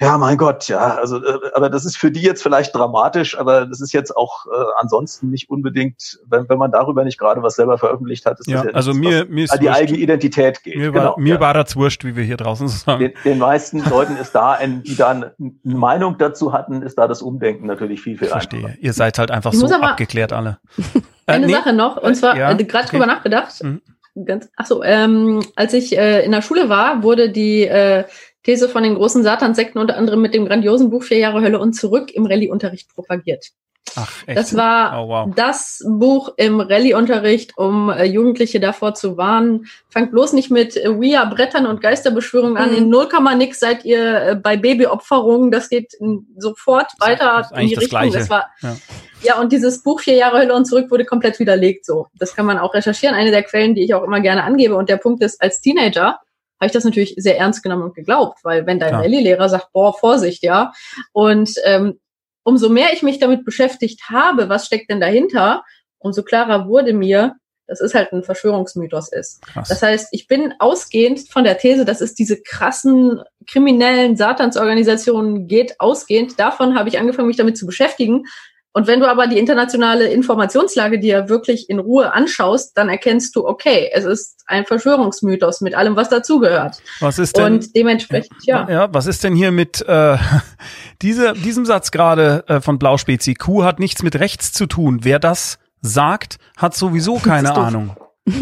[0.00, 0.96] Ja, mein Gott, ja.
[0.96, 4.46] Also, äh, aber das ist für die jetzt vielleicht dramatisch, aber das ist jetzt auch
[4.46, 8.48] äh, ansonsten nicht unbedingt, wenn, wenn man darüber nicht gerade was selber veröffentlicht hat, ist
[8.48, 9.78] ja, das ja also mir, mir ist an die wurscht.
[9.78, 10.76] eigene Identität geht.
[10.76, 11.40] Mir war, genau, mir ja.
[11.40, 13.00] war das wurscht, wie wir hier draußen sagen.
[13.00, 17.06] Den, den meisten Leuten ist da, ein, die da eine Meinung dazu hatten, ist da
[17.06, 18.60] das Umdenken natürlich viel, viel ich Verstehe.
[18.60, 18.78] Einfacher.
[18.80, 20.58] Ihr seid halt einfach ich so abgeklärt alle.
[21.26, 22.96] Eine äh, nee, Sache noch, und zwar ja, äh, gerade okay.
[22.96, 23.62] drüber nachgedacht.
[23.62, 23.82] Mhm.
[24.24, 28.04] Ganz, ach so, ähm, als ich äh, in der Schule war, wurde die äh,
[28.42, 31.74] These von den großen Satansekten unter anderem mit dem grandiosen Buch Vier Jahre Hölle und
[31.74, 33.50] zurück im Rallye-Unterricht propagiert.
[33.96, 34.38] Ach, echt?
[34.38, 35.32] Das war oh, wow.
[35.34, 39.66] das Buch im Rallye-Unterricht, um äh, Jugendliche davor zu warnen.
[39.88, 42.58] Fangt bloß nicht mit äh, Wea, Brettern und Geisterbeschwörungen mhm.
[42.58, 42.74] an.
[42.74, 45.50] In 0, nix seid ihr äh, bei Babyopferungen.
[45.50, 45.92] Das geht
[46.36, 48.00] sofort das weiter in die Richtung.
[48.04, 48.76] Das, das war ja.
[49.22, 49.40] ja.
[49.40, 51.84] und dieses Buch Vier Jahre Hölle und zurück wurde komplett widerlegt.
[51.84, 53.14] So, das kann man auch recherchieren.
[53.14, 54.76] Eine der Quellen, die ich auch immer gerne angebe.
[54.76, 56.20] Und der Punkt ist, als Teenager
[56.60, 59.96] habe ich das natürlich sehr ernst genommen und geglaubt, weil wenn dein Rallye-Lehrer sagt, boah,
[59.96, 60.72] Vorsicht, ja.
[61.12, 61.98] Und ähm,
[62.42, 65.64] umso mehr ich mich damit beschäftigt habe, was steckt denn dahinter,
[65.98, 69.42] umso klarer wurde mir, Das ist halt ein Verschwörungsmythos ist.
[69.42, 69.68] Krass.
[69.68, 75.78] Das heißt, ich bin ausgehend von der These, dass es diese krassen kriminellen Satansorganisationen geht,
[75.78, 78.24] ausgehend davon habe ich angefangen, mich damit zu beschäftigen.
[78.72, 83.44] Und wenn du aber die internationale Informationslage dir wirklich in Ruhe anschaust, dann erkennst du,
[83.44, 86.80] okay, es ist ein Verschwörungsmythos mit allem, was dazugehört.
[87.00, 87.54] Was ist denn?
[87.54, 88.68] Und dementsprechend, ja.
[88.70, 90.16] Ja, was ist denn hier mit äh,
[91.02, 93.34] diese, diesem Satz gerade äh, von Blauspezi?
[93.34, 95.00] Q hat nichts mit rechts zu tun.
[95.02, 97.54] Wer das sagt, hat sowieso keine.
[97.54, 97.96] Ahnung.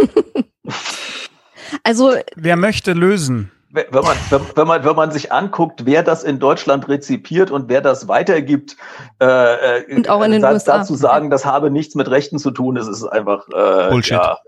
[1.82, 3.50] Also Wer möchte lösen?
[3.70, 7.68] Wenn man, wenn, wenn, man, wenn man sich anguckt, wer das in Deutschland rezipiert und
[7.68, 8.76] wer das weitergibt,
[9.20, 10.78] äh, äh, Und auch in den da, USA.
[10.78, 14.12] dazu sagen, das habe nichts mit Rechten zu tun, das ist einfach äh, Bullshit.
[14.12, 14.38] Ja,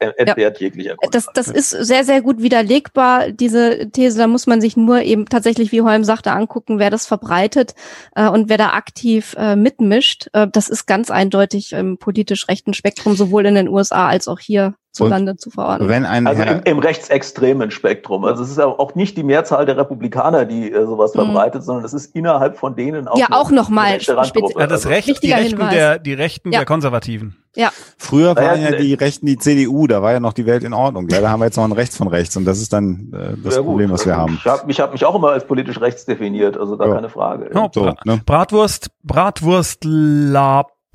[0.00, 1.14] äh, entbehrt jeglicher Grund.
[1.14, 4.18] das, das ist sehr, sehr gut widerlegbar, diese These.
[4.18, 7.74] Da muss man sich nur eben tatsächlich, wie Holm sagte, angucken, wer das verbreitet
[8.14, 10.28] äh, und wer da aktiv äh, mitmischt.
[10.32, 14.40] Äh, das ist ganz eindeutig im politisch rechten Spektrum, sowohl in den USA als auch
[14.40, 15.88] hier zulande zu verorten.
[15.88, 18.24] Wenn ein Also im, im rechtsextremen Spektrum.
[18.24, 21.20] Also es ist ja auch nicht die Mehrzahl der Republikaner, die äh, sowas Mhm.
[21.20, 24.54] verbreitet, sondern es ist innerhalb von denen auch Ja, auch noch mal eine rechte Randgruppe.
[24.54, 25.74] spezi- Ja, das Also- Recht, die Rechten Hinweis.
[25.74, 26.58] der, die Rechten Ja.
[26.60, 27.36] der Konservativen.
[27.56, 30.46] Ja, früher Naja, waren ja äh, die Rechten die CDU, da war ja noch die
[30.46, 31.08] Welt in Ordnung.
[31.08, 33.54] Leider haben wir jetzt noch ein Rechts von rechts und das ist dann äh, das
[33.56, 33.70] Ja, gut.
[33.70, 34.34] Problem, was wir haben.
[34.40, 36.94] Ich habe mich, hab mich auch immer als politisch rechts definiert, also gar Ja.
[36.94, 37.50] keine Frage.
[37.74, 38.20] So, ne?
[38.24, 39.84] Bratwurst, Bratwurst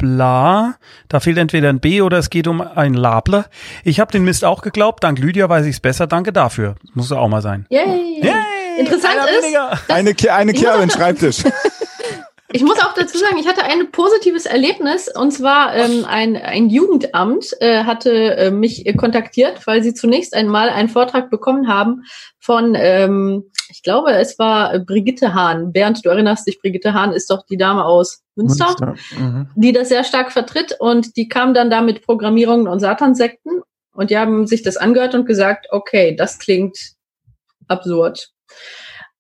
[0.02, 0.76] Labla.
[1.08, 3.46] Da fehlt entweder ein B oder es geht um ein Labler.
[3.84, 5.04] Ich habe den Mist auch geglaubt.
[5.04, 6.08] Dank Lydia weiß ich es besser.
[6.08, 6.76] Danke dafür.
[6.94, 7.66] Muss ja auch mal sein.
[7.70, 8.22] Yay!
[8.22, 8.34] Yay!
[8.80, 9.90] Interessant Einer ist.
[9.90, 11.44] Eine, eine muss in Schreibtisch.
[12.52, 16.70] Ich muss auch dazu sagen, ich hatte ein positives Erlebnis und zwar ähm, ein, ein
[16.70, 22.04] Jugendamt äh, hatte äh, mich kontaktiert, weil sie zunächst einmal einen Vortrag bekommen haben
[22.40, 25.72] von, ähm, ich glaube, es war Brigitte Hahn.
[25.72, 28.76] Bernd, du erinnerst dich, Brigitte Hahn ist doch die Dame aus Münster,
[29.18, 29.50] Mhm.
[29.56, 33.62] die das sehr stark vertritt und die kam dann da mit Programmierungen und Satansekten
[33.94, 36.78] und die haben sich das angehört und gesagt, okay, das klingt
[37.68, 38.30] absurd.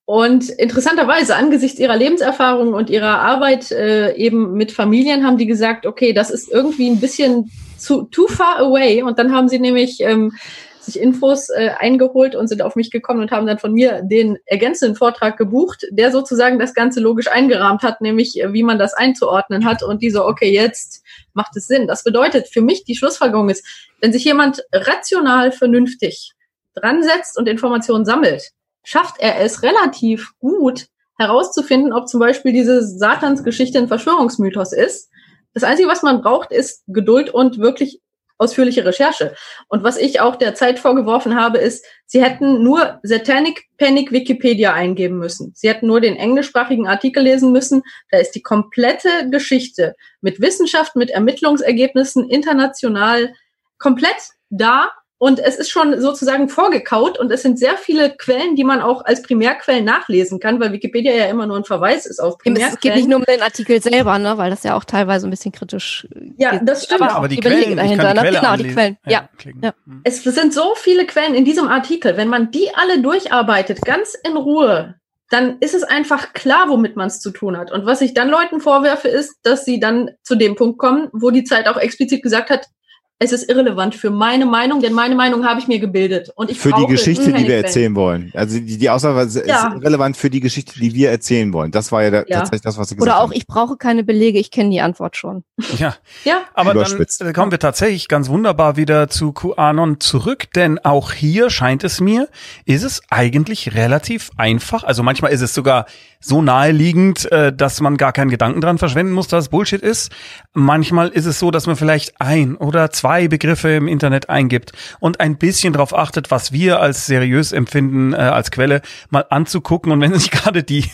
[0.05, 5.87] Und interessanterweise, angesichts ihrer Lebenserfahrung und ihrer Arbeit äh, eben mit Familien, haben die gesagt,
[5.87, 9.01] okay, das ist irgendwie ein bisschen zu too far away.
[9.01, 10.33] Und dann haben sie nämlich ähm,
[10.79, 14.37] sich Infos äh, eingeholt und sind auf mich gekommen und haben dann von mir den
[14.45, 18.93] ergänzenden Vortrag gebucht, der sozusagen das Ganze logisch eingerahmt hat, nämlich äh, wie man das
[18.93, 19.81] einzuordnen hat.
[19.81, 21.03] Und die so, okay, jetzt
[21.33, 21.87] macht es Sinn.
[21.87, 23.65] Das bedeutet für mich, die Schlussfolgerung ist,
[24.01, 26.33] wenn sich jemand rational, vernünftig
[26.75, 28.51] dran setzt und Informationen sammelt,
[28.85, 30.87] schafft er es relativ gut
[31.17, 35.09] herauszufinden, ob zum Beispiel diese Satansgeschichte ein Verschwörungsmythos ist.
[35.53, 38.01] Das Einzige, was man braucht, ist Geduld und wirklich
[38.37, 39.33] ausführliche Recherche.
[39.69, 44.73] Und was ich auch der Zeit vorgeworfen habe, ist, sie hätten nur Satanic Panic Wikipedia
[44.73, 45.53] eingeben müssen.
[45.55, 47.83] Sie hätten nur den englischsprachigen Artikel lesen müssen.
[48.11, 53.33] Da ist die komplette Geschichte mit Wissenschaft, mit Ermittlungsergebnissen international
[53.77, 54.91] komplett da
[55.25, 59.03] und es ist schon sozusagen vorgekaut und es sind sehr viele Quellen, die man auch
[59.05, 62.75] als Primärquellen nachlesen kann, weil Wikipedia ja immer nur ein Verweis ist auf Primärquellen.
[62.75, 65.31] es geht nicht nur um den Artikel selber, ne, weil das ja auch teilweise ein
[65.31, 66.07] bisschen kritisch
[66.37, 66.69] Ja, geht.
[66.69, 67.01] das stimmt.
[67.01, 68.29] Aber, auch Aber die Belege Quellen, ich dahinter, kann die ne?
[68.29, 68.73] Quelle Genau, die.
[68.75, 68.97] Quellen.
[69.07, 69.29] Ja.
[69.63, 69.73] Ja.
[69.87, 70.01] Hm.
[70.03, 72.17] Es sind so viele Quellen in diesem Artikel.
[72.17, 74.93] Wenn man die alle durcharbeitet, ganz in Ruhe,
[75.31, 77.71] dann ist es einfach klar, womit man es zu tun hat.
[77.71, 81.31] Und was ich dann Leuten vorwerfe, ist, dass sie dann zu dem Punkt kommen, wo
[81.31, 82.67] die Zeit auch explizit gesagt hat,
[83.17, 86.31] es ist irrelevant für meine Meinung, denn meine Meinung habe ich mir gebildet.
[86.35, 88.29] Und ich Für die Geschichte, die wir erzählen wollen.
[88.35, 89.67] Also die, die Aussage ist Ja.
[89.81, 91.71] relevant für die Geschichte, die wir erzählen wollen.
[91.71, 92.39] Das war ja, der, Ja.
[92.39, 93.33] tatsächlich das, was sie gesagt Oder auch, haben.
[93.33, 95.45] ich brauche keine Belege, ich kenne die Antwort schon.
[95.77, 100.79] Ja, Ja, aber dann äh, kommen wir tatsächlich ganz wunderbar wieder zu QAnon zurück, denn
[100.79, 102.27] auch hier scheint es mir,
[102.65, 104.83] ist es eigentlich relativ einfach.
[104.83, 105.85] Also manchmal ist es sogar
[106.19, 110.11] so naheliegend, äh, dass man gar keinen Gedanken dran verschwenden muss, dass es Bullshit ist.
[110.53, 115.19] Manchmal ist es so, dass man vielleicht ein oder zwei Begriffe im Internet eingibt und
[115.19, 119.91] ein bisschen darauf achtet, was wir als seriös empfinden, äh, als Quelle mal anzugucken.
[119.91, 120.85] Und wenn es nicht gerade die,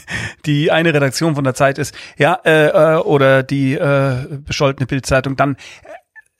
[0.45, 5.35] die eine Redaktion von der Zeit ist, ja, äh, äh, oder die äh, bescholtene Bildzeitung,
[5.35, 5.55] dann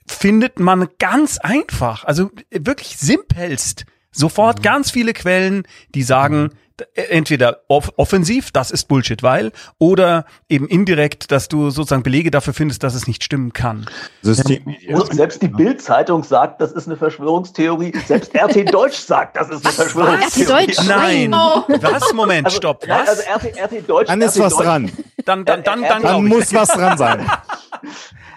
[0.08, 5.64] findet man ganz einfach, also wirklich simpelst, sofort ganz viele Quellen,
[5.96, 6.56] die sagen, d-
[6.94, 12.54] entweder off offensiv, das ist Bullshit, weil, oder eben indirekt, dass du sozusagen Belege dafür
[12.54, 13.86] findest, dass es nicht stimmen kann.
[14.22, 14.96] Systemmedien.
[14.96, 17.94] Und selbst die Bild-Zeitung sagt, das ist eine Verschwörungstheorie.
[18.06, 20.64] Selbst RT Deutsch sagt, das ist eine Verschwörungstheorie.
[20.66, 20.88] RT Deutsch?
[20.88, 21.34] Nein.
[21.34, 21.64] Oh.
[21.82, 22.14] Was?
[22.14, 22.88] Moment, Also, stopp.
[22.88, 23.10] Was?
[23.10, 24.08] Also RT, RT Deutsch.
[24.08, 24.92] Dann ist RT was Deutsch, dran.
[25.26, 27.30] Dann, dann, dann, dann, Dann muss was dran sein.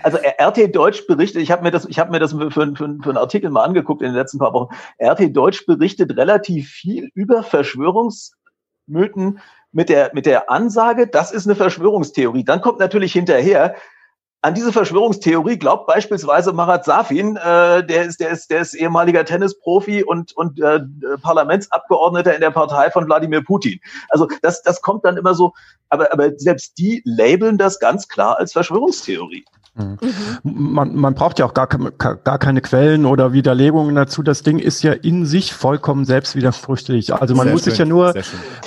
[0.05, 2.85] Also RT Deutsch berichtet, ich habe mir das, ich habe mir das für, für, für
[2.85, 4.75] einen Artikel mal angeguckt in den letzten paar Wochen.
[5.03, 9.41] RT Deutsch berichtet relativ viel über Verschwörungsmythen
[9.73, 12.45] mit der mit der Ansage, das ist eine Verschwörungstheorie.
[12.45, 13.77] Dann kommt natürlich hinterher,
[14.43, 19.25] an diese Verschwörungstheorie glaubt beispielsweise Marat Safin, äh, der ist, der ist, der ist ehemaliger
[19.25, 20.81] Tennisprofi und und äh,
[21.23, 23.81] Parlamentsabgeordneter in der Partei von Wladimir Putin.
[24.11, 25.55] Also das, das kommt dann immer so,
[25.89, 29.47] aber aber selbst die labeln das ganz klar als Verschwörungstheorie.
[29.77, 29.99] Mhm.
[30.45, 34.23] Man, man braucht ja auch gar, gar keine Quellen oder Widerlegungen dazu.
[34.23, 37.13] Das Ding ist ja in sich vollkommen selbstwidersprüchlich.
[37.13, 37.71] Also man Sehr muss schön.
[37.73, 38.15] sich ja nur,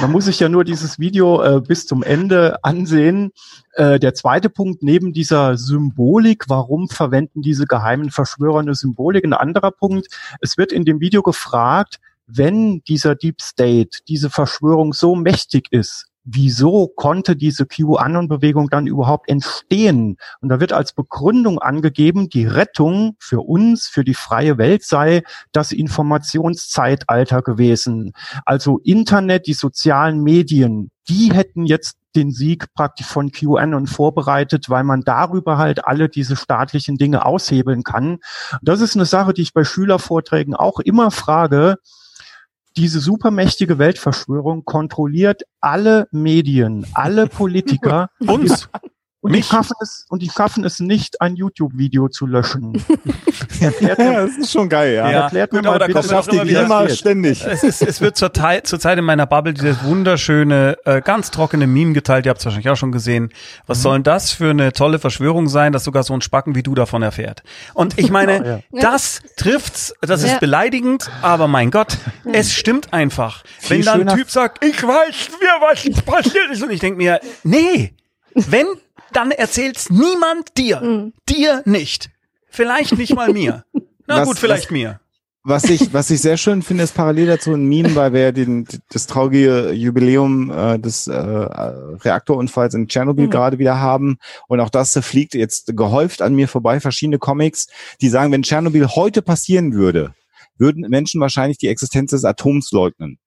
[0.01, 3.31] man muss sich ja nur dieses Video äh, bis zum Ende ansehen.
[3.73, 9.23] Äh, der zweite Punkt neben dieser Symbolik, warum verwenden diese geheimen Verschwörer eine Symbolik?
[9.23, 10.07] Ein anderer Punkt,
[10.41, 16.06] es wird in dem Video gefragt, wenn dieser Deep State, diese Verschwörung so mächtig ist,
[16.29, 20.17] wieso konnte diese QAnon-Bewegung dann überhaupt entstehen?
[20.41, 25.23] Und da wird als Begründung angegeben, die Rettung für uns, für die freie Welt sei
[25.53, 28.11] das Informationszeitalter gewesen.
[28.45, 34.83] Also Internet, die sozialen Medien, die hätten jetzt den Sieg praktisch von QAnon vorbereitet, weil
[34.83, 38.17] man darüber halt alle diese staatlichen Dinge aushebeln kann.
[38.61, 41.77] Das ist eine Sache, die ich bei Schülervorträgen auch immer frage
[42.77, 48.09] diese supermächtige Weltverschwörung kontrolliert alle Medien, alle Politiker.
[48.19, 48.69] Uns.
[49.19, 52.73] Und die, schaffen es, und die schaffen es nicht, ein YouTube-Video zu löschen.
[53.59, 55.09] ja, das ist schon geil, ja.
[55.09, 57.43] ja erklärt gut, aber da kommt schafft die immer ständig.
[57.43, 61.31] Es, ist, es wird zur, Teil, zur Zeit in meiner Bubble dieses wunderschöne, äh, ganz
[61.31, 62.27] trockene Meme geteilt.
[62.27, 63.29] Ihr habt es wahrscheinlich auch schon gesehen.
[63.65, 63.81] Was mhm.
[63.81, 66.75] soll denn das für eine tolle Verschwörung sein, dass sogar so ein Spacken wie du
[66.75, 67.41] davon erfährt?
[67.73, 68.81] Und ich meine, ja.
[68.81, 71.97] das trifft's, das ist beleidigend, aber mein Gott,
[72.31, 73.43] es stimmt einfach.
[73.57, 76.97] Viel Wenn dann ein Typ sagt, ich weiß mir, was passiert ist, und ich denke
[76.97, 77.93] mir, nee,
[78.35, 78.67] wenn
[79.13, 80.81] dann erzählt's niemand dir.
[80.81, 81.13] Mhm.
[81.27, 82.09] Dir nicht.
[82.49, 83.63] Vielleicht nicht mal mir.
[84.07, 84.99] Na was, gut, vielleicht was, mir.
[85.43, 88.31] Was ich, was ich sehr schön finde, ist parallel dazu ein Meme, weil wir ja
[88.31, 93.31] den, das traurige Jubiläum äh, des äh, Reaktorunfalls in Tschernobyl mhm.
[93.31, 94.17] gerade wieder haben.
[94.47, 97.67] Und auch das fliegt jetzt gehäuft an mir vorbei, verschiedene Comics,
[98.01, 100.13] die sagen, wenn Tschernobyl heute passieren würde,
[100.57, 103.19] würden Menschen wahrscheinlich die Existenz des Atoms leugnen.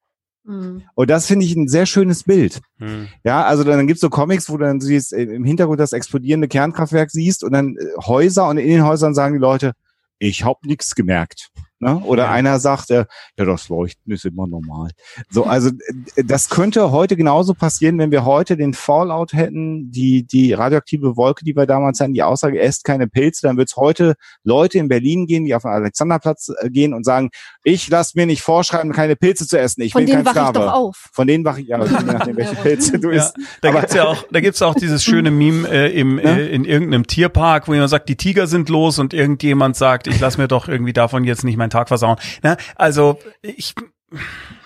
[0.45, 0.83] Mhm.
[0.95, 2.61] Und das finde ich ein sehr schönes Bild.
[2.79, 3.09] Mhm.
[3.25, 6.49] Ja, also dann gibt's so Comics, wo du dann siehst, äh, im Hintergrund das explodierende
[6.49, 9.73] Kernkraftwerk siehst und dann äh, Häuser und in den Häusern sagen die Leute,
[10.19, 11.51] ich habe nichts gemerkt.
[11.83, 11.99] Ne?
[12.05, 12.31] Oder ja.
[12.31, 13.07] einer sagt, äh,
[13.39, 14.91] ja, das Leuchten ist immer normal.
[15.31, 15.71] So, also
[16.15, 21.17] äh, das könnte heute genauso passieren, wenn wir heute den Fallout hätten, die, die radioaktive
[21.17, 24.77] Wolke, die wir damals hatten, die Aussage, esst keine Pilze, dann wird es heute Leute
[24.77, 27.31] in Berlin gehen, die auf den Alexanderplatz äh, gehen und sagen,
[27.65, 29.81] ich lasse mir nicht vorschreiben, keine Pilze zu essen.
[29.81, 31.09] Ich Von bin denen kein wache ich doch auf.
[31.15, 33.35] Von denen wache ich, ja, je nachdem, welche Pilze du isst.
[33.39, 36.25] Ja, da Aber, gibt's ja auch, da gibt's auch dieses schöne Meme äh, im, ja?
[36.25, 40.21] äh, in irgendeinem Tierpark, wo jemand sagt, die Tiger sind los und irgendjemand sagt, ich
[40.21, 42.17] lasse mir doch irgendwie davon jetzt nicht meinen Tag versauen.
[42.43, 42.57] Ne?
[42.77, 43.75] Also ich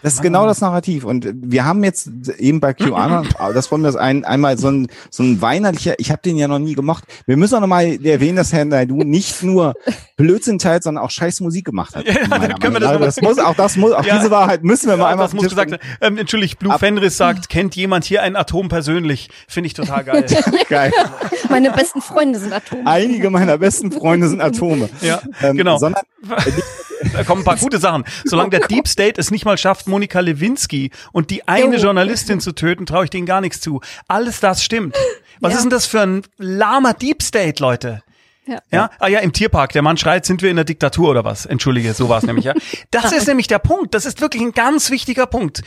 [0.02, 1.04] das ist genau das Narrativ.
[1.04, 2.08] Und wir haben jetzt
[2.38, 6.10] eben bei QAnon, das wollen wir das ein, einmal so ein, so ein weinerlicher, ich
[6.10, 7.04] habe den ja noch nie gemocht.
[7.26, 9.74] Wir müssen auch nochmal erwähnen, dass Herr Naidu nicht nur
[10.16, 12.04] Blödsinn teilt, sondern auch scheiß Musik gemacht hat.
[12.14, 14.88] Ja, dann können wir das, das muss, auch das muss, auch ja, diese Wahrheit müssen
[14.88, 15.26] wir mal einmal.
[15.26, 19.28] Das muss gesagt ähm, Entschuldigt, Blue Ab Fenris sagt, kennt jemand hier ein Atom persönlich?
[19.48, 20.24] Finde ich total geil.
[20.68, 20.92] geil.
[21.50, 22.86] Meine besten Freunde sind Atome.
[22.86, 24.88] Einige meiner besten Freunde sind Atome.
[25.00, 25.78] Ja, ähm, genau.
[25.78, 26.02] Sondern,
[27.12, 28.04] da kommen ein paar gute Sachen.
[28.24, 32.52] Solange der Deep State es nicht mal schafft, Monika Lewinsky und die eine Journalistin zu
[32.52, 33.80] töten, traue ich denen gar nichts zu.
[34.08, 34.96] Alles das stimmt.
[35.40, 35.56] Was ja.
[35.58, 38.02] ist denn das für ein lahmer Deep State, Leute?
[38.46, 38.58] Ja.
[38.70, 38.90] ja.
[38.98, 39.72] Ah ja, im Tierpark.
[39.72, 41.46] Der Mann schreit, sind wir in der Diktatur oder was?
[41.46, 42.54] Entschuldige, so war es nämlich, ja.
[42.90, 43.94] Das ist nämlich der Punkt.
[43.94, 45.62] Das ist wirklich ein ganz wichtiger Punkt.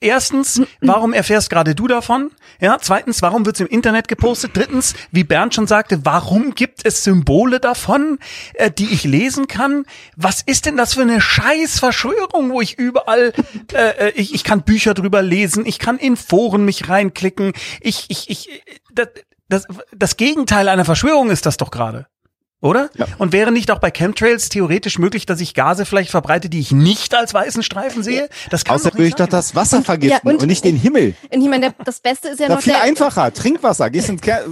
[0.00, 2.30] Erstens, warum erfährst gerade du davon?
[2.60, 4.56] Ja, zweitens, warum wird's im Internet gepostet?
[4.56, 8.18] Drittens, wie Bernd schon sagte, warum gibt es Symbole davon,
[8.54, 9.84] äh, die ich lesen kann?
[10.16, 13.32] Was ist denn das für eine Scheißverschwörung, wo ich überall,
[13.74, 18.06] äh, äh, ich, ich kann Bücher drüber lesen, ich kann in Foren mich reinklicken, ich,
[18.08, 19.08] ich, ich, das,
[19.48, 22.06] das, das Gegenteil einer Verschwörung ist das doch gerade
[22.62, 22.90] oder?
[22.96, 23.06] Ja.
[23.18, 26.70] Und wäre nicht auch bei Chemtrails theoretisch möglich, dass ich Gase vielleicht verbreite, die ich
[26.70, 28.28] nicht als weißen Streifen sehe?
[28.50, 30.76] Das kann Außerdem würde ich doch das Wasser und, vergiften ja, und, und, nicht den
[30.76, 31.14] Himmel.
[31.30, 33.32] Und ich meine, das Beste ist ja noch viel einfacher.
[33.34, 33.90] Trinkwasser.
[33.90, 34.42] Gehst ins, äh,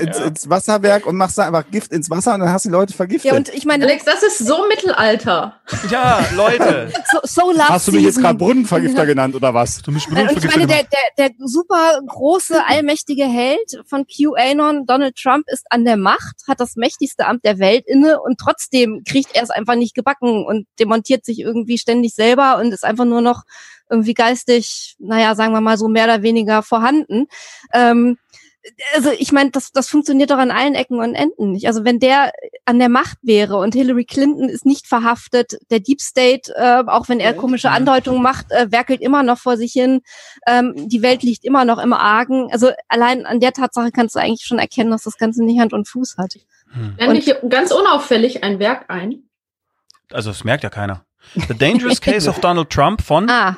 [0.00, 0.24] ins, ja.
[0.24, 2.92] ins, Wasserwerk und machst da einfach Gift ins Wasser und dann hast du die Leute
[2.92, 3.30] vergiftet.
[3.30, 5.60] Ja, und ich meine, Alex, das ist so Mittelalter.
[5.90, 6.92] Ja, Leute.
[7.22, 9.80] so, so hast du mich jetzt gerade Brunnenvergifter genannt oder was?
[9.82, 10.88] Du mich Brunnenvergifter und ich meine, der,
[11.18, 16.58] der, der super große, allmächtige Held von QAnon, Donald Trump, ist an der Macht, hat
[16.58, 20.66] das mächtigste Amt der Welt inne und trotzdem kriegt er es einfach nicht gebacken und
[20.78, 23.44] demontiert sich irgendwie ständig selber und ist einfach nur noch
[23.90, 27.26] irgendwie geistig, naja, sagen wir mal so mehr oder weniger vorhanden.
[27.72, 28.18] Ähm,
[28.94, 31.66] also ich meine, das, das funktioniert doch an allen Ecken und Enden nicht.
[31.66, 32.32] Also wenn der
[32.64, 37.08] an der Macht wäre und Hillary Clinton ist nicht verhaftet, der Deep State, äh, auch
[37.08, 40.02] wenn er komische Andeutungen macht, äh, werkelt immer noch vor sich hin.
[40.46, 42.50] Ähm, die Welt liegt immer noch im Argen.
[42.52, 45.72] Also allein an der Tatsache kannst du eigentlich schon erkennen, dass das Ganze nicht Hand
[45.72, 46.34] und Fuß hat.
[46.96, 49.24] Blende ich hier ganz unauffällig ein Werk ein.
[50.12, 51.04] Also das merkt ja keiner.
[51.34, 53.56] The Dangerous Case of Donald Trump von Ah,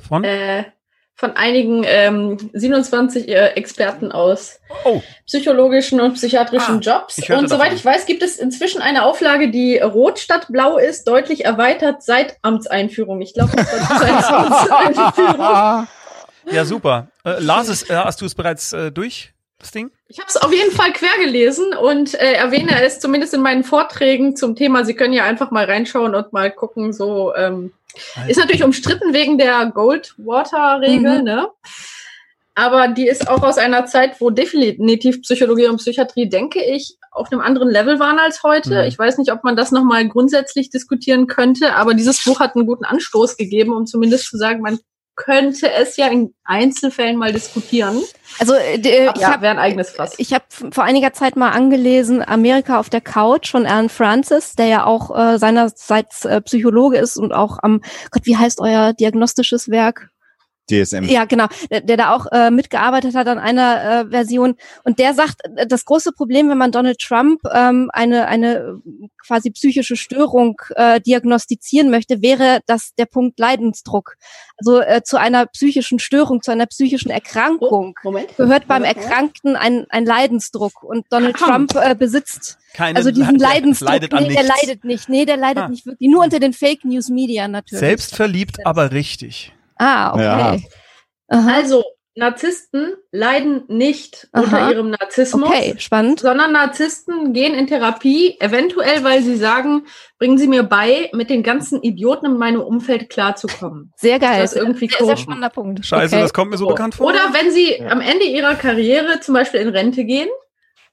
[0.00, 0.64] von Äh,
[1.18, 7.18] von einigen ähm, 27 äh, Experten aus Oh, psychologischen und psychiatrischen Ah, Jobs.
[7.30, 7.76] Und soweit davon.
[7.76, 12.36] ich weiß, gibt es inzwischen eine Auflage, die rot statt blau ist, deutlich erweitert seit
[12.42, 13.20] Amtseinführung.
[13.22, 15.86] Ich glaube, das war Amtseinführung.
[16.50, 17.08] ja super.
[17.24, 19.32] Äh, Lars, ist, äh, hast du es bereits äh, durch
[19.66, 19.90] das Ding?
[20.08, 23.64] Ich habe es auf jeden Fall quer gelesen und äh, erwähne es zumindest in meinen
[23.64, 24.84] Vorträgen zum Thema.
[24.84, 26.92] Sie können ja einfach mal reinschauen und mal gucken.
[26.92, 27.72] So ähm,
[28.28, 31.24] ist natürlich umstritten wegen der Goldwater-Regel, Mhm.
[31.24, 31.48] ne?
[32.58, 37.30] Aber die ist auch aus einer Zeit, wo definitiv Psychologie und Psychiatrie, denke ich, auf
[37.30, 38.82] einem anderen Level waren als heute.
[38.82, 38.88] Mhm.
[38.88, 42.66] Ich weiß nicht, ob man das nochmal grundsätzlich diskutieren könnte, aber dieses Buch hat einen
[42.66, 44.78] guten Anstoß gegeben, um zumindest zu sagen, man
[45.16, 48.00] könnte es ja in Einzelfällen mal diskutieren.
[48.38, 50.14] also äh, äh, ich ja, habe ein eigenes Fass.
[50.18, 54.66] ich habe vor einiger Zeit mal angelesen Amerika auf der Couch von Alan Francis, der
[54.66, 57.80] ja auch äh, seinerseits äh, Psychologe ist und auch am
[58.10, 60.10] Gott, wie heißt euer diagnostisches Werk?
[60.70, 61.04] DSM.
[61.04, 64.56] Ja, genau, der, der da auch äh, mitgearbeitet hat an einer äh, Version.
[64.84, 69.08] Und der sagt, äh, das große Problem, wenn man Donald Trump ähm, eine, eine äh,
[69.24, 74.14] quasi psychische Störung äh, diagnostizieren möchte, wäre das der Punkt Leidensdruck.
[74.56, 78.36] Also äh, zu einer psychischen Störung, zu einer psychischen Erkrankung Moment.
[78.36, 78.96] gehört beim Moment.
[78.98, 80.82] Erkrankten ein, ein Leidensdruck.
[80.82, 81.46] Und Donald Aha.
[81.46, 83.88] Trump äh, besitzt Keine, also diesen Leidensdruck.
[83.88, 85.08] leidet an nee, der leidet nicht.
[85.08, 85.68] Nee, der leidet Ah.
[85.68, 86.10] nicht wirklich.
[86.10, 87.80] Nur unter den Fake News Media natürlich.
[87.80, 89.52] Selbstverliebt, aber richtig.
[89.76, 90.62] Ah, okay.
[91.28, 91.38] Ja.
[91.46, 91.84] Also,
[92.18, 94.42] Narzissten leiden nicht Aha.
[94.42, 96.20] unter ihrem Narzissmus, Okay, spannend.
[96.20, 99.86] sondern Narzissten gehen in Therapie, eventuell, weil sie sagen,
[100.18, 103.92] bringen Sie mir bei, mit den ganzen Idioten in meinem Umfeld klarzukommen.
[103.96, 104.40] Sehr geil.
[104.40, 105.84] Das ist irgendwie sehr, sehr spannender Punkt.
[105.84, 106.22] Scheiße, okay.
[106.22, 107.08] das kommt mir so bekannt vor.
[107.08, 110.28] Oder wenn Sie am Ende Ihrer Karriere zum Beispiel in Rente gehen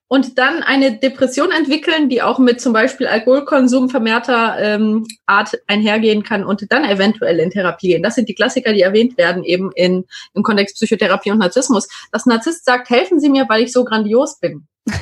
[0.08, 6.24] und dann eine Depression entwickeln, die auch mit zum Beispiel Alkoholkonsum vermehrter ähm, Art einhergehen
[6.24, 8.04] kann und dann eventuell in Therapie gehen.
[8.04, 11.88] Das sind die Klassiker, die erwähnt werden eben in, im Kontext Psychotherapie und Narzissmus.
[12.12, 14.68] Das Narzisst sagt, helfen Sie mir, weil ich so grandios bin.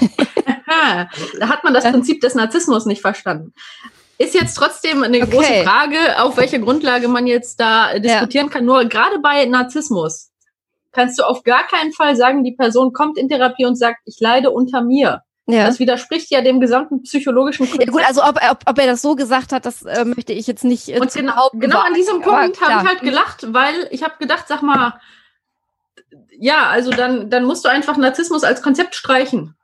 [1.38, 3.53] Da hat man das Prinzip des Narzissmus nicht verstanden.
[4.18, 5.30] Ist jetzt trotzdem eine Okay.
[5.30, 8.64] große Frage, auf welche Grundlage man jetzt da diskutieren kann.
[8.64, 10.30] Nur gerade bei Narzissmus
[10.91, 14.19] kannst du auf gar keinen Fall sagen, die Person kommt in Therapie und sagt, ich
[14.19, 15.23] leide unter mir.
[15.47, 15.65] Ja.
[15.65, 19.15] Das widerspricht ja dem gesamten psychologischen ja, gut, also ob, ob, ob er das so
[19.15, 22.61] gesagt hat, das äh, möchte ich jetzt nicht äh, und genau, genau an diesem Punkt
[22.61, 24.99] habe ich halt gelacht, weil ich habe gedacht, sag mal,
[26.38, 29.55] ja, also dann, dann musst du einfach Narzissmus als Konzept streichen.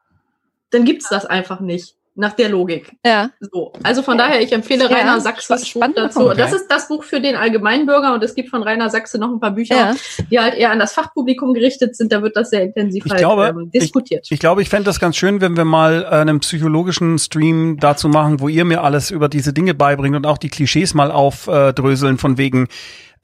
[0.71, 2.91] Dann gibt's das einfach nicht, nach der Logik.
[3.05, 3.29] Ja.
[3.39, 3.73] So.
[3.83, 6.19] Also von daher, ich empfehle Ja, Rainer Sachses Buch dazu.
[6.19, 6.39] Punkt.
[6.39, 9.39] Das ist das Buch für den Allgemeinbürger und es gibt von Rainer Sachse noch ein
[9.39, 9.95] paar Bücher, Ja.
[10.31, 12.11] die halt eher an das Fachpublikum gerichtet sind.
[12.11, 14.27] Da wird das sehr intensiv Ich halt, glaube, ähm, diskutiert.
[14.29, 18.09] Ich glaube, ich fände das ganz schön, wenn wir mal äh, einen psychologischen Stream dazu
[18.09, 22.17] machen, wo ihr mir alles über diese Dinge beibringt und auch die Klischees mal aufdröseln
[22.17, 22.67] von wegen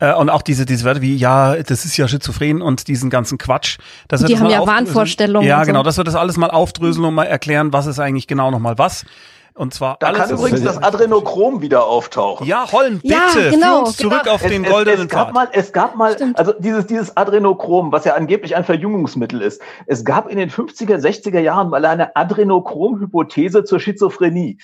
[0.04, 3.38] äh, und auch diese diese Wörter wie ja, das ist ja schizophren und diesen ganzen
[3.38, 3.78] Quatsch.
[4.08, 4.68] Dass wir Die das haben mal ja.
[4.68, 5.68] Wahnvorstellungen Ja, und so.
[5.72, 8.78] genau, dass wir das alles mal aufdröseln und mal erklären, was ist eigentlich genau nochmal
[8.78, 9.06] was.
[9.56, 10.20] Und zwar Da alles.
[10.20, 12.48] kann übrigens das Adrenochrom wieder auftauchen.
[12.48, 14.34] ja, Holm, bitte, Ja, führ genau, uns zurück genau.
[14.34, 15.34] auf den es, goldenen es, es gab Pfad.
[15.36, 16.40] mal, es gab mal, Stimmt.
[16.40, 19.62] also dieses, dieses Adrenochrom, was ja angeblich ein Verjüngungsmittel ist.
[19.86, 24.58] Es gab in den 50er, 60er Jahren mal eine Adrenochrom-Hypothese zur Schizophrenie.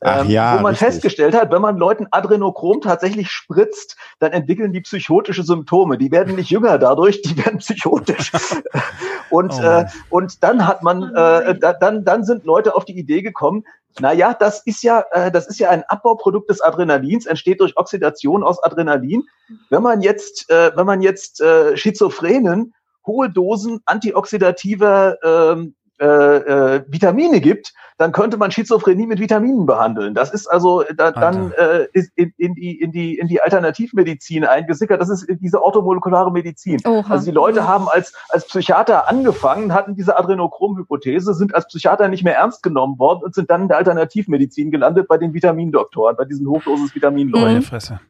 [0.00, 0.88] Ach ja, wo man richtig.
[0.88, 5.98] festgestellt hat, wenn man Leuten Adrenochrom tatsächlich spritzt, dann entwickeln die psychotische Symptome.
[5.98, 8.32] Die werden nicht jünger dadurch, die werden psychotisch.
[9.30, 12.98] und, Oh äh, und dann hat man, äh, da, dann, dann sind Leute auf die
[12.98, 13.64] Idee gekommen,
[13.98, 17.76] na ja, das ist ja, äh, das ist ja ein Abbauprodukt des Adrenalins, entsteht durch
[17.76, 19.24] Oxidation aus Adrenalin.
[19.68, 22.74] Wenn man jetzt, äh, wenn man jetzt äh, Schizophrenen
[23.06, 30.14] hohe Dosen antioxidativer ähm, äh, äh, Vitamine gibt, dann könnte man Schizophrenie mit Vitaminen behandeln.
[30.14, 34.46] Das ist also da, dann äh, ist in, in die in die in die Alternativmedizin
[34.46, 34.98] eingesickert.
[35.00, 36.80] Das ist diese orthomolekulare Medizin.
[36.86, 37.04] Oha.
[37.10, 42.24] Also die Leute haben als als Psychiater angefangen, hatten diese Adrenochrom-Hypothese, sind als Psychiater nicht
[42.24, 46.24] mehr ernst genommen worden und sind dann in der Alternativmedizin gelandet bei den Vitamindoktoren, bei
[46.24, 47.46] diesen Hochdosis Vitaminleuten.
[47.46, 48.00] Meine Fresse.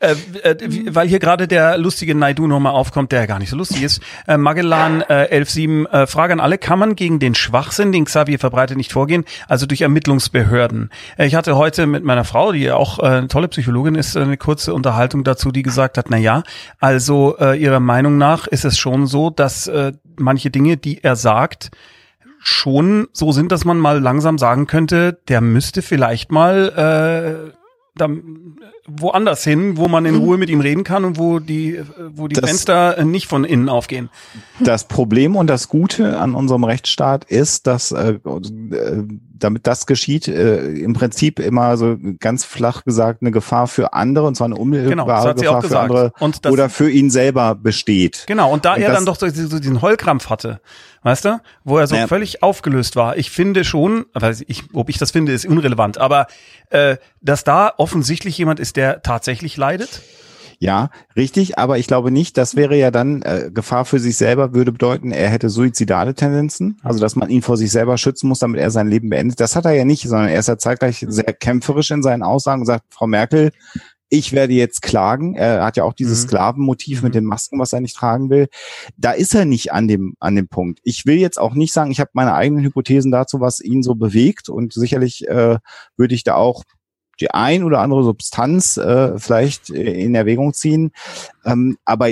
[0.00, 3.48] Äh, äh, wie- weil hier gerade der lustige Naidu nochmal aufkommt, der ja gar nicht
[3.50, 4.02] so lustig ist.
[4.26, 8.38] Äh, Magellan äh, 11.7, äh, Frage an alle, kann man gegen den Schwachsinn, den Xavier
[8.38, 9.24] verbreitet, nicht vorgehen?
[9.48, 10.90] Also durch Ermittlungsbehörden.
[11.16, 14.14] Äh, ich hatte heute mit meiner Frau, die ja auch äh, eine tolle Psychologin ist,
[14.14, 16.42] äh, eine kurze Unterhaltung dazu, die gesagt hat, na ja,
[16.78, 21.16] also äh, ihrer Meinung nach ist es schon so, dass äh, manche Dinge, die er
[21.16, 21.70] sagt,
[22.40, 27.52] schon so sind, dass man mal langsam sagen könnte, der müsste vielleicht mal äh,
[27.96, 28.08] da
[28.88, 31.80] woanders hin, wo man in Ruhe mit ihm reden kann und wo die,
[32.14, 34.10] wo die Das- Fenster nicht von innen aufgehen.
[34.60, 39.02] Das Problem und das Gute an unserem Rechtsstaat ist, dass äh, äh,
[39.38, 44.26] damit das geschieht, äh, im Prinzip immer so ganz flach gesagt eine Gefahr für andere,
[44.26, 46.22] und zwar eine Genau, das unmittelbare hat sie auch Gefahr für gesagt.
[46.22, 48.24] andere das- oder für ihn selber besteht.
[48.26, 50.60] Genau, und da Und er das- dann doch so, so diesen Heulkrampf hatte,
[51.02, 52.06] weißt du, wo er so Ja.
[52.06, 53.18] völlig aufgelöst war.
[53.18, 56.28] Ich finde schon, weiß ich, ob ich das finde, ist unrelevant, aber
[56.70, 60.02] äh, dass da offensichtlich jemand ist, der tatsächlich leidet.
[60.58, 64.54] Ja, richtig, aber ich glaube nicht, das wäre ja dann äh, Gefahr für sich selber,
[64.54, 68.38] würde bedeuten, er hätte suizidale Tendenzen, also dass man ihn vor sich selber schützen muss,
[68.38, 69.38] damit er sein Leben beendet.
[69.38, 72.62] Das hat er ja nicht, sondern er ist ja zeitgleich sehr kämpferisch in seinen Aussagen
[72.62, 73.50] und sagt, Frau Merkel,
[74.08, 75.34] ich werde jetzt klagen.
[75.34, 76.28] Er hat ja auch dieses Mhm.
[76.28, 77.04] Sklavenmotiv Mhm.
[77.06, 78.46] mit den Masken, was er nicht tragen will.
[78.96, 80.78] Da ist er nicht an dem, an dem Punkt.
[80.84, 83.94] Ich will jetzt auch nicht sagen, ich habe meine eigenen Hypothesen dazu, was ihn so
[83.94, 85.58] bewegt und sicherlich äh,
[85.98, 86.62] würde ich da auch
[87.20, 90.92] die ein oder andere Substanz äh, vielleicht äh, in Erwägung ziehen.
[91.44, 92.08] Ähm, aber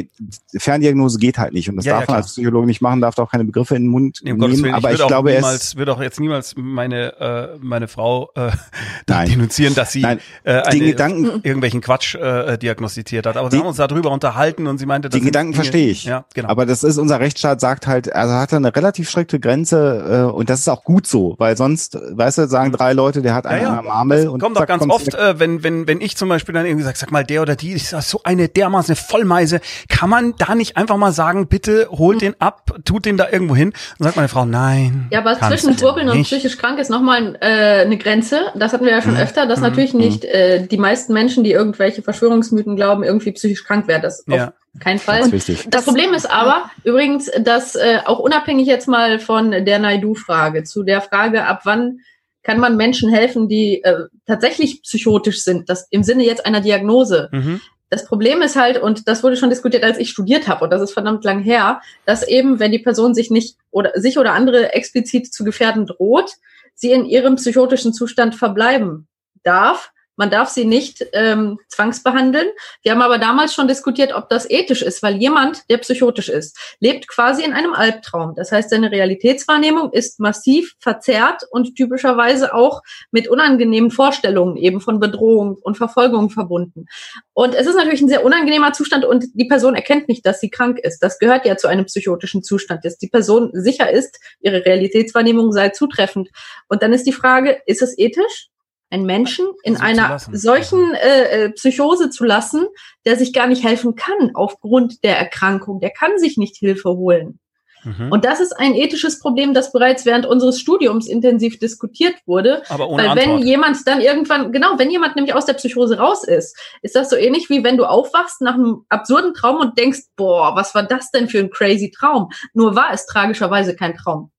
[0.56, 2.16] Ferndiagnose geht halt nicht und das Ja, ja, darf man klar.
[2.18, 4.62] als Psychologe nicht machen, darf auch keine Begriffe in den Mund Nee, um nehmen.
[4.62, 8.30] Willen, aber ich ich, glaube, niemals, ist würde auch jetzt niemals meine äh, meine Frau
[8.36, 8.50] äh,
[9.06, 9.30] da Nein.
[9.30, 10.20] denunzieren, dass sie Nein.
[10.44, 13.36] äh, den eine, Gedanken, irgendwelchen Quatsch äh, diagnostiziert hat.
[13.36, 15.88] Aber Die- wir haben uns darüber unterhalten und sie meinte, das den Gedanken Dinge- verstehe
[15.90, 16.04] ich.
[16.04, 16.48] Ja, genau.
[16.48, 20.32] Aber das ist unser Rechtsstaat sagt halt, also hat er eine relativ strikte Grenze äh,
[20.32, 23.44] und das ist auch gut so, weil sonst, weißt du, sagen drei Leute, der hat
[23.46, 23.78] Ja, einen ja.
[23.80, 26.16] am Marmel Das und kommt doch zack, ganz kommt's oft, äh, wenn, wenn, wenn ich
[26.16, 29.60] zum Beispiel dann irgendwie sage, sag mal, der oder die ist so eine dermaßen Vollmeise,
[29.88, 33.56] kann man da nicht einfach mal sagen, bitte holt den ab, tut den da irgendwo
[33.56, 33.72] hin?
[33.98, 35.08] Und sagt meine Frau, nein.
[35.10, 38.40] Ja, aber zwischen Wirbeln und psychisch krank ist nochmal äh, eine Grenze.
[38.56, 39.20] Das hatten wir ja schon Mhm.
[39.20, 39.64] öfter, dass Mhm.
[39.66, 44.02] natürlich nicht äh, die meisten Menschen, die irgendwelche Verschwörungsmythen glauben, irgendwie psychisch krank werden.
[44.02, 44.48] Das Ja.
[44.74, 45.28] auf keinen Fall.
[45.30, 45.46] Das.
[45.68, 50.82] Das Problem ist aber übrigens, dass äh, auch unabhängig jetzt mal von der Naidu-Frage zu
[50.82, 52.00] der Frage, ab wann
[52.44, 57.28] kann man Menschen helfen, die äh, tatsächlich psychotisch sind, das im Sinne jetzt einer Diagnose.
[57.32, 57.60] Mhm.
[57.90, 60.82] Das Problem ist halt, und das wurde schon diskutiert, als ich studiert habe, und das
[60.82, 64.74] ist verdammt lang her, dass eben, wenn die Person sich nicht oder sich oder andere
[64.74, 66.32] explizit zu gefährden droht,
[66.74, 69.06] sie in ihrem psychotischen Zustand verbleiben
[69.42, 69.92] darf.
[70.16, 72.48] Man darf sie nicht ähm, zwangsbehandeln.
[72.82, 76.56] Wir haben aber damals schon diskutiert, ob das ethisch ist, weil jemand, der psychotisch ist,
[76.80, 78.34] lebt quasi in einem Albtraum.
[78.36, 85.00] Das heißt, seine Realitätswahrnehmung ist massiv verzerrt und typischerweise auch mit unangenehmen Vorstellungen eben von
[85.00, 86.86] Bedrohung und Verfolgung verbunden.
[87.32, 90.50] Und es ist natürlich ein sehr unangenehmer Zustand und die Person erkennt nicht, dass sie
[90.50, 91.00] krank ist.
[91.00, 95.70] Das gehört ja zu einem psychotischen Zustand, dass die Person sicher ist, ihre Realitätswahrnehmung sei
[95.70, 96.30] zutreffend.
[96.68, 98.48] Und dann ist die Frage, ist es ethisch?
[98.94, 100.36] Einen Menschen in Sie einer zu lassen.
[100.36, 102.66] solchen äh, äh, Psychose zu lassen,
[103.04, 105.80] der sich gar nicht helfen kann aufgrund der Erkrankung.
[105.80, 107.40] Der kann sich nicht Hilfe holen.
[107.84, 108.10] Mhm.
[108.10, 112.62] Und das ist ein ethisches Problem, das bereits während unseres Studiums intensiv diskutiert wurde.
[112.68, 113.44] Aber ohne Weil wenn Antwort.
[113.44, 117.16] jemand dann irgendwann, genau, wenn jemand nämlich aus der Psychose raus ist, ist das so
[117.16, 121.10] ähnlich wie wenn du aufwachst nach einem absurden Traum und denkst, boah, was war das
[121.10, 122.30] denn für ein crazy Traum?
[122.54, 124.30] Nur war es tragischerweise kein Traum.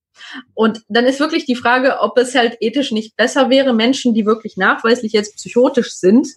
[0.54, 4.26] Und dann ist wirklich die Frage, ob es halt ethisch nicht besser wäre, Menschen, die
[4.26, 6.28] wirklich nachweislich jetzt psychotisch sind,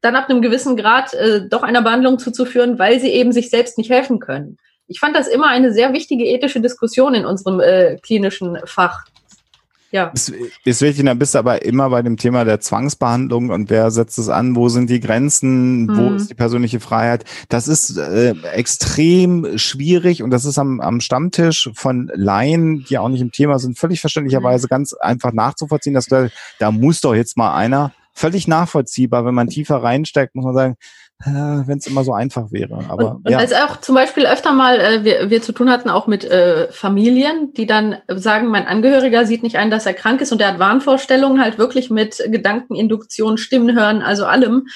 [0.00, 3.78] dann ab einem gewissen Grad äh, doch einer Behandlung zuzuführen, weil sie eben sich selbst
[3.78, 4.58] nicht helfen können.
[4.86, 9.04] Ich fand das immer eine sehr wichtige ethische Diskussion in unserem äh, klinischen Fach.
[9.94, 10.10] Ja.
[10.12, 10.32] Ist,
[10.64, 14.18] ist wichtig, dann bist du aber immer bei dem Thema der Zwangsbehandlung und wer setzt
[14.18, 16.16] es an, wo sind die Grenzen, wo Mhm.
[16.16, 17.24] ist die persönliche Freiheit.
[17.48, 23.08] Das ist äh, extrem schwierig und das ist am, am Stammtisch von Laien, die auch
[23.08, 26.26] nicht im Thema sind, völlig verständlicherweise ganz einfach nachzuvollziehen, dass da,
[26.58, 30.76] da muss doch jetzt mal einer, völlig nachvollziehbar, wenn man tiefer reinsteckt, muss man sagen,
[31.22, 32.78] äh, wenn es immer so einfach wäre.
[32.88, 33.38] Aber und, und ja.
[33.38, 36.70] als auch zum Beispiel öfter mal äh, wir, wir zu tun hatten, auch mit äh,
[36.70, 40.52] Familien, die dann sagen, mein Angehöriger sieht nicht ein, dass er krank ist und er
[40.52, 44.66] hat Wahnvorstellungen halt wirklich mit Gedankeninduktion, Stimmen hören, also allem.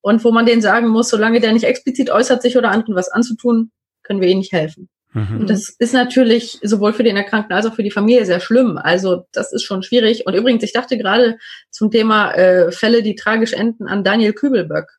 [0.00, 3.08] Und wo man denen sagen muss, solange der nicht explizit äußert, sich oder anderen was
[3.08, 4.88] anzutun, können wir ihnen nicht helfen.
[5.12, 5.40] Mhm.
[5.40, 8.78] Und das ist natürlich sowohl für den Erkrankten als auch für die Familie sehr schlimm.
[8.78, 10.26] Also das ist schon schwierig.
[10.26, 11.38] Und übrigens, ich dachte gerade
[11.70, 14.98] zum Thema äh, Fälle, die tragisch enden, an Daniel Kübelböck.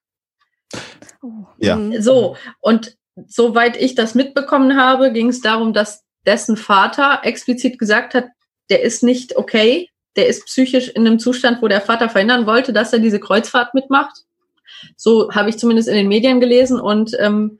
[1.59, 1.75] Ja.
[1.75, 2.01] Mhm.
[2.01, 2.95] So, und
[3.27, 8.25] soweit ich das mitbekommen habe, ging es darum, dass dessen Vater explizit gesagt hat,
[8.69, 12.73] der ist nicht okay, der ist psychisch in einem Zustand, wo der Vater verhindern wollte,
[12.73, 14.23] dass er diese Kreuzfahrt mitmacht.
[14.95, 17.59] So habe ich zumindest in den Medien gelesen und ähm,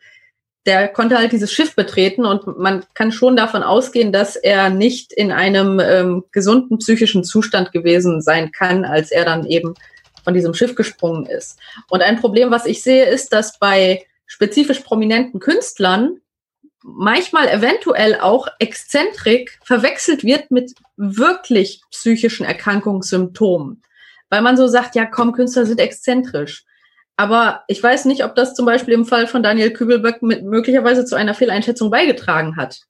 [0.65, 5.13] der konnte halt dieses Schiff betreten und man kann schon davon ausgehen, dass er nicht
[5.13, 9.75] in einem ähm, gesunden psychischen Zustand gewesen sein kann, als er dann eben
[10.27, 11.57] von diesem Schiff gesprungen ist.
[11.89, 16.19] Und ein Problem, was ich sehe, ist, dass bei spezifisch prominenten Künstlern
[16.83, 23.81] manchmal eventuell auch Exzentrik verwechselt wird mit wirklich psychischen Erkrankungssymptomen.
[24.29, 26.65] Weil man so sagt, ja komm, Künstler sind exzentrisch.
[27.15, 31.05] Aber ich weiß nicht, ob das zum Beispiel im Fall von Daniel Kübelböck mit, möglicherweise
[31.05, 32.81] zu einer Fehleinschätzung beigetragen hat.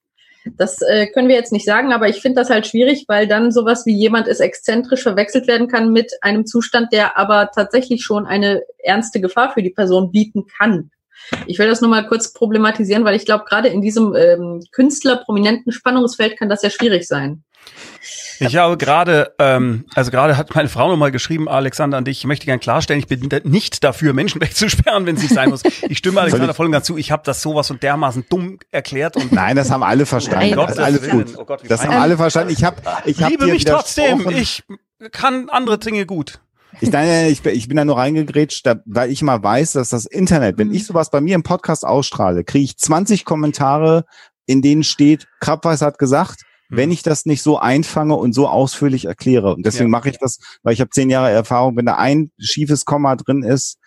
[0.58, 3.52] Das äh, können wir jetzt nicht sagen, aber ich finde das halt schwierig, weil dann
[3.52, 8.26] sowas wie jemand ist exzentrisch verwechselt werden kann mit einem Zustand, der aber tatsächlich schon
[8.26, 10.92] eine ernste Gefahr für die Person bieten kann.
[11.46, 15.72] Ich will das nur mal kurz problematisieren, weil ich glaube, gerade in diesem ähm, Künstler-prominenten
[15.72, 17.44] Spannungsfeld kann das ja schwierig sein.
[18.40, 22.26] Ich habe gerade, ähm, also gerade hat meine Frau nochmal geschrieben, Alexander, an dich, ich
[22.26, 25.64] möchte gern klarstellen, ich bin nicht dafür, Menschen wegzusperren, wenn es nicht sein muss.
[25.90, 29.16] Ich stimme Alexander voll und ganz zu, ich habe das sowas und dermaßen dumm erklärt.
[29.16, 30.56] Und Nein, das haben alle verstanden.
[30.56, 31.34] Nein, das ist alles gut.
[31.38, 32.54] Oh Gott, das haben alle verstanden.
[32.54, 34.64] Ich habe ich hab liebe mich trotzdem, ich
[35.12, 36.40] kann andere Dinge gut.
[36.80, 40.06] Ich, nein, ich, ich bin da nur reingegrätscht, da, weil ich mal weiß, dass das
[40.06, 44.06] Internet, wenn ich sowas bei mir im Podcast ausstrahle, kriege ich 20 Kommentare,
[44.46, 49.06] in denen steht, Krabweis hat gesagt, wenn ich das nicht so einfange und so ausführlich
[49.06, 49.54] erkläre.
[49.54, 49.98] Und deswegen ja.
[49.98, 53.44] mache ich das, weil ich habe zehn Jahre Erfahrung, wenn da ein schiefes Komma drin
[53.44, 53.78] ist,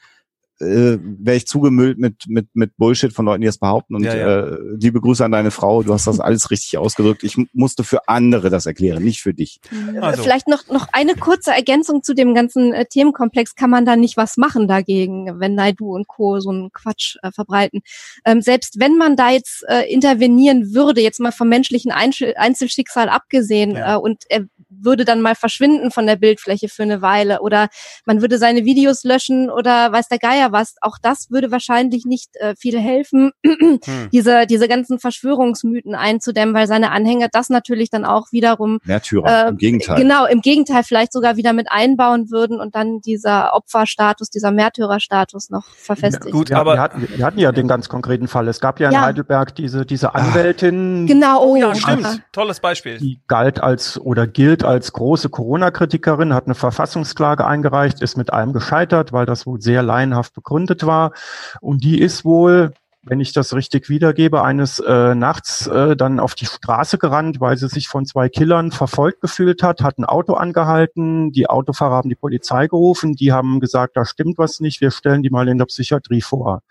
[0.61, 3.95] äh, wäre ich zugemüllt mit, mit, mit Bullshit von Leuten, die das behaupten.
[3.95, 4.41] Und ja, ja.
[4.41, 7.24] Äh, liebe Grüße an deine Frau, du hast das alles richtig ausgedrückt.
[7.24, 9.61] Ich musste für andere das erklären, nicht für dich.
[9.95, 10.23] Äh, also.
[10.23, 13.55] Vielleicht noch, noch eine kurze Ergänzung zu dem ganzen äh, Themenkomplex.
[13.55, 16.41] Kann man da nicht was machen dagegen, wenn Naidu und Co.
[16.41, 17.81] so einen Quatsch äh, verbreiten?
[18.24, 23.09] Ähm, selbst wenn man da jetzt äh, intervenieren würde, jetzt mal vom menschlichen Einzel Einzelschicksal
[23.09, 23.95] abgesehen, ja.
[23.95, 27.68] äh, und er würde dann mal verschwinden von der Bildfläche für eine Weile oder
[28.06, 30.76] man würde seine Videos löschen oder weiß der Geier was.
[30.80, 33.80] Auch das würde wahrscheinlich nicht äh, viel helfen, hm.
[34.12, 39.48] diese, diese ganzen Verschwörungsmythen einzudämmen, weil seine Anhänger das natürlich dann auch wiederum Märtyrer, äh,
[39.48, 39.97] im Gegenteil.
[39.97, 45.51] Genau, im Gegenteil vielleicht sogar wieder mit einbauen würden und dann dieser Opferstatus, dieser Märtyrerstatus
[45.51, 46.26] noch verfestigt.
[46.26, 48.48] Ja, gut, aber wir hatten, wir hatten, ja den ganz konkreten Fall.
[48.48, 49.02] Es gab ja in ja.
[49.02, 51.06] Heidelberg diese, diese Anwältin.
[51.06, 52.22] Genau, oh ja, stimmt.
[52.32, 52.98] Tolles Beispiel.
[52.98, 58.53] Die galt als oder gilt als große Corona-Kritikerin, hat eine Verfassungsklage eingereicht, ist mit allem
[58.53, 61.12] gescheitert, weil das wohl sehr laienhaft begründet war.
[61.61, 62.73] Und die ist wohl,
[63.03, 67.57] wenn ich das richtig wiedergebe, eines äh, Nachts äh, dann auf die Straße gerannt, weil
[67.57, 72.11] sie sich von zwei Killern verfolgt gefühlt hat, hat ein Auto angehalten, die Autofahrer haben
[72.11, 75.59] die Polizei gerufen, die haben gesagt, da stimmt was nicht, wir stellen die mal in
[75.59, 76.62] der Psychiatrie vor.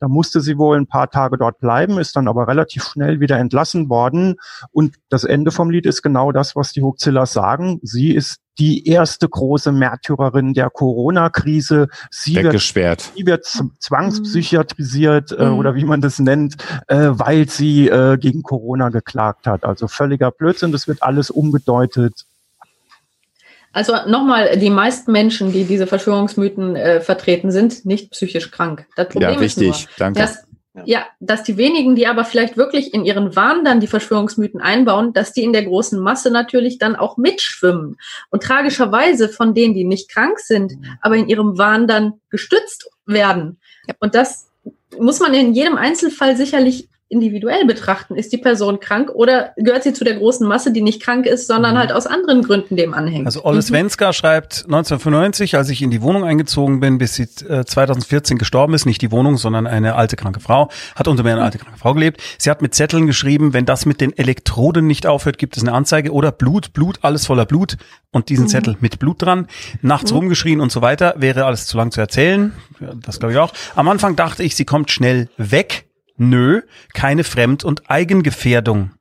[0.00, 3.38] Da musste sie wohl ein paar Tage dort bleiben, ist dann aber relativ schnell wieder
[3.38, 4.36] entlassen worden.
[4.70, 7.80] Und das Ende vom Lied ist genau das, was die Hochzillers sagen.
[7.82, 11.88] Sie ist die erste große Märtyrerin der Corona-Krise.
[12.10, 13.12] Sie Weggesperrt.
[13.16, 15.58] wird, sie wird zwangspsychiatrisiert äh, mhm.
[15.58, 16.56] oder wie man das nennt,
[16.88, 19.64] äh, weil sie äh, gegen Corona geklagt hat.
[19.64, 20.72] Also völliger Blödsinn.
[20.72, 22.24] Das wird alles umgedeutet.
[23.78, 28.86] Also nochmal, die meisten Menschen, die diese Verschwörungsmythen äh, vertreten, sind nicht psychisch krank.
[28.96, 29.68] Das Problem ja, richtig.
[29.68, 30.18] ist nur, Danke.
[30.18, 30.48] dass
[30.84, 35.12] ja, dass die wenigen, die aber vielleicht wirklich in ihren Wahn dann die Verschwörungsmythen einbauen,
[35.12, 37.98] dass die in der großen Masse natürlich dann auch mitschwimmen.
[38.30, 43.60] Und tragischerweise von denen, die nicht krank sind, aber in ihrem Wahn dann gestützt werden.
[44.00, 44.50] Und das
[44.98, 48.16] muss man in jedem Einzelfall sicherlich individuell betrachten.
[48.16, 51.46] Ist die Person krank oder gehört sie zu der großen Masse, die nicht krank ist,
[51.46, 51.78] sondern mhm.
[51.78, 53.26] halt aus anderen Gründen dem anhängt?
[53.26, 53.62] Also Olle mhm.
[53.62, 54.12] Svenska mhm.
[54.12, 58.84] schreibt 1995, als ich in die Wohnung eingezogen bin, bis sie äh, 2014 gestorben ist,
[58.84, 61.94] nicht die Wohnung, sondern eine alte kranke Frau, hat unter mir eine alte kranke Frau
[61.94, 62.20] gelebt.
[62.36, 65.72] Sie hat mit Zetteln geschrieben, wenn das mit den Elektroden nicht aufhört, gibt es eine
[65.72, 67.78] Anzeige oder Blut, Blut, alles voller Blut
[68.12, 68.48] und diesen mhm.
[68.48, 69.46] Zettel mit Blut dran,
[69.80, 70.18] nachts mhm.
[70.18, 72.52] rumgeschrien und so weiter, wäre alles zu lang zu erzählen.
[73.02, 73.52] Das glaube ich auch.
[73.74, 75.87] Am Anfang dachte ich, sie kommt schnell weg
[76.18, 76.62] Nö,
[76.92, 78.92] keine Fremd- und Eigengefährdung.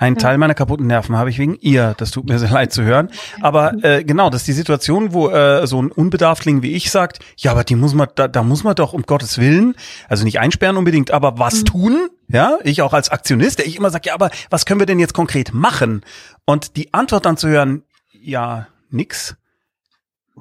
[0.00, 1.94] Ein Teil meiner kaputten Nerven habe ich wegen ihr.
[1.98, 3.10] Das tut mir sehr leid zu hören.
[3.42, 7.18] Aber äh, genau, das ist die Situation, wo äh, so ein Unbedarftling wie ich sagt,
[7.36, 9.74] ja, aber die muss man, da, da muss man doch um Gottes Willen,
[10.08, 11.64] also nicht einsperren unbedingt, aber was mhm.
[11.66, 12.08] tun?
[12.28, 15.00] Ja, ich auch als Aktionist, der ich immer sage, ja, aber was können wir denn
[15.00, 16.02] jetzt konkret machen?
[16.46, 19.36] Und die Antwort dann zu hören, ja, nix.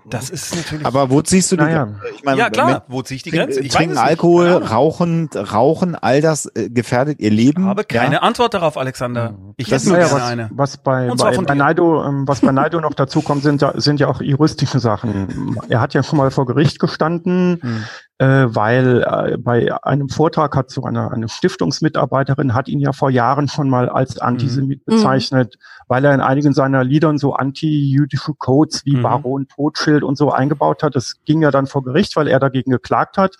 [0.05, 0.85] Das ist natürlich.
[0.85, 1.87] Aber wo ziehst du die naja.
[2.15, 3.61] Ich meine, ja klar, wo ziehe ich die Grenze?
[3.61, 7.63] Ich trinken Alkohol, rauchen, rauchen, all das äh, gefährdet ihr Leben.
[7.63, 8.21] Ich habe keine ja?
[8.21, 9.35] Antwort darauf, Alexander.
[9.57, 10.49] Ich hätte nur ja, was, eine.
[10.53, 14.07] Was bei, bei, bei Naido, ähm, was bei Naido noch dazu kommt, sind, sind ja
[14.07, 15.57] auch juristische Sachen.
[15.69, 17.59] Er hat ja schon mal vor Gericht gestanden.
[17.61, 17.83] Hm
[18.19, 23.09] äh, weil äh, bei einem Vortrag hat so eine, eine Stiftungsmitarbeiterin hat ihn ja vor
[23.09, 24.91] Jahren schon mal als Antisemit mhm.
[24.93, 29.03] bezeichnet, weil er in einigen seiner Liedern so anti-jüdische Codes wie mhm.
[29.03, 30.95] Baron Totschild und so eingebaut hat.
[30.95, 33.37] Das ging ja dann vor Gericht, weil er dagegen geklagt hat.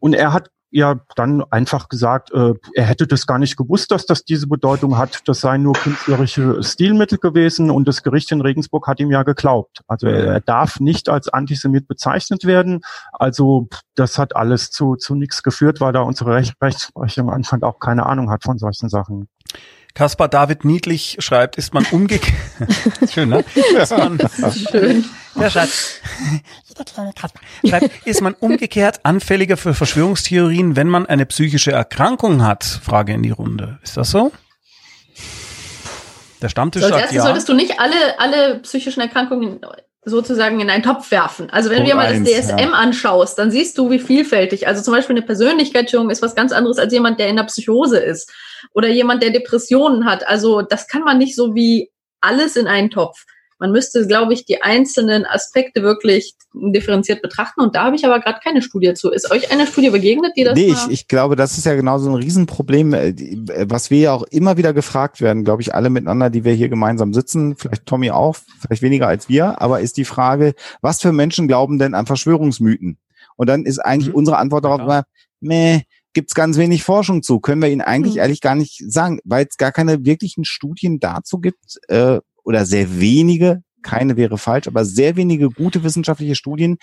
[0.00, 4.06] Und er hat ja dann einfach gesagt, äh, er hätte das gar nicht gewusst, dass
[4.06, 5.20] das diese Bedeutung hat.
[5.26, 9.80] Das seien nur künstlerische Stilmittel gewesen und das Gericht in Regensburg hat ihm ja geglaubt.
[9.86, 12.80] Also er, er darf nicht als Antisemit bezeichnet werden.
[13.12, 17.78] Also das hat alles zu, zu nichts geführt, weil da unsere Recht Rechtsprechung anscheinend auch
[17.78, 19.28] keine Ahnung hat von solchen Sachen.
[19.94, 22.34] Kaspar David Niedlich schreibt, ist man umgekehrt,
[23.12, 23.44] schön, ne?
[23.54, 24.18] Ist man,
[24.70, 25.04] Schön.
[25.34, 25.72] der schreibt,
[27.66, 32.64] schreibt, ist man umgekehrt anfälliger für Verschwörungstheorien, wenn man eine psychische Erkrankung hat?
[32.64, 33.78] Frage in die Runde.
[33.82, 34.30] Ist das so?
[36.40, 37.22] Der Stammtisch als sagt erstes ja.
[37.22, 39.60] solltest du nicht alle, alle psychischen Erkrankungen
[40.08, 41.50] sozusagen in einen Topf werfen.
[41.50, 44.66] Also wenn Punkt du dir mal das eins, DSM anschaust, dann siehst du, wie vielfältig.
[44.66, 47.98] Also zum Beispiel eine Persönlichkeitsstörung ist was ganz anderes als jemand, der in der Psychose
[47.98, 48.32] ist
[48.74, 50.26] oder jemand, der Depressionen hat.
[50.26, 51.90] Also das kann man nicht so wie
[52.20, 53.24] alles in einen Topf.
[53.58, 57.60] Man müsste, glaube ich, die einzelnen Aspekte wirklich differenziert betrachten.
[57.60, 59.10] Und da habe ich aber gerade keine Studie zu.
[59.10, 61.98] Ist euch eine Studie begegnet, die das Nee, ich, ich glaube, das ist ja genau
[61.98, 65.74] so ein Riesenproblem, äh, äh, was wir ja auch immer wieder gefragt werden, glaube ich,
[65.74, 69.80] alle miteinander, die wir hier gemeinsam sitzen, vielleicht Tommy auch, vielleicht weniger als wir, aber
[69.80, 72.98] ist die Frage, was für Menschen glauben denn an Verschwörungsmythen?
[73.36, 74.14] Und dann ist eigentlich Mhm.
[74.16, 74.84] unsere Antwort darauf Ja.
[74.84, 75.02] immer,
[75.40, 75.82] meh,
[76.14, 78.20] gibt's ganz wenig Forschung zu, können wir Ihnen eigentlich Mhm.
[78.20, 82.18] ehrlich gar nicht sagen, weil es gar keine wirklichen Studien dazu gibt, äh,
[82.48, 86.78] oder sehr wenige, keine wäre falsch, aber sehr wenige gute wissenschaftliche Studien,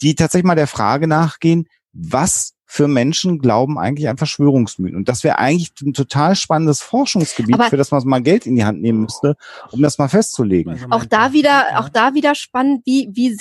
[0.00, 4.96] die tatsächlich mal der Frage nachgehen, was für Menschen glauben eigentlich an Verschwörungsmythen.
[4.96, 8.56] Und das wäre eigentlich ein total spannendes Forschungsgebiet, Aber- für das man mal Geld in
[8.56, 9.34] die Hand nehmen müsste,
[9.72, 10.90] um das mal festzulegen.
[10.90, 13.34] Auch da wieder, auch da wieder spannend, wie, wie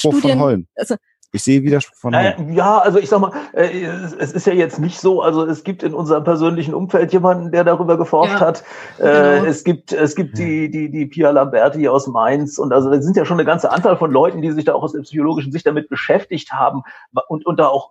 [0.00, 0.66] von Studien, Holm.
[0.74, 0.96] also-
[1.32, 2.14] Ich sehe Widerspruch von.
[2.14, 5.44] Äh, ja, also ich sag mal, äh, es, es ist ja jetzt nicht so, also
[5.44, 8.64] es gibt in unserem persönlichen Umfeld jemanden, der darüber geforscht Ja, hat.
[8.98, 9.44] Äh, genau.
[9.44, 13.16] Es gibt, es gibt die, die, die Pia Lamberti aus Mainz und also da sind
[13.16, 15.66] ja schon eine ganze Anzahl von Leuten, die sich da auch aus der psychologischen Sicht
[15.66, 16.82] damit beschäftigt haben
[17.28, 17.90] und, und da auch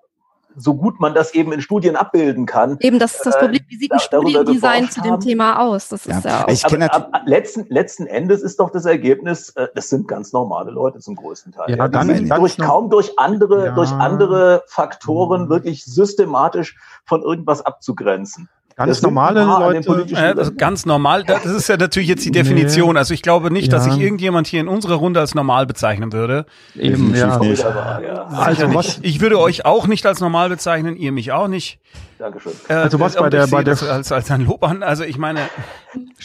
[0.57, 2.77] so gut man das eben in Studien abbilden kann.
[2.79, 5.19] eben das ist das äh, Problem, wie sieht ein Studiendesign zu dem.
[5.19, 5.89] Thema aus?
[5.89, 6.47] Das Ja, ist ja auch.
[6.47, 10.33] ich kenne Aber, aber letzten, letzten Endes ist doch das Ergebnis, äh, das sind ganz
[10.33, 11.75] normale Leute zum größten Teil.
[11.75, 13.71] Ja, die ganz- sind ganz durch, kaum durch andere, Ja.
[13.73, 15.49] durch andere Faktoren Mhm.
[15.49, 18.49] wirklich systematisch von irgendwas abzugrenzen.
[18.77, 20.05] Ganz normale Leute.
[20.15, 22.97] Äh, also ganz normal, das ist ja natürlich jetzt die Definition.
[22.97, 23.93] Also ich glaube nicht, dass Ja.
[23.93, 26.45] sich irgendjemand hier in unserer Runde als normal bezeichnen würde.
[26.77, 27.41] Eben, ja.
[27.41, 28.27] Ja.
[28.31, 29.05] Also was- nicht.
[29.05, 31.79] Ich würde euch auch nicht als normal bezeichnen, ihr mich auch nicht.
[32.19, 32.51] Dankeschön.
[32.67, 34.83] Äh, Also was und bei der- ich bei der- als, als ein Lob an.
[34.83, 35.39] Also ich meine.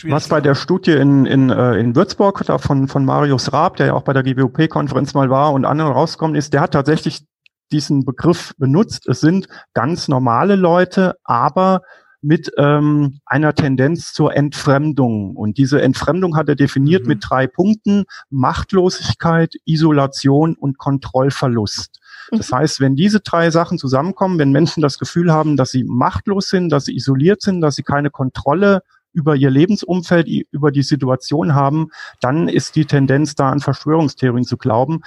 [0.09, 3.86] Was bei der Studie in, in, äh, in Würzburg da von, von Marius Raab, der
[3.86, 7.22] ja auch bei der GWOP-Konferenz mal war und anderen rausgekommen ist, der hat tatsächlich
[7.70, 9.06] diesen Begriff benutzt.
[9.09, 11.82] Es sind ganz normale Leute, aber
[12.22, 15.36] mit ähm, einer Tendenz zur Entfremdung.
[15.36, 17.09] Und diese Entfremdung hat er definiert Mhm.
[17.09, 18.05] mit drei Punkten.
[18.28, 21.98] Machtlosigkeit, Isolation und Kontrollverlust.
[22.30, 26.48] Das heißt, wenn diese drei Sachen zusammenkommen, wenn Menschen das Gefühl haben, dass sie machtlos
[26.48, 28.82] sind, dass sie isoliert sind, dass sie keine Kontrolle
[29.12, 31.88] über ihr Lebensumfeld, über die Situation haben,
[32.20, 35.01] dann ist die Tendenz da an Verschwörungstheorien zu glauben.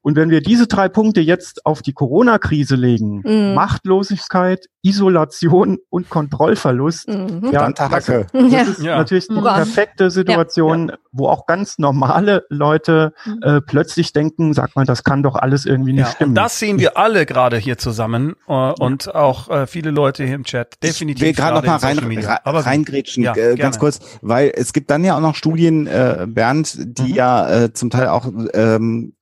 [0.00, 3.54] Und wenn wir diese drei Punkte jetzt auf die Corona-Krise legen, Mhm.
[3.54, 7.50] Machtlosigkeit, Isolation und Kontrollverlust, Mhm.
[7.52, 8.26] ja, Dann Hacke.
[8.32, 8.60] das Ja.
[8.62, 8.96] ist Ja.
[8.98, 13.42] natürlich die perfekte Situation, wo auch ganz normale Leute Mhm.
[13.42, 16.30] äh, plötzlich denken, sag mal, das kann doch alles irgendwie nicht Ja, stimmen.
[16.30, 20.34] und das sehen wir alle gerade hier zusammen äh, und auch äh, viele Leute hier
[20.34, 20.82] im Chat.
[20.82, 21.22] Definitiv.
[21.22, 21.98] Ich will gerade noch mal rein,
[22.44, 23.56] reingrätschen, Ja, äh, gerne.
[23.56, 27.14] ganz kurz, weil es gibt dann ja auch noch Studien, äh, Bernd, die Mhm.
[27.14, 29.14] ja äh, zum Teil auch ähm,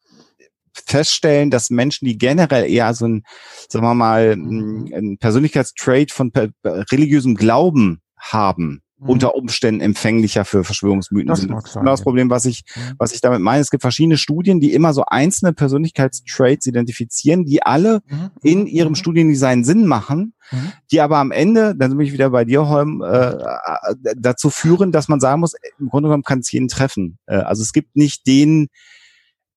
[0.86, 3.22] feststellen, dass Menschen, die generell eher so ein,
[3.68, 6.32] sagen wir mal, ein ein Persönlichkeitstrait von
[6.64, 9.10] religiösem Glauben haben, Mhm.
[9.10, 11.50] unter Umständen empfänglicher für Verschwörungsmythen Das sind.
[11.52, 12.00] Das ist genau das.
[12.00, 12.94] Problem, was ich, Mhm.
[12.96, 13.60] was ich damit meine.
[13.60, 18.30] Es gibt verschiedene Studien, die immer so einzelne Persönlichkeitstraits identifizieren, die alle Mhm.
[18.42, 20.72] in ihrem Studiendesign Sinn machen, Mhm.
[20.90, 23.34] die aber am Ende, dann bin ich wieder bei dir, Holm, äh,
[24.16, 27.18] dazu führen, dass man sagen muss, im Grunde genommen kann es jeden treffen.
[27.26, 28.68] Äh, also es gibt nicht den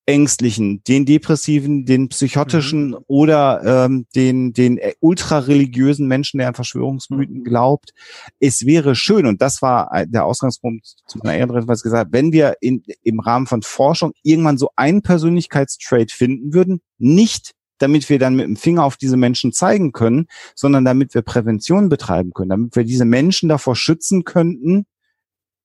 [0.10, 7.44] Ängstlichen, den Depressiven, den Psychotischen oder ähm, den, den äh, ultrareligiösen Menschen, der an Verschwörungsmythen
[7.44, 7.92] glaubt.
[8.40, 12.32] Es wäre schön, und das war äh, der Ausgangspunkt zu meiner Ehrenrede, was gesagt, wenn
[12.32, 18.20] wir in, im Rahmen von Forschung irgendwann so einen Persönlichkeitstrait finden würden, nicht damit wir
[18.20, 22.50] dann mit dem Finger auf diese Menschen zeigen können, sondern damit wir Prävention betreiben können,
[22.50, 24.86] damit wir diese Menschen davor schützen könnten,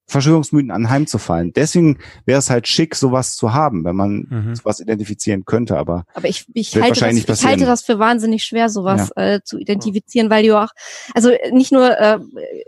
[0.06, 1.52] Verschwörungsmythen anheimzufallen.
[1.54, 4.54] Deswegen wäre es halt schick, sowas zu haben, wenn man Mhm.
[4.54, 5.78] sowas identifizieren könnte.
[5.78, 9.58] Aber Aber ich, ich, halte das, ich halte das für wahnsinnig schwer, sowas äh, zu
[9.58, 10.70] identifizieren, weil du auch,
[11.14, 12.18] also nicht nur äh,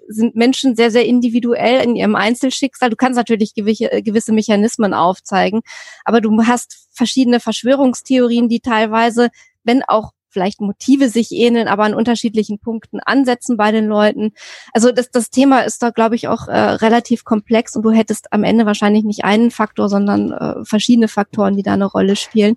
[0.09, 2.91] sind Menschen sehr, sehr individuell in ihrem Einzelschicksal.
[2.91, 5.61] Du kannst natürlich gewisse, äh, gewisse Mechanismen aufzeigen,
[6.05, 9.29] aber du hast verschiedene Verschwörungstheorien, die teilweise,
[9.63, 14.35] wenn auch vielleicht Motive sich ähneln, aber an unterschiedlichen Punkten ansetzen bei den Leuten.
[14.75, 18.35] Also das, das Thema ist da, glaube ich, auch äh, relativ komplex und du hättest
[18.35, 22.57] am Ende wahrscheinlich nicht einen Faktor, sondern äh, verschiedene Faktoren, die da eine Rolle spielen.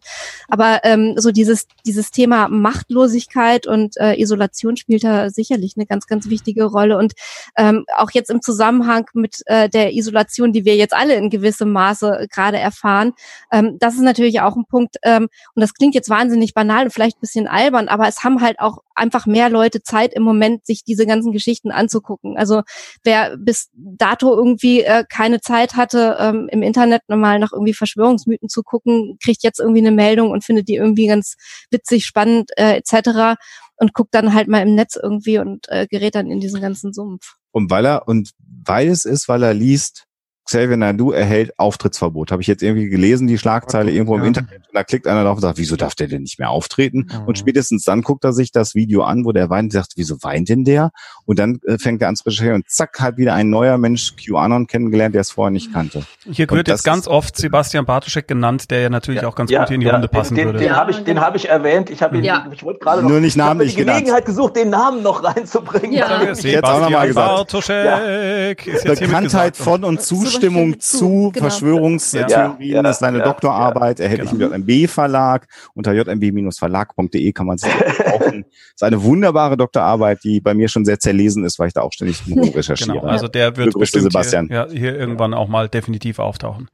[0.49, 6.06] Aber ähm, so dieses, dieses Thema Machtlosigkeit und äh, Isolation spielt da sicherlich eine ganz,
[6.06, 6.97] ganz wichtige Rolle.
[6.97, 7.14] Und
[7.57, 11.72] ähm, auch jetzt im Zusammenhang mit äh, der Isolation, die wir jetzt alle in gewissem
[11.72, 13.14] Maße gerade erfahren,
[13.53, 16.91] ähm, das ist natürlich auch ein Punkt, ähm, und das klingt jetzt wahnsinnig banal und
[16.91, 20.65] vielleicht ein bisschen albern, aber es haben halt auch einfach mehr Leute Zeit im Moment,
[20.65, 22.37] sich diese ganzen Geschichten anzugucken.
[22.37, 22.63] Also
[23.03, 28.49] wer bis dato irgendwie äh, keine Zeit hatte, ähm, im Internet nochmal nach irgendwie Verschwörungsmythen
[28.49, 31.35] zu gucken, kriegt jetzt irgendwie eine Meldung und findet die irgendwie ganz
[31.71, 33.39] witzig, spannend äh, etc.
[33.77, 36.93] und guckt dann halt mal im Netz irgendwie und äh, gerät dann in diesen ganzen
[36.93, 37.35] Sumpf.
[37.51, 38.31] Und weil er, und
[38.65, 40.05] weil es ist, weil er liest,
[40.45, 42.31] Xavier Nadu erhält Auftrittsverbot.
[42.31, 44.67] Habe ich jetzt irgendwie gelesen, die Schlagzeile irgendwo im Internet.
[44.67, 47.07] Und da klickt einer drauf und sagt, wieso darf der denn nicht mehr auftreten?
[47.11, 47.27] Mhm.
[47.27, 50.17] Und spätestens dann guckt er sich das Video an, wo der weint und sagt, wieso
[50.23, 50.89] weint denn der?
[51.25, 54.15] Und dann äh, fängt er an zu recherchieren und zack, hat wieder ein neuer Mensch
[54.15, 56.03] QAnon kennengelernt, der es vorher nicht kannte.
[56.25, 59.65] Hier wird jetzt ganz oft Sebastian Bartoschek genannt, der ja natürlich ja, auch ganz ja,
[59.65, 60.59] gut in die ja, Runde passen den, würde.
[60.59, 61.91] Den, habe ich, den habe ich erwähnt.
[61.91, 65.03] Ich habe ihn, ich wollte gerade noch, Nur nicht namentlich die Gelegenheit gesucht, den Namen
[65.03, 65.93] noch reinzubringen.
[65.93, 66.33] Ja.
[66.33, 67.27] Sebastian auch noch mal gesagt.
[67.27, 70.01] Bartoschek ist jetzt Bekanntheit von und
[70.39, 71.47] Zustimmung zu genau.
[71.47, 73.99] Verschwörungstheorien, ja, das ist seine ja, Doktorarbeit.
[73.99, 74.51] Er hält genau.
[74.51, 75.47] im JMB-Verlag.
[75.73, 78.45] Unter jmb-verlag.de kann man sich kaufen.
[78.79, 81.81] Das ist eine wunderbare Doktorarbeit, die bei mir schon sehr zerlesen ist, weil ich da
[81.81, 82.21] auch ständig
[82.55, 82.99] recherchiere.
[82.99, 84.47] Genau, also der wird bestimmt Sebastian.
[84.47, 86.69] Hier, ja, hier irgendwann auch mal definitiv auftauchen.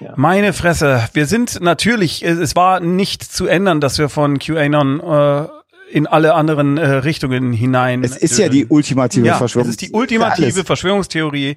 [0.00, 0.12] Ja.
[0.16, 5.48] Meine Fresse, wir sind natürlich, es war nicht zu ändern, dass wir von QAnon äh,
[5.90, 8.02] in alle anderen äh, Richtungen hinein.
[8.02, 9.68] Es ist ja die ultimative ja, Verschwörungstheorie.
[9.68, 11.56] Es ist die ultimative Verschwörungstheorie.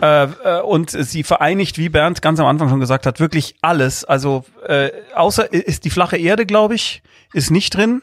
[0.00, 4.04] Äh, äh, und sie vereinigt, wie Bernd ganz am Anfang schon gesagt hat, wirklich alles.
[4.04, 7.02] Also äh, außer ist die flache Erde, glaube ich,
[7.32, 8.02] ist nicht drin.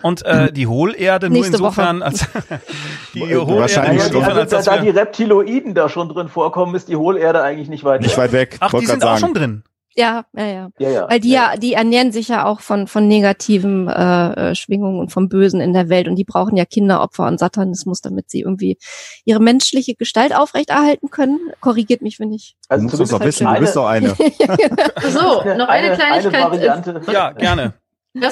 [0.00, 2.06] Und äh, die Hohlerde nur Nächste insofern Woche.
[2.06, 2.26] als
[3.14, 6.96] die Hohlerde Wahrscheinlich insofern, als, als da die Reptiloiden da schon drin vorkommen, ist die
[6.96, 8.06] Hohlerde eigentlich nicht weit weg.
[8.06, 8.56] Nicht weit weg.
[8.60, 9.14] Ach, die sind sagen.
[9.14, 9.64] auch schon drin.
[9.94, 10.68] Ja, ja, ja.
[10.78, 14.54] ja, ja Weil die ja, die ernähren sich ja auch von von negativen äh, äh,
[14.54, 18.30] Schwingungen und vom Bösen in der Welt und die brauchen ja Kinderopfer und Satanismus, damit
[18.30, 18.78] sie irgendwie
[19.24, 21.38] ihre menschliche Gestalt aufrechterhalten können.
[21.60, 22.56] Korrigiert mich, wenn ich.
[22.68, 24.08] Also du musst doch wissen, du bist doch eine.
[25.10, 26.34] so, noch eine, eine Kleinigkeit.
[26.34, 27.02] Eine Variante.
[27.10, 27.74] Ja, gerne.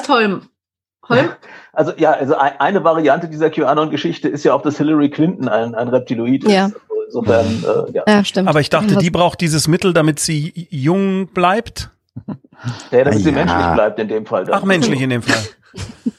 [0.09, 0.50] Holm.
[1.11, 1.29] Holm?
[1.73, 5.87] Also ja, also eine Variante dieser QAnon-Geschichte ist ja auch, dass Hillary Clinton ein, ein
[5.87, 6.67] Reptiloid ja.
[6.67, 6.75] ist.
[7.07, 8.03] Insofern, äh, ja.
[8.09, 8.25] ja.
[8.25, 8.49] stimmt.
[8.49, 11.91] Aber ich dachte, die braucht dieses Mittel, damit sie jung bleibt.
[12.91, 13.25] Ja, damit ja.
[13.25, 14.45] sie menschlich bleibt in dem Fall.
[14.45, 14.55] Dann.
[14.55, 15.43] Ach, menschlich in dem Fall.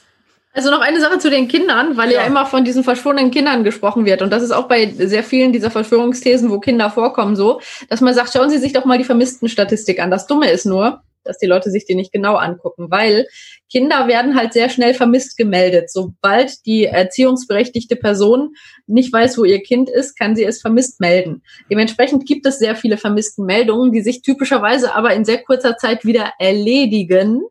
[0.54, 2.20] Also noch eine Sache zu den Kindern, weil ja.
[2.20, 4.20] ja immer von diesen verschwundenen Kindern gesprochen wird.
[4.20, 8.12] Und das ist auch bei sehr vielen dieser Verschwörungsthesen, wo Kinder vorkommen, so, dass man
[8.12, 10.10] sagt, schauen Sie sich doch mal die Vermissten-Statistik an.
[10.10, 13.26] Das Dumme ist nur, dass die Leute sich die nicht genau angucken, weil
[13.70, 15.90] Kinder werden halt sehr schnell vermisst gemeldet.
[15.90, 18.54] Sobald die erziehungsberechtigte Person
[18.86, 21.42] nicht weiß, wo ihr Kind ist, kann sie es vermisst melden.
[21.70, 26.04] Dementsprechend gibt es sehr viele vermissten Meldungen, die sich typischerweise aber in sehr kurzer Zeit
[26.04, 27.42] wieder erledigen.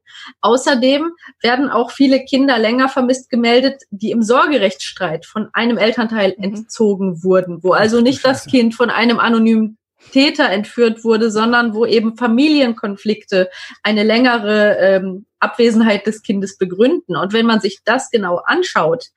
[0.42, 1.10] Außerdem
[1.42, 6.44] werden auch viele Kinder länger vermisst gemeldet, die im Sorgerechtsstreit von einem Elternteil mhm.
[6.44, 9.78] entzogen wurden, wo also nicht das Kind von einem anonymen
[10.12, 13.50] Täter entführt wurde, sondern wo eben Familienkonflikte
[13.84, 17.16] eine längere ähm, Abwesenheit des Kindes begründen.
[17.16, 19.08] Und wenn man sich das genau anschaut,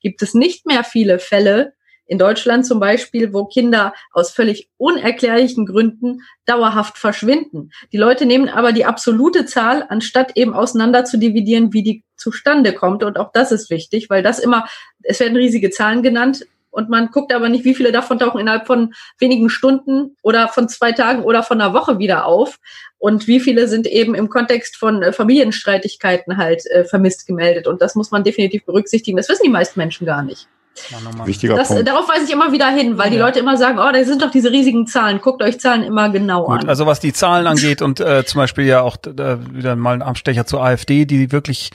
[0.00, 1.72] gibt es nicht mehr viele Fälle,
[2.06, 7.70] in Deutschland zum Beispiel, wo Kinder aus völlig unerklärlichen Gründen dauerhaft verschwinden.
[7.92, 12.74] Die Leute nehmen aber die absolute Zahl, anstatt eben auseinander zu dividieren, wie die zustande
[12.74, 13.02] kommt.
[13.02, 14.66] Und auch das ist wichtig, weil das immer,
[15.02, 18.66] es werden riesige Zahlen genannt und man guckt aber nicht, wie viele davon tauchen innerhalb
[18.66, 22.58] von wenigen Stunden oder von zwei Tagen oder von einer Woche wieder auf
[22.98, 27.80] und wie viele sind eben im Kontext von äh, Familienstreitigkeiten halt äh, vermisst gemeldet und
[27.80, 29.16] das muss man definitiv berücksichtigen.
[29.16, 30.48] Das wissen die meisten Menschen gar nicht.
[31.24, 31.86] Wichtiger das, Punkt.
[31.86, 33.10] Darauf weise ich immer wieder hin, weil ja.
[33.12, 35.20] die Leute immer sagen, oh, da sind doch diese riesigen Zahlen.
[35.20, 36.68] Guckt euch Zahlen immer genau Gut, an.
[36.68, 40.02] Also was die Zahlen angeht und äh, zum Beispiel ja auch äh, wieder mal ein
[40.02, 41.70] Abstecher zur AfD, die wirklich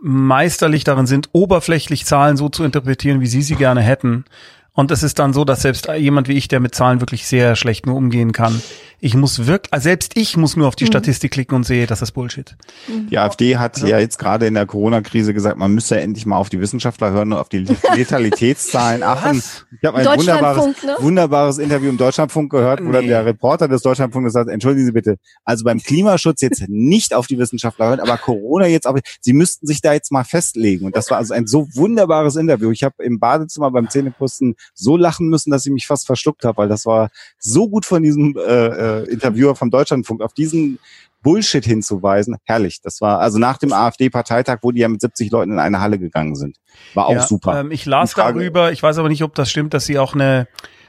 [0.00, 4.24] meisterlich darin sind, oberflächlich Zahlen so zu interpretieren, wie sie sie gerne hätten.
[4.72, 7.54] Und es ist dann so, dass selbst jemand wie ich, der mit Zahlen wirklich sehr
[7.54, 8.60] schlecht nur umgehen kann,
[9.04, 10.88] ich muss wirklich, also selbst ich muss nur auf die mhm.
[10.88, 12.56] Statistik klicken und sehe, das ist Bullshit.
[12.88, 13.10] Mhm.
[13.10, 16.38] Die AfD hat ja, ja jetzt gerade in der Corona-Krise gesagt, man müsse endlich mal
[16.38, 19.42] auf die Wissenschaftler hören und auf die Letalitätszahlen achten.
[19.78, 20.96] Ich habe ein wunderbares, ne?
[21.00, 22.92] wunderbares Interview im Deutschlandfunk gehört, wo nee.
[22.92, 27.26] dann der Reporter des Deutschlandfunks sagt, entschuldigen Sie bitte, also beim Klimaschutz jetzt nicht auf
[27.26, 30.86] die Wissenschaftler hören, aber Corona jetzt auch, Sie müssten sich da jetzt mal festlegen.
[30.86, 32.70] Und das war also ein so wunderbares Interview.
[32.70, 36.56] Ich habe im Badezimmer beim Zähneputzen so lachen müssen, dass ich mich fast verschluckt habe,
[36.56, 40.78] weil das war so gut von diesem äh, äh, Interviewer vom Deutschlandfunk, auf diesen
[41.22, 42.80] Bullshit hinzuweisen, herrlich.
[42.82, 45.98] Das war also nach dem AfD-Parteitag, wo die ja mit 70 Leuten in eine Halle
[45.98, 46.58] gegangen sind.
[46.92, 47.60] War auch Ja, super.
[47.60, 50.46] Ähm, ich las darüber, ich weiß aber nicht, ob das stimmt, dass sie auch eine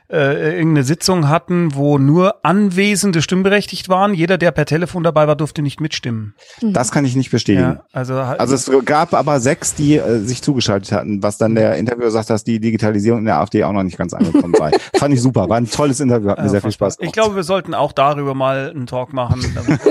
[0.10, 4.14] äh, irgendeine Sitzung hatten, wo nur Anwesende stimmberechtigt waren.
[4.14, 6.36] Jeder, der per Telefon dabei war, durfte nicht mitstimmen.
[6.61, 7.80] Das kann ich nicht bestätigen.
[7.80, 11.76] Ja, also, Also es gab aber sechs, die äh, sich zugeschaltet hatten, was dann der
[11.76, 14.72] Interviewer sagt, dass die Digitalisierung in der AfD auch noch nicht ganz angekommen sei.
[14.98, 16.72] Fand ich super, war ein tolles Interview, hat mir Ja, sehr viel.
[16.72, 17.07] Spaß gemacht.
[17.07, 19.41] Ich glaube, wir sollten auch darüber mal einen Talk machen.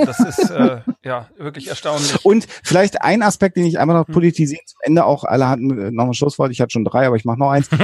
[0.06, 2.24] Das ist äh, ja wirklich erstaunlich.
[2.24, 4.04] Und vielleicht ein Aspekt, den ich einmal Hm.
[4.06, 7.06] noch politisieren zum Ende auch, alle hatten äh, noch ein Schlusswort, ich hatte schon drei,
[7.06, 7.68] aber ich mache noch eins.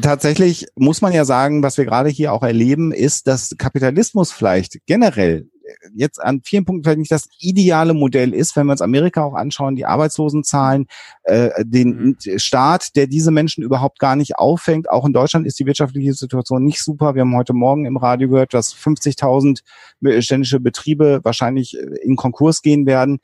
[0.00, 4.78] Tatsächlich muss man ja sagen, was wir gerade hier auch erleben, ist, dass Kapitalismus vielleicht
[4.86, 8.82] generell äh, jetzt an vielen Punkten vielleicht nicht das ideale Modell ist, wenn wir uns
[8.82, 10.86] Amerika auch anschauen, die Arbeitslosenzahlen,
[11.24, 12.38] äh, den Mhm.
[12.38, 14.90] Staat, der diese Menschen überhaupt gar nicht auffängt.
[14.90, 17.14] Auch in Deutschland ist die wirtschaftliche Situation nicht super.
[17.14, 19.62] Wir haben heute Morgen im Radio gehört, dass 50.000
[20.00, 23.20] mittelständische Betriebe wahrscheinlich äh, in Konkurs gehen werden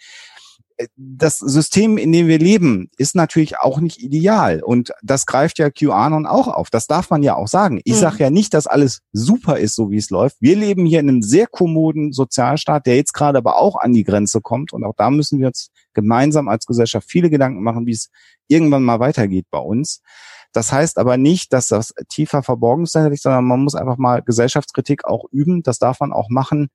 [0.97, 4.63] das System, in dem wir leben, ist natürlich auch nicht ideal.
[4.63, 6.71] Und das greift ja QAnon auch auf.
[6.71, 7.81] Das darf man ja auch sagen.
[7.85, 7.99] Ich Mhm.
[8.01, 10.37] sage ja nicht, dass alles super ist, so wie es läuft.
[10.41, 14.05] Wir leben hier in einem sehr kommoden Sozialstaat, der jetzt gerade aber auch an die
[14.05, 14.73] Grenze kommt.
[14.73, 18.11] Und auch da müssen wir uns gemeinsam als Gesellschaft viele Gedanken machen, wie es
[18.49, 20.01] irgendwann mal weitergeht bei uns.
[20.53, 25.05] Das heißt aber nicht, dass das tiefer verborgen ist, sondern man muss einfach mal Gesellschaftskritik
[25.07, 25.63] auch üben.
[25.63, 26.69] Das darf man auch machen.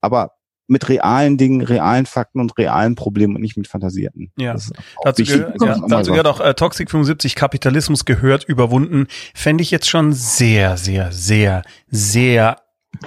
[0.00, 0.32] Aber
[0.68, 4.30] mit realen Dingen, realen Fakten und realen Problemen und nicht mit fantasierten.
[4.36, 4.54] Ja.
[5.02, 9.06] Dazu, man ja, dazu gehört auch äh, Toxic 75 Kapitalismus gehört überwunden.
[9.34, 12.56] Fände ich jetzt schon sehr, sehr, sehr, sehr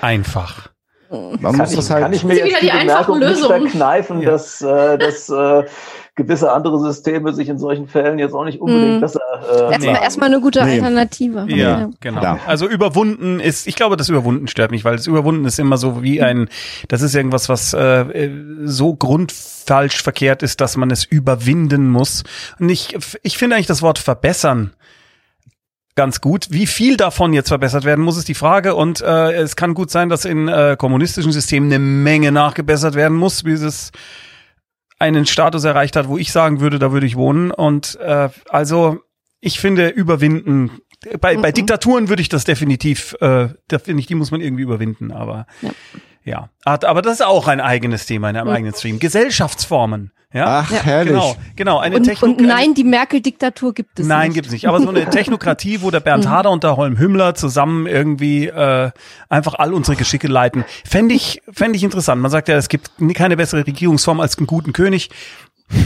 [0.02, 0.70] einfach.
[1.10, 3.20] man Kann muss ich, das halt kann ich mir jetzt wieder die die einfachen Bemerkung
[3.20, 3.62] nicht Lösungen.
[3.70, 4.32] verkneifen, Ja.
[4.32, 5.64] dass, äh, dass äh,
[6.24, 9.02] gewisse andere Systeme sich in solchen Fällen jetzt auch nicht unbedingt Mhm.
[9.02, 10.00] besser äh, Erstmal, Nee.
[10.04, 10.74] erstmal eine gute Nee.
[10.74, 11.46] Alternative.
[11.50, 12.22] Ja, genau.
[12.22, 12.40] Ja.
[12.46, 16.04] Also überwunden ist, ich glaube, das überwunden stört mich, weil das überwunden ist immer so
[16.04, 16.48] wie ein,
[16.88, 18.30] das ist irgendwas, was äh,
[18.64, 22.24] so grundfalsch verkehrt ist, dass man es überwinden muss.
[22.60, 24.72] Und ich, ich finde eigentlich das Wort verbessern
[25.96, 26.48] ganz gut.
[26.52, 28.76] Wie viel davon jetzt verbessert werden muss, ist die Frage.
[28.76, 33.18] Und äh, es kann gut sein, dass in äh, kommunistischen Systemen eine Menge nachgebessert werden
[33.18, 33.92] muss, bis es
[35.02, 37.52] einen Status erreicht hat, wo ich sagen würde, da würde ich wohnen.
[37.52, 39.00] Und äh, also
[39.40, 40.72] ich finde überwinden.
[41.20, 41.54] Bei, bei Mhm.
[41.56, 45.12] Diktaturen würde ich das definitiv, äh, da finde ich, die muss man irgendwie überwinden.
[45.12, 45.72] Aber Ja.
[46.24, 48.54] ja, aber das ist auch ein eigenes Thema in einem Mhm.
[48.54, 49.00] eigenen Stream.
[49.00, 50.12] Gesellschaftsformen.
[50.34, 51.12] Ja, Ach, herrlich.
[51.14, 51.80] genau, genau.
[51.80, 54.36] Eine Und, Techno und nein, die Merkel-Diktatur gibt es Nein, nicht.
[54.36, 54.66] gibt's nicht.
[54.68, 56.30] Aber so eine Technokratie, wo der Bernd Mhm.
[56.30, 58.92] Hader und der Holm Hümmler zusammen irgendwie äh,
[59.28, 62.22] einfach all unsere Geschicke leiten, fände ich, fände ich interessant.
[62.22, 65.10] Man sagt ja, es gibt keine bessere Regierungsform als einen guten König.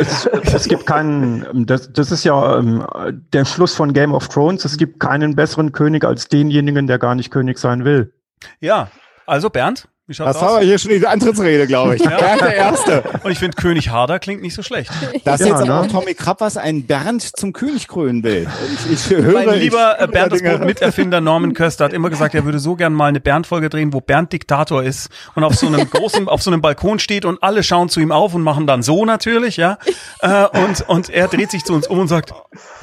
[0.00, 2.86] Es, es gibt keinen, das, das ist ja ähm,
[3.32, 7.16] der Schluss von Game of Thrones, es gibt keinen besseren König als denjenigen, der gar
[7.16, 8.12] nicht König sein will.
[8.60, 8.88] Ja,
[9.26, 10.62] also Bernd, Das haben wir aus?
[10.62, 12.02] hier schon die Antrittsrede, glaube ich.
[12.02, 13.02] Bernd der Erste.
[13.24, 14.90] Und ich finde, König Harder klingt nicht so schlecht.
[15.24, 15.80] Dass Ja, jetzt aber ne?
[15.80, 18.46] auch Tommy Krappers einen Bernd zum König krönen will.
[18.72, 22.36] Ich, ich höre, Mein lieber ich, äh, Bernd das Miterfinder Norman Köster hat immer gesagt,
[22.36, 25.66] er würde so gern mal eine Bernd-Folge drehen, wo Bernd Diktator ist und auf so
[25.66, 28.68] einem großen, auf so einem Balkon steht und alle schauen zu ihm auf und machen
[28.68, 29.78] dann so natürlich, ja.
[30.20, 32.32] Äh, und, und er dreht sich zu uns um und sagt,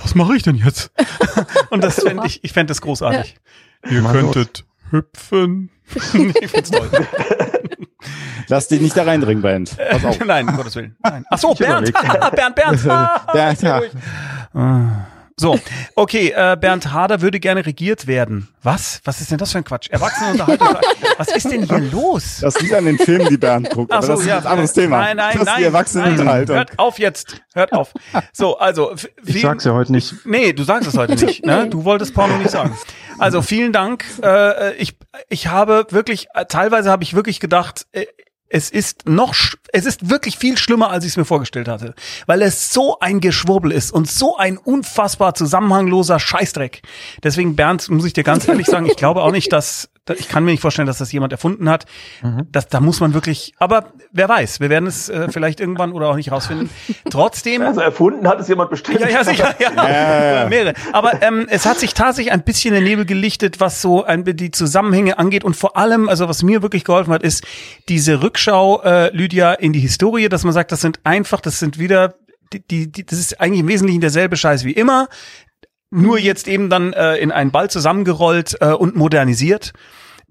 [0.01, 0.91] was mache ich denn jetzt?
[1.69, 3.35] Und das fände ich, ich fände das großartig.
[3.89, 5.69] Ihr Mal könntet hüpfen.
[6.41, 6.89] ich find's toll.
[8.47, 9.75] Lass dich nicht da reindringen, Bernd.
[9.77, 10.19] Pass auf.
[10.25, 10.95] Nein, um Gottes Willen.
[11.03, 11.25] Nein.
[11.29, 11.91] Ach so, Bernd.
[11.93, 12.83] Bernd, Bernd.
[13.33, 15.07] Bernd, ja.
[15.35, 15.59] So,
[15.95, 18.49] okay, äh, Bernd Hader würde gerne regiert werden.
[18.61, 19.01] Was?
[19.03, 19.89] Was ist denn das für ein Quatsch?
[19.89, 20.67] Erwachsenenunterhaltung.
[21.17, 22.39] Was ist denn hier los?
[22.41, 23.91] Das liegt an den Filmen, die Bernd guckt.
[23.91, 24.37] Ach Aber so, das ist ja.
[24.37, 24.99] ein anderes Thema.
[24.99, 25.57] Nein, nein, das ist nein.
[25.57, 26.55] die Erwachsenenunterhaltung.
[26.55, 26.65] nein.
[26.67, 27.41] Hört auf jetzt.
[27.53, 27.93] Hört auf.
[28.31, 28.95] So, also.
[29.25, 30.13] Ich sag's ja heute nicht.
[30.25, 31.45] Nee, du sagst es heute nicht.
[31.45, 31.67] Ne?
[31.69, 32.77] Du wolltest Porno nicht sagen.
[33.19, 34.05] Also vielen Dank.
[34.21, 34.97] Äh, ich,
[35.29, 38.05] ich habe wirklich, äh, teilweise habe ich wirklich gedacht, äh,
[38.53, 39.33] es ist noch,
[39.71, 41.95] es ist wirklich viel schlimmer, als ich es mir vorgestellt hatte,
[42.27, 46.83] weil es so ein Geschwurbel ist und so ein unfassbar zusammenhangloser Scheißdreck.
[47.23, 50.27] Deswegen, Bernd, muss ich dir ganz ehrlich sagen, ich glaube auch nicht, dass, da- ich
[50.27, 51.85] kann mir nicht vorstellen, dass das jemand erfunden hat.
[52.51, 56.09] Das, da muss man wirklich, aber wer weiß, wir werden es äh, vielleicht irgendwann oder
[56.09, 56.69] auch nicht rausfinden.
[57.09, 57.61] Trotzdem.
[57.61, 58.99] Also erfunden hat es jemand bestimmt.
[58.99, 59.71] Ja, ja, sicher, ja.
[59.71, 60.73] Oder Mehrere.
[60.91, 64.51] Aber ähm, es hat sich tatsächlich ein bisschen der Nebel gelichtet, was so ein, die
[64.51, 65.43] Zusammenhänge angeht.
[65.43, 67.45] Und vor allem, also was mir wirklich geholfen hat, ist
[67.87, 71.79] diese Rückschau, äh, Lydia, in die Historie, dass man sagt, das sind einfach, das sind
[71.79, 72.15] wieder,
[72.51, 75.07] die, die, die, das ist eigentlich im Wesentlichen derselbe Scheiß wie immer.
[75.93, 79.73] Nur jetzt eben dann äh, in einen Ball zusammengerollt äh, und modernisiert.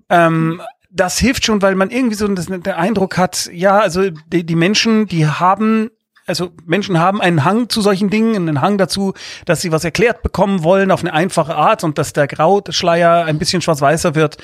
[0.09, 0.61] Ähm,
[0.91, 5.07] das hilft schon, weil man irgendwie so den Eindruck hat, ja, also die, die Menschen,
[5.07, 5.91] die haben,
[6.27, 9.15] also Menschen haben einen Hang zu solchen Dingen, einen Hang dazu,
[9.47, 13.39] dass sie was erklärt bekommen wollen auf eine einfache Art und dass der Grautschleier ein
[13.39, 14.37] bisschen schwarz-weißer wird.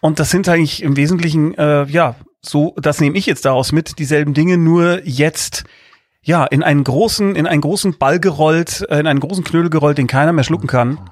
[0.00, 3.98] Und das sind eigentlich im Wesentlichen, äh, ja, so, das nehme ich jetzt daraus mit,
[3.98, 5.64] dieselben Dinge, nur jetzt
[6.28, 9.96] ja, in einen großen, in einen großen Ball gerollt, äh, in einen großen Knödel gerollt,
[9.96, 11.10] den keiner mehr schlucken kann.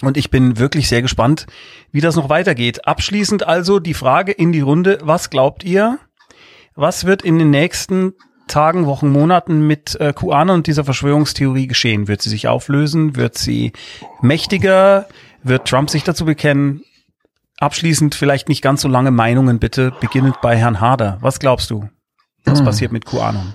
[0.00, 1.46] Und ich bin wirklich sehr gespannt,
[1.92, 2.86] wie das noch weitergeht.
[2.86, 5.98] Abschließend also die Frage in die Runde, was glaubt ihr?
[6.74, 8.14] Was wird in den nächsten
[8.48, 12.08] Tagen, Wochen, Monaten mit äh, QAnon und dieser Verschwörungstheorie geschehen?
[12.08, 13.14] Wird sie sich auflösen?
[13.14, 13.74] Wird sie
[14.22, 15.06] mächtiger?
[15.42, 16.82] Wird Trump sich dazu bekennen?
[17.58, 21.18] Abschließend vielleicht nicht ganz so lange Meinungen bitte, beginnend bei Herrn Harder.
[21.20, 21.90] Was glaubst du?
[22.46, 22.64] Was hm.
[22.64, 23.54] passiert mit QAnon?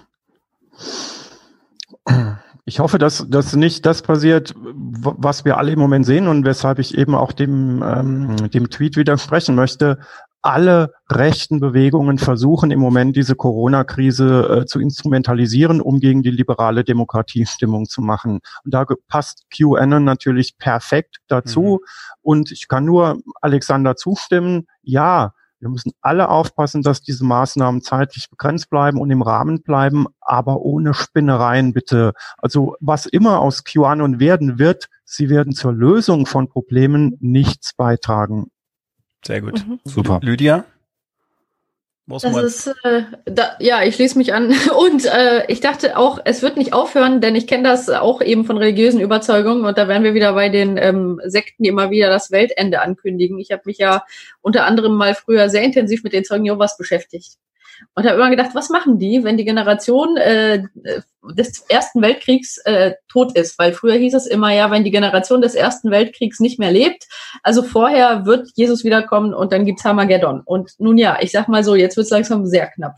[2.65, 6.79] Ich hoffe, dass, dass nicht das passiert, was wir alle im Moment sehen und weshalb
[6.79, 9.97] ich eben auch dem, ähm, dem Tweet widersprechen möchte.
[10.43, 16.83] Alle rechten Bewegungen versuchen im Moment diese Corona-Krise äh, zu instrumentalisieren, um gegen die liberale
[16.83, 18.39] Demokratie Stimmung zu machen.
[18.63, 21.79] Und da passt QAnon natürlich perfekt dazu.
[21.81, 21.87] Mhm.
[22.21, 24.67] Und ich kann nur Alexander zustimmen.
[24.81, 30.07] Ja, wir müssen alle aufpassen, dass diese Maßnahmen zeitlich begrenzt bleiben und im Rahmen bleiben,
[30.19, 32.13] aber ohne Spinnereien bitte.
[32.37, 38.47] Also was immer aus QAnon werden wird, sie werden zur Lösung von Problemen nichts beitragen.
[39.25, 39.65] Sehr gut.
[39.67, 39.79] Mhm.
[39.85, 40.19] Super.
[40.21, 40.65] Lydia?
[42.11, 44.53] Was das ist, äh, da, ja, ich schließe mich an.
[44.77, 48.45] Und äh, ich dachte auch, es wird nicht aufhören, denn ich kenne das auch eben
[48.45, 49.65] von religiösen Überzeugungen.
[49.65, 53.39] Und da wären wir wieder bei den ähm, Sekten, die immer wieder das Weltende ankündigen.
[53.39, 54.05] Ich habe mich ja
[54.41, 57.37] unter anderem mal früher sehr intensiv mit den Zeugen Jehovas beschäftigt
[57.95, 60.63] und habe immer gedacht, was machen die, wenn die Generation äh,
[61.23, 63.59] des Ersten Weltkriegs äh, tot ist?
[63.59, 67.07] Weil früher hieß es immer ja, wenn die Generation des Ersten Weltkriegs nicht mehr lebt,
[67.43, 70.41] also vorher wird Jesus wiederkommen und dann gibt's Harmageddon.
[70.45, 72.95] Und nun ja, ich sag mal so, jetzt wird's langsam sehr knapp.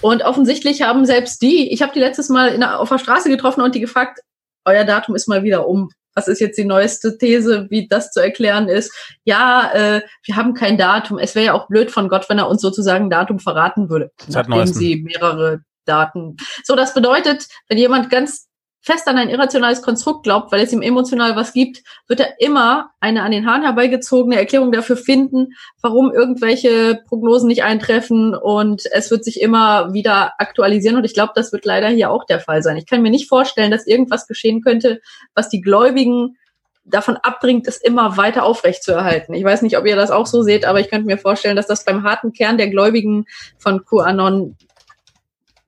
[0.00, 3.62] Und offensichtlich haben selbst die, ich habe die letztes Mal in, auf der Straße getroffen
[3.62, 4.20] und die gefragt,
[4.64, 8.20] euer Datum ist mal wieder um was ist jetzt die neueste These, wie das zu
[8.20, 8.92] erklären ist?
[9.24, 11.18] Ja, äh, wir haben kein Datum.
[11.18, 14.10] Es wäre ja auch blöd von Gott, wenn er uns sozusagen ein Datum verraten würde,
[14.28, 16.36] nachdem sie mehrere Daten.
[16.64, 18.48] So, das bedeutet, wenn jemand ganz
[18.86, 22.90] fest an ein irrationales Konstrukt glaubt, weil es ihm emotional was gibt, wird er immer
[23.00, 29.10] eine an den Haaren herbeigezogene Erklärung dafür finden, warum irgendwelche Prognosen nicht eintreffen und es
[29.10, 32.62] wird sich immer wieder aktualisieren und ich glaube, das wird leider hier auch der Fall
[32.62, 32.76] sein.
[32.76, 35.00] Ich kann mir nicht vorstellen, dass irgendwas geschehen könnte,
[35.34, 36.36] was die Gläubigen
[36.84, 39.34] davon abbringt, es immer weiter aufrechtzuerhalten.
[39.34, 41.66] Ich weiß nicht, ob ihr das auch so seht, aber ich könnte mir vorstellen, dass
[41.66, 43.24] das beim harten Kern der Gläubigen
[43.58, 44.54] von QAnon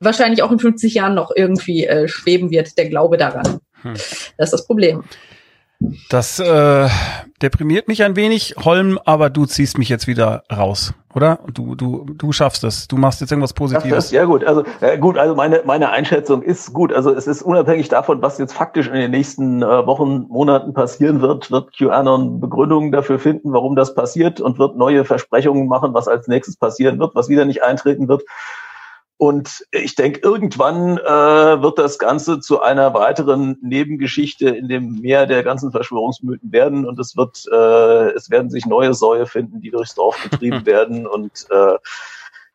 [0.00, 3.60] wahrscheinlich auch in 50 Jahren noch irgendwie äh, schweben wird, der Glaube daran.
[3.82, 3.94] Hm.
[3.94, 5.04] Das ist das Problem.
[6.10, 6.88] Das äh,
[7.40, 11.38] deprimiert mich ein wenig, Holm, aber du ziehst mich jetzt wieder raus, oder?
[11.54, 12.88] Du, du, du schaffst es.
[12.88, 14.06] Du machst jetzt irgendwas Positives.
[14.06, 16.92] Das, ja gut, also äh, gut, also meine meine Einschätzung ist gut.
[16.92, 21.20] Also es ist unabhängig davon, was jetzt faktisch in den nächsten äh, Wochen, Monaten passieren
[21.20, 26.08] wird, wird QAnon Begründungen dafür finden, warum das passiert und wird neue Versprechungen machen, was
[26.08, 28.24] als nächstes passieren wird, was wieder nicht eintreten wird.
[29.18, 35.26] Und ich denke, irgendwann äh, wird das Ganze zu einer weiteren Nebengeschichte in dem Meer
[35.26, 36.86] der ganzen Verschwörungsmythen werden.
[36.86, 41.04] Und es wird, äh, es werden sich neue Säue finden, die durchs Dorf getrieben werden.
[41.08, 41.74] Und äh,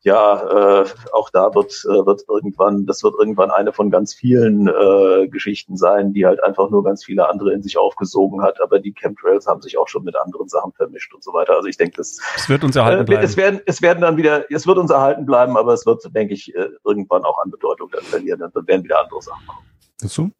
[0.03, 4.67] ja, äh, auch da wird, äh, wird irgendwann, das wird irgendwann eine von ganz vielen
[4.67, 8.59] äh, Geschichten sein, die halt einfach nur ganz viele andere in sich aufgesogen hat.
[8.61, 11.55] Aber die Chemtrails haben sich auch schon mit anderen Sachen vermischt und so weiter.
[11.55, 13.23] Also ich denke, das, es wird uns erhalten äh, bleiben.
[13.23, 16.34] Es werden, es werden dann wieder, es wird uns erhalten bleiben, aber es wird, denke
[16.34, 18.39] ich, äh, irgendwann auch an Bedeutung dann verlieren.
[18.39, 19.67] Dann werden wieder andere Sachen kommen.
[20.01, 20.31] Dazu?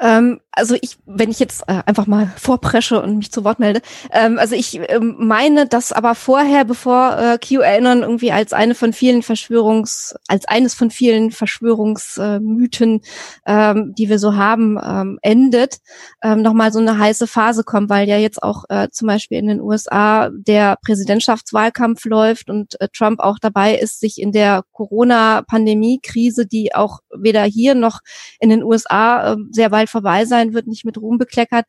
[0.00, 3.80] Ähm, also ich, wenn ich jetzt äh, einfach mal vorpresche und mich zu Wort melde,
[4.10, 8.92] ähm, also ich ähm, meine, dass aber vorher, bevor äh, QAnon irgendwie als eine von
[8.92, 13.00] vielen Verschwörungs, als eines von vielen Verschwörungsmythen,
[13.44, 15.78] äh, die wir so haben, ähm, endet,
[16.22, 19.46] ähm, nochmal so eine heiße Phase kommt, weil ja jetzt auch äh, zum Beispiel in
[19.46, 26.46] den USA der Präsidentschaftswahlkampf läuft und äh, Trump auch dabei ist, sich in der Corona-Pandemie-Krise,
[26.46, 28.00] die auch weder hier noch
[28.38, 31.66] in den USA äh, sehr bald vorbei sein wird, nicht mit Ruhm bekleckert,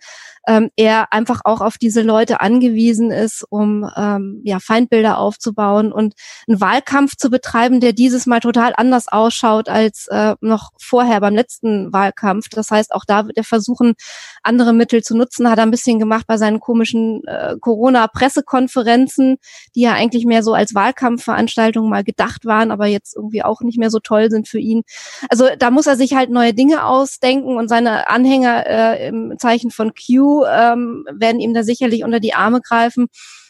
[0.48, 6.16] ähm, er einfach auch auf diese Leute angewiesen ist, um ähm, ja Feindbilder aufzubauen und
[6.48, 11.36] einen Wahlkampf zu betreiben, der dieses Mal total anders ausschaut als äh, noch vorher beim
[11.36, 12.50] letzten Wahlkampf.
[12.50, 13.94] Das heißt, auch da wird er versuchen,
[14.41, 15.50] andere Mittel zu nutzen.
[15.50, 19.38] Hat er ein bisschen gemacht bei seinen komischen äh, Corona-Pressekonferenzen,
[19.76, 23.78] die ja eigentlich mehr so als Wahlkampfveranstaltungen mal gedacht waren, aber jetzt irgendwie auch nicht
[23.78, 24.84] mehr so toll sind für ihn.
[25.30, 29.71] Also da muss er sich halt neue Dinge ausdenken und seine Anhänger äh, im Zeichen
[29.71, 33.07] von Q ähm, werden ihm da sicherlich unter die Arme greifen.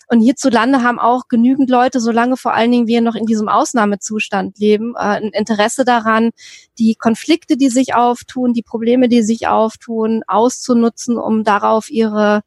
[0.08, 4.60] Und hierzulande haben auch genügend Leute, solange vor allen Dingen wir noch in diesem Ausnahmezustand
[4.60, 6.32] leben, äh, ein Interesse daran,
[6.78, 12.42] die Konflikte, die sich auftun, die Probleme, die sich auftun, auszunutzen, um darauf ihre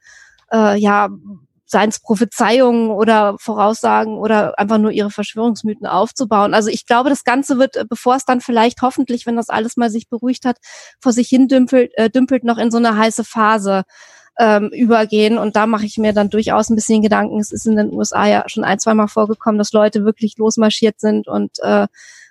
[0.53, 1.09] äh, ja
[1.67, 6.55] seien es Prophezeiungen oder Voraussagen oder einfach nur ihre Verschwörungsmythen aufzubauen.
[6.55, 9.77] Also ich glaube, das Ganze wird, äh, bevor es dann vielleicht hoffentlich, wenn das alles
[9.77, 10.59] mal sich beruhigt hat,
[11.01, 13.83] vor sich hin dümpelt, äh, dümpelt noch in so eine heiße Phase
[14.39, 15.39] ähm, übergehen.
[15.39, 17.41] Und da mache ich mir dann durchaus ein bisschen Gedanken.
[17.41, 21.27] Es ist in den USA ja schon ein, zweimal vorgekommen, dass Leute wirklich losmarschiert sind
[21.27, 21.87] und äh,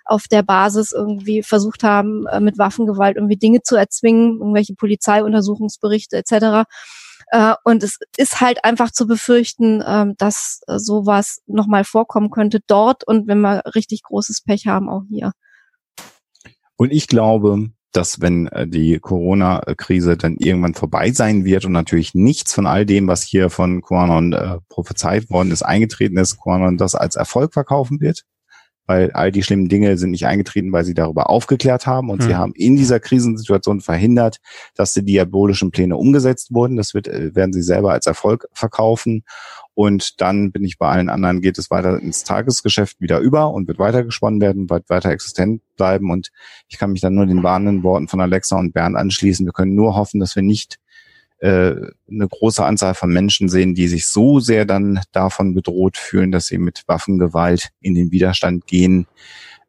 [0.05, 6.17] auf der Basis irgendwie versucht haben, äh, mit Waffengewalt irgendwie Dinge zu erzwingen, irgendwelche Polizeiuntersuchungsberichte
[6.17, 6.69] etc.
[7.27, 12.59] Äh, und es ist halt einfach zu befürchten, äh, dass äh, sowas nochmal vorkommen könnte
[12.67, 15.31] dort und wenn wir richtig großes Pech haben, auch hier.
[16.77, 22.13] Und ich glaube, dass wenn äh, die Corona-Krise dann irgendwann vorbei sein wird und natürlich
[22.13, 26.77] nichts von all dem, was hier von Quanon äh, prophezeit worden ist, eingetreten ist, Quanon
[26.77, 28.25] das als Erfolg verkaufen wird
[28.85, 32.27] weil all die schlimmen Dinge sind nicht eingetreten, weil sie darüber aufgeklärt haben und mhm.
[32.27, 34.37] sie haben in dieser Krisensituation verhindert,
[34.75, 36.77] dass die diabolischen Pläne umgesetzt wurden.
[36.77, 39.23] Das wird, äh, werden sie selber als Erfolg verkaufen.
[39.73, 43.67] Und dann bin ich bei allen anderen, geht es weiter ins Tagesgeschäft wieder über und
[43.67, 46.11] wird weiter gesponnen werden, wird weiter existent bleiben.
[46.11, 46.31] Und
[46.69, 49.45] ich kann mich dann nur den warnenden Worten von Alexa und Bernd anschließen.
[49.45, 50.79] Wir können nur hoffen, dass wir nicht
[51.41, 56.47] eine große Anzahl von Menschen sehen, die sich so sehr dann davon bedroht fühlen, dass
[56.47, 59.07] sie mit Waffengewalt in den Widerstand gehen.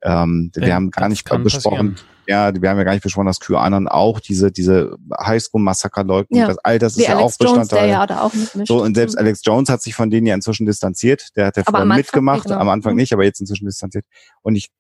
[0.03, 1.95] Ähm, wir haben gar nicht besprochen.
[1.95, 1.97] Passieren.
[2.29, 6.41] Ja, wir haben ja gar nicht besprochen, dass QAnon auch diese, diese Highschool-Massaker leugnen.
[6.41, 6.49] Ja.
[6.49, 7.89] Das, all das Wie ist ja Alex auch Bestandteil.
[7.91, 8.33] Jones, der ja auch.
[8.67, 11.29] So, und selbst Alex Jones hat sich von denen ja inzwischen distanziert.
[11.37, 12.59] Der hat ja vorher mitgemacht, genau.
[12.59, 13.01] am Anfang mhm.
[13.01, 14.05] nicht, aber jetzt inzwischen distanziert.
[14.43, 14.71] Und ich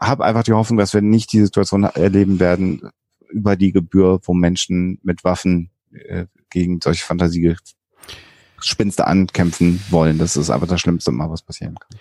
[0.00, 2.90] habe einfach die Hoffnung, dass wir nicht die Situation erleben werden
[3.30, 10.18] über die Gebühr, wo Menschen mit Waffen äh, gegen solche Fantasiegespinste ankämpfen wollen.
[10.18, 12.00] Das ist aber das Schlimmste mal, was passieren kann.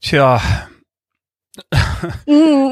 [0.00, 0.68] Tja.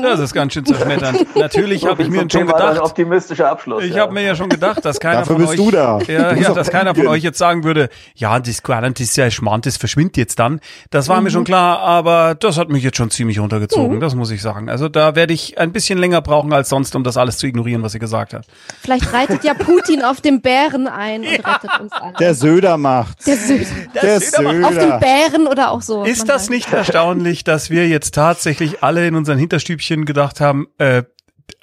[0.02, 1.36] Das ist ganz schön zerschmetternd.
[1.36, 2.76] Natürlich habe ich mir schon gedacht.
[2.76, 3.84] Ein optimistischer Abschluss.
[3.84, 4.02] Ich ja.
[4.02, 5.98] habe mir ja schon gedacht, dass keiner Dafür von bist euch, du da.
[6.06, 9.66] Ja, ja, dass keiner von euch jetzt sagen würde, ja, das Quarant ist ja schmand,
[9.66, 10.60] das verschwindet jetzt dann.
[10.90, 11.24] Das war mhm.
[11.24, 14.00] mir schon klar, aber das hat mich jetzt schon ziemlich runtergezogen, mhm.
[14.00, 14.68] das muss ich sagen.
[14.68, 17.82] Also da werde ich ein bisschen länger brauchen als sonst, um das alles zu ignorieren,
[17.82, 18.46] was ihr gesagt habt.
[18.82, 21.54] Vielleicht reitet ja Putin auf dem Bären ein und ja.
[21.54, 22.12] rettet uns alle.
[22.18, 23.26] Der Söder macht.
[23.26, 23.64] Der Söder.
[23.94, 24.52] Der, Der Söder.
[24.52, 24.68] Söder.
[24.68, 26.04] Auf dem Bären oder auch so.
[26.04, 30.66] Ist das nicht erstaunlich, dass wir jetzt tatsächlich alle in unseren Hinter Hinterstübchen gedacht haben,
[30.78, 31.04] äh,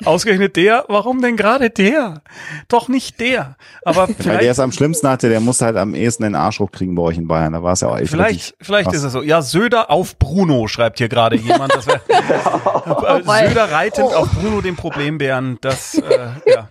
[0.06, 0.86] Ausgerechnet der?
[0.90, 2.22] Warum denn gerade der?
[2.68, 3.56] Doch nicht der.
[3.86, 6.74] Aber vielleicht, Weil der es am schlimmsten hatte, der musste halt am ehesten den Arschruck
[6.74, 7.54] kriegen bei euch in Bayern.
[7.54, 8.98] Da war es ja auch echt Vielleicht, vielleicht krass.
[8.98, 9.22] ist es so.
[9.22, 11.74] Ja, Söder auf Bruno schreibt hier gerade jemand.
[11.74, 12.02] Das wär,
[12.86, 14.16] oh, Söder reitend oh.
[14.16, 15.58] auf Bruno den Problembären.
[15.62, 16.02] Das, äh,
[16.48, 16.70] ja.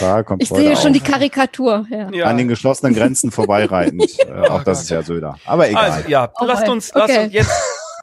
[0.00, 1.86] Da kommt ich sehe schon die Karikatur.
[1.90, 2.10] Ja.
[2.10, 2.24] ja.
[2.26, 4.18] An den geschlossenen Grenzen vorbeireitend.
[4.28, 5.36] äh, auch das ist ja Söder.
[5.44, 5.90] Aber egal.
[5.90, 7.52] Also ja, oh lasst uns, lasst uns jetzt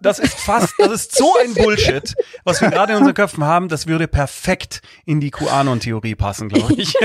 [0.02, 2.14] das ist fast, das ist so ein Bullshit,
[2.44, 6.74] was wir gerade in unseren Köpfen haben, das würde perfekt in die QAnon-Theorie passen, glaube
[6.78, 6.96] ich.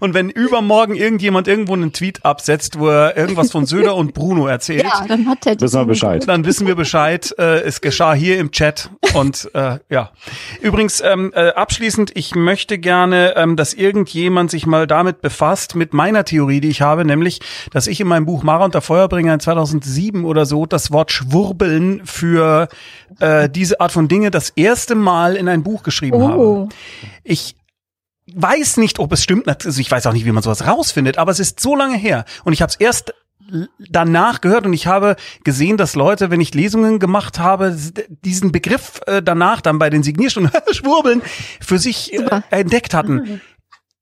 [0.00, 4.46] und wenn übermorgen irgendjemand irgendwo einen Tweet absetzt, wo er irgendwas von Söder und Bruno
[4.46, 6.24] erzählt, ja, dann hat er wissen wir Bescheid.
[6.26, 7.34] Dann wissen wir Bescheid.
[7.38, 10.10] Äh, es geschah hier im Chat und äh, ja.
[10.60, 15.92] Übrigens ähm, äh, abschließend, ich möchte gerne, ähm, dass irgendjemand sich mal damit befasst mit
[15.92, 17.40] meiner Theorie, die ich habe, nämlich,
[17.72, 21.12] dass ich in meinem Buch Mara und der Feuerbringer in 2007 oder so das Wort
[21.12, 22.68] Schwurbeln für
[23.20, 26.28] äh, diese Art von Dinge das erste Mal in ein Buch geschrieben oh.
[26.28, 26.68] habe.
[27.24, 27.56] Ich
[28.34, 29.48] weiß nicht, ob es stimmt.
[29.48, 32.24] Also ich weiß auch nicht, wie man sowas rausfindet, aber es ist so lange her.
[32.44, 33.14] Und ich habe es erst
[33.78, 37.76] danach gehört und ich habe gesehen, dass Leute, wenn ich Lesungen gemacht habe,
[38.24, 41.22] diesen Begriff äh, danach dann bei den Signierstunden Schwurbeln
[41.60, 43.14] für sich äh, entdeckt hatten.
[43.14, 43.40] Mhm.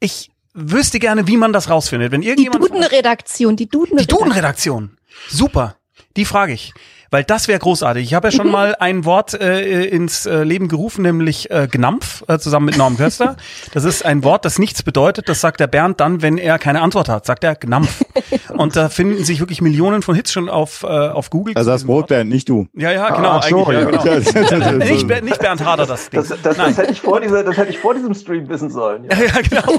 [0.00, 2.12] Ich wüsste gerne, wie man das rausfindet.
[2.12, 4.18] Wenn irgendjemand die Duden-Redaktion, die Duden-Redaktion.
[4.18, 4.96] Die Duden-Redaktion.
[5.28, 5.76] Super.
[6.16, 6.72] Die frage ich.
[7.10, 8.04] Weil das wäre großartig.
[8.04, 8.52] Ich habe ja schon mhm.
[8.52, 12.96] mal ein Wort äh, ins äh, Leben gerufen, nämlich äh, Gnampf, äh, zusammen mit Norm
[12.96, 13.36] Köster.
[13.72, 15.28] Das ist ein Wort, das nichts bedeutet.
[15.28, 17.26] Das sagt der Bernd dann, wenn er keine Antwort hat.
[17.26, 18.02] Sagt er Gnampf.
[18.56, 21.54] Und da finden sich wirklich Millionen von Hits schon auf, äh, auf Google.
[21.56, 22.68] Also das Brot, Bernd, nicht du.
[22.74, 23.30] Ja, ja, genau.
[23.30, 24.72] Ah, so, ja, genau.
[24.84, 26.20] nicht, nicht Bernd Hader, das Ding.
[26.20, 29.04] Das, das, das, hätte ich vor dieser, das hätte ich vor diesem Stream wissen sollen.
[29.04, 29.72] Ja, ja genau.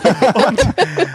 [0.47, 0.67] Und,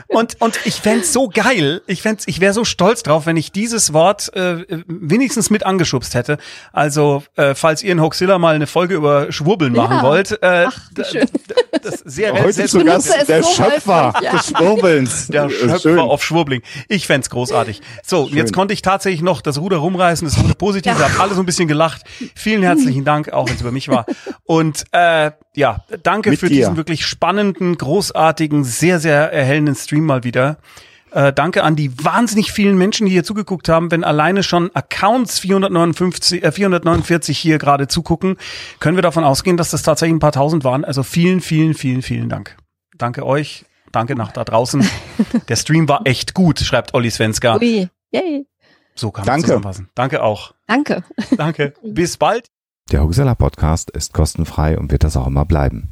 [0.08, 1.82] und, und ich fände so geil.
[1.86, 6.01] Ich, fänd's, ich wäre so stolz drauf, wenn ich dieses Wort äh, wenigstens mit angeschubst
[6.14, 6.38] hätte.
[6.72, 10.02] Also, äh, falls ihr in Hoaxilla mal eine Folge über Schwurbeln machen ja.
[10.02, 10.80] wollt, äh, Ach,
[11.10, 11.26] schön.
[11.82, 14.32] das sehr Heute sehr, sogar der Schöpfer ja.
[14.32, 15.26] des Schwurbelns.
[15.32, 16.62] Der Schöpfer auf Schwurbling.
[16.88, 17.80] Ich fänd's großartig.
[18.04, 18.36] So, schön.
[18.36, 21.08] jetzt konnte ich tatsächlich noch das Ruder rumreißen, das wurde positiv, ja.
[21.08, 22.02] habt alle so ein bisschen gelacht.
[22.34, 24.06] Vielen herzlichen Dank, auch wenn es über mich war.
[24.44, 26.56] Und äh, ja, danke Mit für dir.
[26.56, 30.58] diesen wirklich spannenden, großartigen, sehr, sehr erhellenden Stream mal wieder.
[31.12, 33.90] Äh, danke an die wahnsinnig vielen Menschen, die hier zugeguckt haben.
[33.90, 38.36] Wenn alleine schon Accounts 459, äh, 449 hier gerade zugucken,
[38.80, 40.84] können wir davon ausgehen, dass das tatsächlich ein paar tausend waren.
[40.84, 42.56] Also vielen, vielen, vielen, vielen Dank.
[42.96, 43.64] Danke euch.
[43.92, 44.88] Danke nach da draußen.
[45.48, 47.56] Der Stream war echt gut, schreibt Olli Svenska.
[47.56, 47.88] Ui.
[48.10, 48.46] Yay.
[48.94, 49.46] So kann man Danke.
[49.46, 49.88] zusammenfassen.
[49.94, 50.54] Danke auch.
[50.66, 51.04] Danke.
[51.36, 51.74] Danke.
[51.82, 52.46] Bis bald.
[52.90, 55.91] Der Huxella Podcast ist kostenfrei und wird das auch immer bleiben.